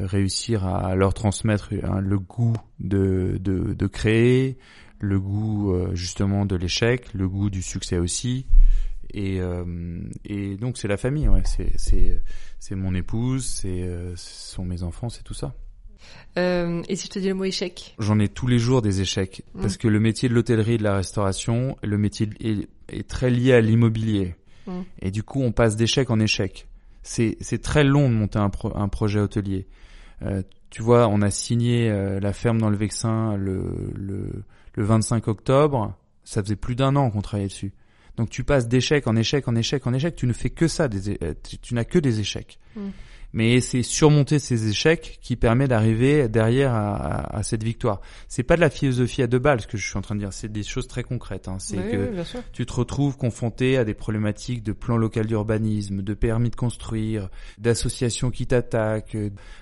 réussir 0.00 0.66
à 0.66 0.94
leur 0.94 1.14
transmettre 1.14 1.70
le 1.72 2.18
goût 2.18 2.54
de, 2.80 3.38
de, 3.40 3.74
de, 3.74 3.86
créer, 3.86 4.58
le 4.98 5.20
goût 5.20 5.76
justement 5.92 6.46
de 6.46 6.56
l'échec, 6.56 7.12
le 7.12 7.28
goût 7.28 7.50
du 7.50 7.60
succès 7.60 7.98
aussi. 7.98 8.46
Et, 9.12 9.40
et 10.24 10.56
donc 10.56 10.78
c'est 10.78 10.88
la 10.88 10.96
famille, 10.96 11.28
ouais. 11.28 11.42
c'est, 11.44 12.74
mon 12.74 12.94
épouse, 12.94 13.44
c'est, 13.44 13.86
ce 14.16 14.54
sont 14.54 14.64
mes 14.64 14.82
enfants, 14.82 15.10
c'est 15.10 15.22
tout 15.22 15.34
ça. 15.34 15.54
Euh, 16.36 16.82
et 16.88 16.96
si 16.96 17.06
je 17.06 17.12
te 17.12 17.18
dis 17.18 17.28
le 17.28 17.34
mot 17.34 17.44
échec 17.44 17.94
J'en 17.98 18.18
ai 18.18 18.28
tous 18.28 18.46
les 18.46 18.58
jours 18.58 18.82
des 18.82 19.00
échecs. 19.00 19.42
Mm. 19.54 19.60
Parce 19.60 19.76
que 19.76 19.88
le 19.88 20.00
métier 20.00 20.28
de 20.28 20.34
l'hôtellerie 20.34 20.74
et 20.74 20.78
de 20.78 20.84
la 20.84 20.96
restauration, 20.96 21.76
le 21.82 21.98
métier 21.98 22.28
est, 22.40 23.08
très 23.08 23.30
lié 23.30 23.54
à 23.54 23.60
l'immobilier. 23.60 24.36
Mm. 24.66 24.80
Et 25.02 25.10
du 25.10 25.22
coup, 25.22 25.42
on 25.42 25.52
passe 25.52 25.76
d'échec 25.76 26.10
en 26.10 26.20
échec. 26.20 26.68
C'est 27.02 27.62
très 27.62 27.84
long 27.84 28.08
de 28.10 28.14
monter 28.14 28.38
un, 28.38 28.50
un 28.74 28.88
projet 28.88 29.18
hôtelier. 29.18 29.66
Euh, 30.22 30.42
tu 30.70 30.82
vois, 30.82 31.08
on 31.08 31.22
a 31.22 31.30
signé 31.30 31.88
euh, 31.88 32.20
la 32.20 32.34
ferme 32.34 32.60
dans 32.60 32.68
le 32.68 32.76
Vexin 32.76 33.36
le, 33.36 33.92
le, 33.94 34.44
le 34.74 34.84
25 34.84 35.26
octobre. 35.28 35.96
Ça 36.24 36.42
faisait 36.42 36.56
plus 36.56 36.74
d'un 36.74 36.96
an 36.96 37.10
qu'on 37.10 37.22
travaillait 37.22 37.48
dessus. 37.48 37.72
Donc 38.16 38.28
tu 38.28 38.44
passes 38.44 38.68
d'échec 38.68 39.06
en 39.06 39.16
échec 39.16 39.48
en 39.48 39.54
échec 39.54 39.86
en 39.86 39.94
échec. 39.94 40.16
Tu 40.16 40.26
ne 40.26 40.34
fais 40.34 40.50
que 40.50 40.68
ça. 40.68 40.88
Des, 40.88 41.18
tu, 41.62 41.74
n'as 41.74 41.84
que 41.84 41.98
des 41.98 42.20
échecs. 42.20 42.58
Mm 42.76 42.88
mais 43.32 43.60
c'est 43.60 43.82
surmonter 43.82 44.38
ces 44.38 44.68
échecs 44.68 45.18
qui 45.20 45.36
permet 45.36 45.68
d'arriver 45.68 46.28
derrière 46.28 46.72
à, 46.72 47.36
à, 47.36 47.42
cette 47.42 47.62
victoire. 47.62 48.00
C'est 48.28 48.42
pas 48.42 48.56
de 48.56 48.60
la 48.60 48.70
philosophie 48.70 49.22
à 49.22 49.26
deux 49.26 49.38
balles 49.38 49.60
ce 49.60 49.66
que 49.66 49.76
je 49.76 49.86
suis 49.86 49.98
en 49.98 50.02
train 50.02 50.14
de 50.14 50.20
dire, 50.20 50.32
c'est 50.32 50.50
des 50.50 50.62
choses 50.62 50.88
très 50.88 51.02
concrètes. 51.02 51.48
Hein. 51.48 51.58
C'est 51.58 51.76
que 51.76 52.12
tu 52.52 52.64
te 52.64 52.72
retrouves 52.72 53.16
confronté 53.16 53.76
à 53.76 53.84
des 53.84 53.94
problématiques 53.94 54.62
de 54.62 54.72
plan 54.72 54.96
local 54.96 55.26
d'urbanisme, 55.26 56.02
de 56.02 56.14
permis 56.14 56.50
de 56.50 56.56
construire, 56.56 57.28
d'associations 57.58 58.30
qui 58.30 58.46
t'attaquent, 58.46 59.16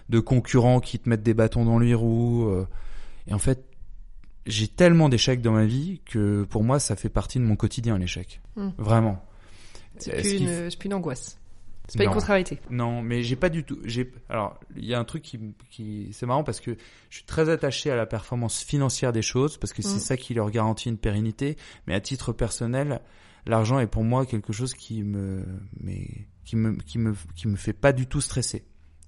de 0.08 0.20
concurrents 0.20 0.80
qui 0.80 0.98
te 0.98 1.08
mettent 1.08 1.24
des 1.24 1.34
bâtons 1.34 1.64
dans 1.64 1.78
les 1.78 1.94
roues. 1.94 2.48
Euh. 2.48 2.66
Et 3.26 3.34
en 3.34 3.38
fait, 3.38 3.64
j'ai 4.46 4.68
tellement 4.68 5.08
d'échecs 5.08 5.42
dans 5.42 5.52
ma 5.52 5.64
vie 5.64 6.00
que 6.04 6.44
pour 6.44 6.62
moi, 6.62 6.78
ça 6.78 6.94
fait 6.94 7.08
partie 7.08 7.38
de 7.38 7.44
mon 7.44 7.56
quotidien 7.56 7.98
l'échec. 7.98 8.40
Hmm. 8.54 8.70
Vraiment. 8.78 9.24
C'est 9.98 10.12
plus, 10.12 10.34
une, 10.34 10.68
plus 10.78 10.86
une 10.86 10.94
angoisse. 10.94 11.38
C'est 11.88 11.98
pas 11.98 12.04
une 12.04 12.10
contrariété. 12.10 12.58
Non, 12.70 13.00
mais 13.02 13.22
j'ai 13.22 13.36
pas 13.36 13.48
du 13.48 13.62
tout. 13.64 13.78
J'ai 13.84 14.12
alors 14.28 14.58
il 14.76 14.84
y 14.84 14.94
a 14.94 14.98
un 14.98 15.04
truc 15.04 15.22
qui, 15.22 15.38
qui 15.70 16.08
c'est 16.12 16.26
marrant 16.26 16.42
parce 16.42 16.60
que 16.60 16.76
je 17.10 17.16
suis 17.16 17.26
très 17.26 17.48
attaché 17.48 17.90
à 17.90 17.96
la 17.96 18.06
performance 18.06 18.62
financière 18.62 19.12
des 19.12 19.22
choses 19.22 19.56
parce 19.56 19.72
que 19.72 19.82
c'est 19.82 19.96
mm. 19.96 20.00
ça 20.00 20.16
qui 20.16 20.34
leur 20.34 20.50
garantit 20.50 20.88
une 20.88 20.98
pérennité. 20.98 21.56
Mais 21.86 21.94
à 21.94 22.00
titre 22.00 22.32
personnel, 22.32 23.00
l'argent 23.46 23.78
est 23.78 23.86
pour 23.86 24.02
moi 24.02 24.26
quelque 24.26 24.52
chose 24.52 24.74
qui 24.74 25.04
me 25.04 25.44
mais 25.80 26.08
qui 26.44 26.56
me 26.56 26.74
qui 26.76 26.98
me 26.98 27.14
qui 27.36 27.46
me 27.46 27.56
fait 27.56 27.72
pas 27.72 27.92
du 27.92 28.06
tout 28.06 28.20
stresser. 28.20 28.64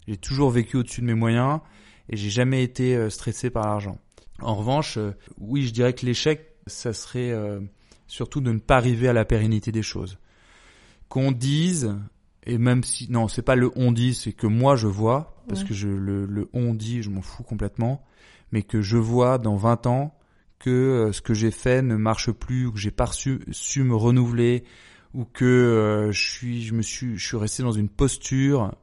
J'ai 0.07 0.17
toujours 0.17 0.51
vécu 0.51 0.77
au-dessus 0.77 1.01
de 1.01 1.07
mes 1.07 1.14
moyens 1.14 1.61
et 2.09 2.17
j'ai 2.17 2.31
jamais 2.31 2.62
été 2.62 2.97
euh, 2.97 3.11
stressé 3.11 3.51
par 3.51 3.67
l'argent. 3.67 3.99
En 4.41 4.55
revanche, 4.55 4.97
euh, 4.97 5.12
oui, 5.38 5.67
je 5.67 5.73
dirais 5.73 5.93
que 5.93 6.07
l'échec, 6.07 6.55
ça 6.67 6.93
serait 6.93 7.31
euh, 7.31 7.61
surtout 8.07 8.41
de 8.41 8.53
ne 8.53 8.59
pas 8.59 8.77
arriver 8.77 9.09
à 9.09 9.12
la 9.12 9.25
pérennité 9.25 9.73
des 9.73 9.83
choses. 9.83 10.19
Qu'on 11.09 11.33
dise 11.33 11.95
et 12.49 12.59
même 12.59 12.83
si 12.83 13.11
non 13.11 13.29
c'est 13.29 13.43
pas 13.43 13.55
le 13.55 13.71
on 13.77 13.93
dit 13.93 14.15
c'est 14.15 14.33
que 14.33 14.47
moi 14.47 14.75
je 14.75 14.89
vois 14.89 15.37
parce 15.49 15.65
que 15.65 15.73
je 15.73 15.89
le, 15.89 16.27
le 16.27 16.49
on 16.53 16.75
dit 16.75 17.03
je 17.03 17.11
m'en 17.11 17.23
fous 17.23 17.43
complètement 17.43 18.05
mais 18.53 18.63
que 18.63 18.81
je 18.81 18.97
vois 18.97 19.39
dans 19.39 19.57
20 19.57 19.87
ans 19.87 20.19
que 20.59 20.71
euh, 20.71 21.13
ce 21.13 21.21
que 21.21 21.35
j'ai 21.35 21.51
fait 21.51 21.83
ne 21.83 21.97
marche 21.97 22.31
plus 22.33 22.67
ou 22.67 22.73
que 22.73 22.79
j'ai 22.79 22.91
pas 22.91 23.07
su, 23.07 23.41
su 23.51 23.85
me 23.85 23.95
renouveler 23.95 24.65
ou 25.15 25.25
que 25.25 25.45
euh, 25.45 26.13
je 26.13 26.21
suis 26.21 26.63
je 26.63 26.75
me 26.75 26.83
suis 26.83 27.17
je 27.17 27.27
suis 27.27 27.37
resté 27.37 27.63
dans 27.63 27.73
une 27.73 27.89
posture. 27.89 28.75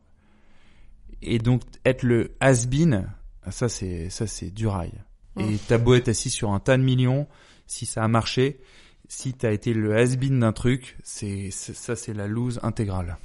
Et 1.22 1.40
donc 1.40 1.62
être 1.86 2.04
le 2.04 2.36
has-been 2.40 3.08
ça 3.50 3.70
c'est 3.70 4.10
ça 4.10 4.28
c'est 4.28 4.52
du 4.52 4.68
rail. 4.68 4.94
Et 5.38 5.58
t'as 5.68 5.78
beau 5.78 5.96
être 5.96 6.08
assis 6.08 6.30
sur 6.30 6.52
un 6.52 6.60
tas 6.60 6.78
de 6.78 6.84
millions 6.84 7.28
si 7.68 7.86
ça 7.86 8.04
a 8.04 8.08
marché 8.08 8.60
si 9.08 9.34
t'as 9.34 9.52
été 9.52 9.74
le 9.74 9.96
has-been 9.96 10.40
d'un 10.40 10.54
truc 10.54 10.98
c'est 11.04 11.52
ça 11.52 11.96
c'est 11.96 12.14
la 12.14 12.28
lose 12.28 12.60
intégrale 12.64 13.18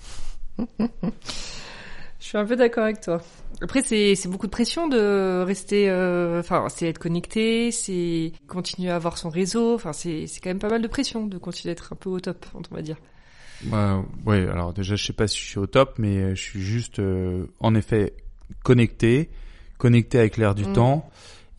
je 0.78 2.24
suis 2.24 2.38
un 2.38 2.44
peu 2.44 2.56
d'accord 2.56 2.84
avec 2.84 3.00
toi. 3.00 3.22
Après, 3.62 3.82
c'est 3.82 4.28
beaucoup 4.28 4.46
de 4.46 4.52
pression 4.52 4.88
de 4.88 5.42
rester, 5.42 5.90
euh, 5.90 6.40
enfin, 6.40 6.66
c'est 6.70 6.88
être 6.88 6.98
connecté, 6.98 7.70
c'est 7.70 8.32
continuer 8.48 8.90
à 8.90 8.96
avoir 8.96 9.18
son 9.18 9.28
réseau. 9.28 9.74
Enfin, 9.74 9.92
c'est 9.92 10.26
quand 10.42 10.50
même 10.50 10.58
pas 10.58 10.70
mal 10.70 10.80
de 10.80 10.88
pression 10.88 11.26
de 11.26 11.36
continuer 11.36 11.74
d'être 11.74 11.92
un 11.92 11.96
peu 11.96 12.08
au 12.08 12.20
top, 12.20 12.46
on 12.54 12.74
va 12.74 12.80
dire. 12.80 12.96
Bah, 13.64 14.02
ouais, 14.24 14.48
alors 14.48 14.72
déjà, 14.72 14.96
je 14.96 15.04
sais 15.04 15.12
pas 15.12 15.28
si 15.28 15.38
je 15.38 15.44
suis 15.44 15.58
au 15.58 15.66
top, 15.66 15.94
mais 15.98 16.16
euh, 16.16 16.34
je 16.34 16.40
suis 16.40 16.60
juste, 16.62 16.98
euh, 17.00 17.46
en 17.60 17.74
effet, 17.74 18.14
connecté, 18.62 19.28
connecté 19.76 20.18
avec 20.18 20.38
l'air 20.38 20.54
du 20.54 20.64
mm. 20.64 20.72
temps. 20.72 21.10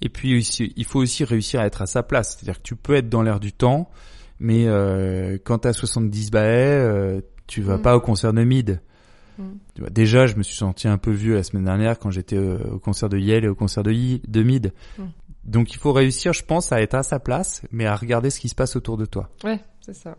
Et 0.02 0.10
puis, 0.10 0.40
aussi, 0.40 0.74
il 0.76 0.86
faut 0.86 1.00
aussi 1.00 1.24
réussir 1.24 1.60
à 1.60 1.68
être 1.68 1.84
à 1.84 1.86
sa 1.86 2.02
place. 2.02 2.36
C'est-à-dire 2.36 2.58
que 2.60 2.68
tu 2.68 2.76
peux 2.76 2.96
être 2.96 3.10
dans 3.10 3.22
l'air 3.22 3.40
du 3.40 3.54
temps, 3.54 3.92
mais 4.40 4.66
euh, 4.68 5.38
quand 5.44 5.60
t'as 5.60 5.74
70 5.74 6.32
balais, 6.32 7.22
tu 7.46 7.62
vas 7.62 7.78
mm. 7.78 7.82
pas 7.84 7.96
au 7.96 8.00
concert 8.00 8.34
de 8.34 8.44
Mid. 8.44 8.82
Mm. 9.42 9.90
déjà, 9.92 10.28
je 10.28 10.36
me 10.36 10.44
suis 10.44 10.56
senti 10.56 10.88
un 10.88 10.98
peu 10.98 11.12
vieux 11.12 11.36
la 11.36 11.44
semaine 11.44 11.66
dernière 11.66 12.00
quand 12.00 12.12
j'étais 12.12 12.38
euh, 12.38 12.58
au 12.74 12.80
concert 12.80 13.10
de 13.10 13.18
Yale 13.18 13.46
et 13.46 13.48
au 13.48 13.56
concert 13.56 13.84
de, 13.84 13.92
de 13.92 14.44
Mid. 14.44 14.74
Mm. 14.98 15.04
Donc 15.46 15.74
il 15.74 15.78
faut 15.78 15.92
réussir, 15.92 16.34
je 16.34 16.44
pense, 16.44 16.72
à 16.72 16.82
être 16.82 16.94
à 16.96 17.04
sa 17.04 17.20
place, 17.20 17.62
mais 17.72 17.86
à 17.86 17.96
regarder 17.96 18.30
ce 18.30 18.40
qui 18.40 18.50
se 18.50 18.56
passe 18.56 18.76
autour 18.76 18.98
de 18.98 19.06
toi. 19.06 19.30
Ouais, 19.44 19.60
c'est 19.82 19.96
ça. 19.96 20.18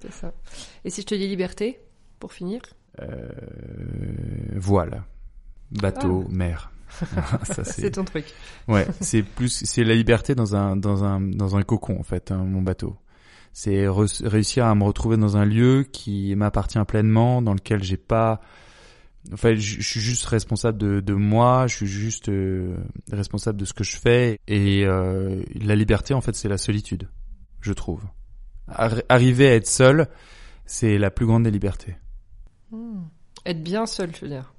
C'est 0.00 0.12
ça. 0.12 0.32
Et 0.84 0.90
si 0.90 1.02
je 1.02 1.06
te 1.06 1.14
dis 1.14 1.26
liberté, 1.28 1.80
pour 2.18 2.32
finir? 2.32 2.60
Euh, 3.00 3.28
Voile, 4.56 5.04
bateau, 5.70 6.24
Ah. 6.28 6.32
mer. 6.32 6.72
Ça, 7.44 7.64
C'est 7.64 7.90
ton 7.92 8.04
truc. 8.04 8.24
Ouais, 8.66 8.86
c'est 9.02 9.22
plus, 9.22 9.50
c'est 9.66 9.84
la 9.84 9.94
liberté 9.94 10.34
dans 10.34 10.56
un, 10.56 10.74
dans 10.74 11.04
un, 11.04 11.20
dans 11.20 11.54
un 11.54 11.62
cocon 11.62 12.00
en 12.00 12.02
fait, 12.02 12.32
hein, 12.32 12.38
mon 12.38 12.62
bateau. 12.62 12.96
C'est 13.52 13.86
réussir 13.88 14.66
à 14.66 14.74
me 14.74 14.84
retrouver 14.84 15.16
dans 15.16 15.36
un 15.36 15.44
lieu 15.44 15.84
qui 15.90 16.34
m'appartient 16.36 16.78
pleinement, 16.86 17.42
dans 17.42 17.54
lequel 17.54 17.82
j'ai 17.82 17.96
pas, 17.96 18.40
enfin, 19.32 19.54
je 19.54 19.82
suis 19.82 20.00
juste 20.00 20.26
responsable 20.26 20.78
de, 20.78 21.00
de 21.00 21.14
moi, 21.14 21.66
je 21.66 21.74
suis 21.76 21.86
juste 21.86 22.28
euh, 22.28 22.76
responsable 23.10 23.58
de 23.58 23.64
ce 23.64 23.72
que 23.72 23.82
je 23.84 23.96
fais, 23.96 24.38
et 24.46 24.84
euh, 24.84 25.42
la 25.54 25.74
liberté 25.74 26.14
en 26.14 26.20
fait, 26.20 26.36
c'est 26.36 26.48
la 26.48 26.58
solitude, 26.58 27.08
je 27.60 27.72
trouve. 27.72 28.02
Arri- 28.68 29.02
Arriver 29.08 29.48
à 29.48 29.54
être 29.56 29.66
seul, 29.66 30.08
c'est 30.64 30.98
la 30.98 31.10
plus 31.10 31.26
grande 31.26 31.44
des 31.44 31.50
libertés. 31.50 31.96
Hmm. 32.70 33.04
Être 33.46 33.62
bien 33.62 33.86
seul, 33.86 34.14
je 34.14 34.20
veux 34.20 34.28
dire? 34.28 34.52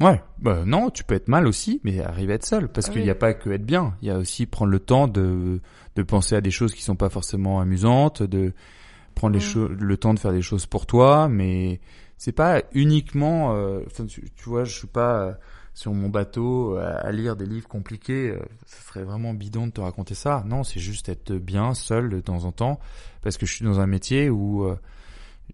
Ouais, 0.00 0.22
bah 0.38 0.64
non, 0.64 0.88
tu 0.90 1.04
peux 1.04 1.14
être 1.14 1.28
mal 1.28 1.46
aussi, 1.46 1.80
mais 1.84 2.00
arriver 2.00 2.32
à 2.32 2.36
être 2.36 2.46
seul, 2.46 2.68
parce 2.68 2.88
Ah 2.88 2.92
qu'il 2.92 3.02
n'y 3.02 3.10
a 3.10 3.14
pas 3.14 3.34
que 3.34 3.50
être 3.50 3.66
bien, 3.66 3.94
il 4.00 4.08
y 4.08 4.10
a 4.10 4.16
aussi 4.16 4.46
prendre 4.46 4.70
le 4.70 4.80
temps 4.80 5.08
de 5.08 5.60
de 5.96 6.02
penser 6.02 6.34
à 6.34 6.40
des 6.40 6.50
choses 6.50 6.74
qui 6.74 6.82
sont 6.82 6.96
pas 6.96 7.10
forcément 7.10 7.60
amusantes, 7.60 8.22
de 8.22 8.54
prendre 9.14 9.36
les 9.36 9.68
le 9.68 9.96
temps 9.98 10.14
de 10.14 10.18
faire 10.18 10.32
des 10.32 10.40
choses 10.42 10.64
pour 10.64 10.86
toi, 10.86 11.28
mais 11.28 11.80
c'est 12.16 12.32
pas 12.32 12.62
uniquement, 12.72 13.54
euh, 13.56 13.80
tu, 14.08 14.30
tu 14.36 14.48
vois, 14.48 14.64
je 14.64 14.74
suis 14.76 14.86
pas 14.86 15.20
euh, 15.20 15.32
sur 15.74 15.92
mon 15.92 16.08
bateau 16.08 16.76
euh, 16.76 16.80
à, 16.80 17.06
à 17.06 17.12
lire 17.12 17.36
des 17.36 17.46
livres 17.46 17.68
compliqués, 17.68 18.30
euh, 18.30 18.38
ça 18.66 18.80
serait 18.82 19.04
vraiment 19.04 19.34
bidon 19.34 19.66
de 19.66 19.72
te 19.72 19.80
raconter 19.80 20.14
ça. 20.14 20.42
Non, 20.46 20.64
c'est 20.64 20.80
juste 20.80 21.08
être 21.08 21.32
bien 21.34 21.74
seul 21.74 22.08
de 22.08 22.20
temps 22.20 22.44
en 22.44 22.52
temps, 22.52 22.80
parce 23.22 23.36
que 23.36 23.44
je 23.44 23.54
suis 23.54 23.64
dans 23.64 23.80
un 23.80 23.86
métier 23.86 24.30
où 24.30 24.66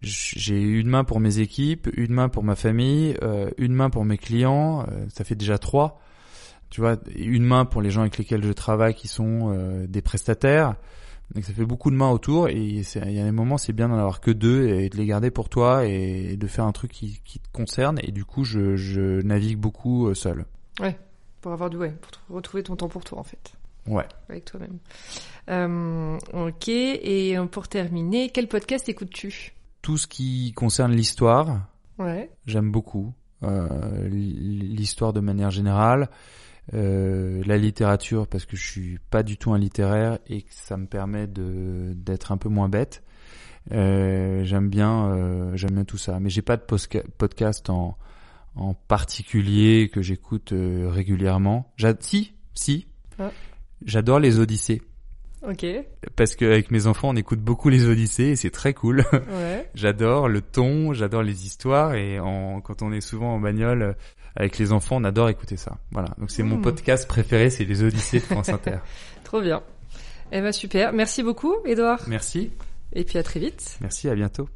j'ai 0.02 0.60
une 0.60 0.88
main 0.88 1.04
pour 1.04 1.20
mes 1.20 1.38
équipes, 1.38 1.88
une 1.96 2.12
main 2.12 2.28
pour 2.28 2.42
ma 2.42 2.56
famille, 2.56 3.16
euh, 3.22 3.50
une 3.58 3.72
main 3.72 3.90
pour 3.90 4.04
mes 4.04 4.18
clients, 4.18 4.82
euh, 4.82 5.06
ça 5.08 5.24
fait 5.24 5.34
déjà 5.34 5.58
trois. 5.58 6.00
Tu 6.70 6.80
vois, 6.80 6.96
une 7.14 7.44
main 7.44 7.64
pour 7.64 7.80
les 7.80 7.90
gens 7.90 8.00
avec 8.02 8.18
lesquels 8.18 8.42
je 8.44 8.52
travaille 8.52 8.94
qui 8.94 9.08
sont 9.08 9.52
euh, 9.54 9.86
des 9.86 10.02
prestataires. 10.02 10.74
Donc 11.34 11.44
ça 11.44 11.52
fait 11.52 11.64
beaucoup 11.64 11.90
de 11.90 11.96
mains 11.96 12.10
autour 12.10 12.48
et 12.48 12.54
il 12.54 12.82
y 12.82 13.20
a 13.20 13.24
des 13.24 13.32
moments 13.32 13.58
c'est 13.58 13.72
bien 13.72 13.88
d'en 13.88 13.96
avoir 13.98 14.20
que 14.20 14.30
deux 14.30 14.68
et 14.68 14.88
de 14.88 14.96
les 14.96 15.06
garder 15.06 15.32
pour 15.32 15.48
toi 15.48 15.84
et, 15.84 16.32
et 16.32 16.36
de 16.36 16.46
faire 16.46 16.64
un 16.64 16.70
truc 16.70 16.92
qui, 16.92 17.20
qui 17.24 17.40
te 17.40 17.48
concerne 17.52 17.98
et 18.02 18.12
du 18.12 18.24
coup 18.24 18.44
je, 18.44 18.76
je 18.76 19.22
navigue 19.22 19.58
beaucoup 19.58 20.14
seul. 20.14 20.44
Pour 21.40 21.52
avoir 21.52 21.68
du 21.68 21.78
ouais, 21.78 21.92
pour 22.00 22.36
retrouver 22.36 22.62
ton 22.62 22.76
temps 22.76 22.88
pour 22.88 23.02
toi 23.02 23.18
en 23.18 23.24
fait, 23.24 23.54
Ouais. 23.88 24.06
avec 24.28 24.44
toi-même. 24.44 24.78
Ok. 26.32 26.68
Et 26.68 27.36
pour 27.50 27.66
terminer, 27.66 28.30
quel 28.30 28.46
podcast 28.46 28.88
écoutes-tu? 28.88 29.55
Tout 29.86 29.96
ce 29.98 30.08
qui 30.08 30.52
concerne 30.56 30.90
l'histoire, 30.90 31.60
Ouais. 31.96 32.28
j'aime 32.44 32.72
beaucoup. 32.72 33.14
Euh, 33.44 34.08
l'histoire 34.08 35.12
de 35.12 35.20
manière 35.20 35.52
générale, 35.52 36.10
euh, 36.74 37.40
la 37.46 37.56
littérature 37.56 38.26
parce 38.26 38.46
que 38.46 38.56
je 38.56 38.68
suis 38.68 38.98
pas 39.10 39.22
du 39.22 39.36
tout 39.36 39.52
un 39.52 39.58
littéraire 39.58 40.18
et 40.26 40.42
que 40.42 40.48
ça 40.52 40.76
me 40.76 40.86
permet 40.86 41.28
de 41.28 41.92
d'être 41.94 42.32
un 42.32 42.36
peu 42.36 42.48
moins 42.48 42.68
bête. 42.68 43.04
Euh, 43.70 44.42
j'aime 44.42 44.68
bien, 44.70 45.54
j'aime 45.54 45.74
bien 45.74 45.84
tout 45.84 45.98
ça, 45.98 46.18
mais 46.18 46.30
j'ai 46.30 46.42
pas 46.42 46.56
de 46.56 46.64
podcast 46.64 47.70
en 47.70 47.96
en 48.56 48.74
particulier 48.74 49.88
que 49.88 50.02
j'écoute 50.02 50.52
régulièrement. 50.52 51.72
Si, 52.00 52.34
si, 52.54 52.88
Ah. 53.20 53.30
j'adore 53.84 54.18
les 54.18 54.40
Odyssées 54.40 54.82
Ok. 55.42 55.66
parce 56.16 56.34
qu'avec 56.34 56.70
mes 56.70 56.86
enfants 56.86 57.10
on 57.10 57.16
écoute 57.16 57.40
beaucoup 57.40 57.68
les 57.68 57.86
Odyssées 57.86 58.28
et 58.28 58.36
c'est 58.36 58.50
très 58.50 58.74
cool. 58.74 59.04
Ouais. 59.12 59.68
J'adore 59.74 60.28
le 60.28 60.40
ton, 60.40 60.92
j'adore 60.92 61.22
les 61.22 61.46
histoires 61.46 61.94
et 61.94 62.18
en, 62.20 62.60
quand 62.60 62.82
on 62.82 62.92
est 62.92 63.00
souvent 63.00 63.34
en 63.34 63.40
bagnole 63.40 63.82
euh, 63.82 63.92
avec 64.34 64.58
les 64.58 64.72
enfants, 64.72 64.96
on 64.96 65.04
adore 65.04 65.28
écouter 65.28 65.56
ça. 65.56 65.76
Voilà. 65.92 66.08
Donc 66.18 66.30
c'est 66.30 66.42
mon 66.42 66.56
Mm. 66.58 66.62
podcast 66.62 67.08
préféré, 67.08 67.50
c'est 67.50 67.64
les 67.64 67.82
Odyssées 67.82 68.18
de 68.20 68.24
France 68.24 68.48
Inter. 68.48 68.78
Trop 69.24 69.40
bien. 69.40 69.62
Eh 70.32 70.40
ben 70.40 70.52
super. 70.52 70.92
Merci 70.92 71.22
beaucoup, 71.22 71.54
Edouard. 71.64 72.00
Merci, 72.08 72.50
Et 72.92 73.04
puis 73.04 73.18
à 73.18 73.22
très 73.22 73.38
vite. 73.40 73.76
merci, 73.80 74.08
à 74.08 74.14
bientôt. 74.14 74.48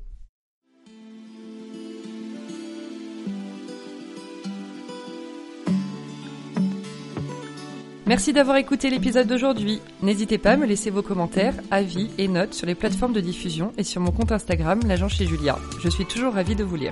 Merci 8.11 8.33
d'avoir 8.33 8.57
écouté 8.57 8.91
l'épisode 8.91 9.29
d'aujourd'hui. 9.29 9.81
N'hésitez 10.03 10.37
pas 10.37 10.51
à 10.51 10.57
me 10.57 10.67
laisser 10.67 10.91
vos 10.91 11.01
commentaires, 11.01 11.55
avis 11.71 12.11
et 12.19 12.27
notes 12.27 12.55
sur 12.55 12.67
les 12.67 12.75
plateformes 12.75 13.13
de 13.13 13.21
diffusion 13.21 13.73
et 13.79 13.85
sur 13.85 14.01
mon 14.01 14.11
compte 14.11 14.33
Instagram, 14.33 14.81
l'agent 14.85 15.09
chez 15.09 15.27
Julia. 15.27 15.57
Je 15.81 15.89
suis 15.89 16.07
toujours 16.07 16.35
ravie 16.35 16.57
de 16.57 16.65
vous 16.65 16.75
lire. 16.75 16.91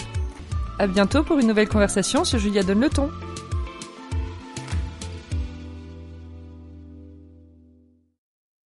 À 0.78 0.86
bientôt 0.86 1.24
pour 1.24 1.40
une 1.40 1.48
nouvelle 1.48 1.68
conversation 1.68 2.22
sur 2.22 2.38
Julia 2.38 2.62
donne 2.62 2.82
le 2.82 2.88
ton. 2.88 3.10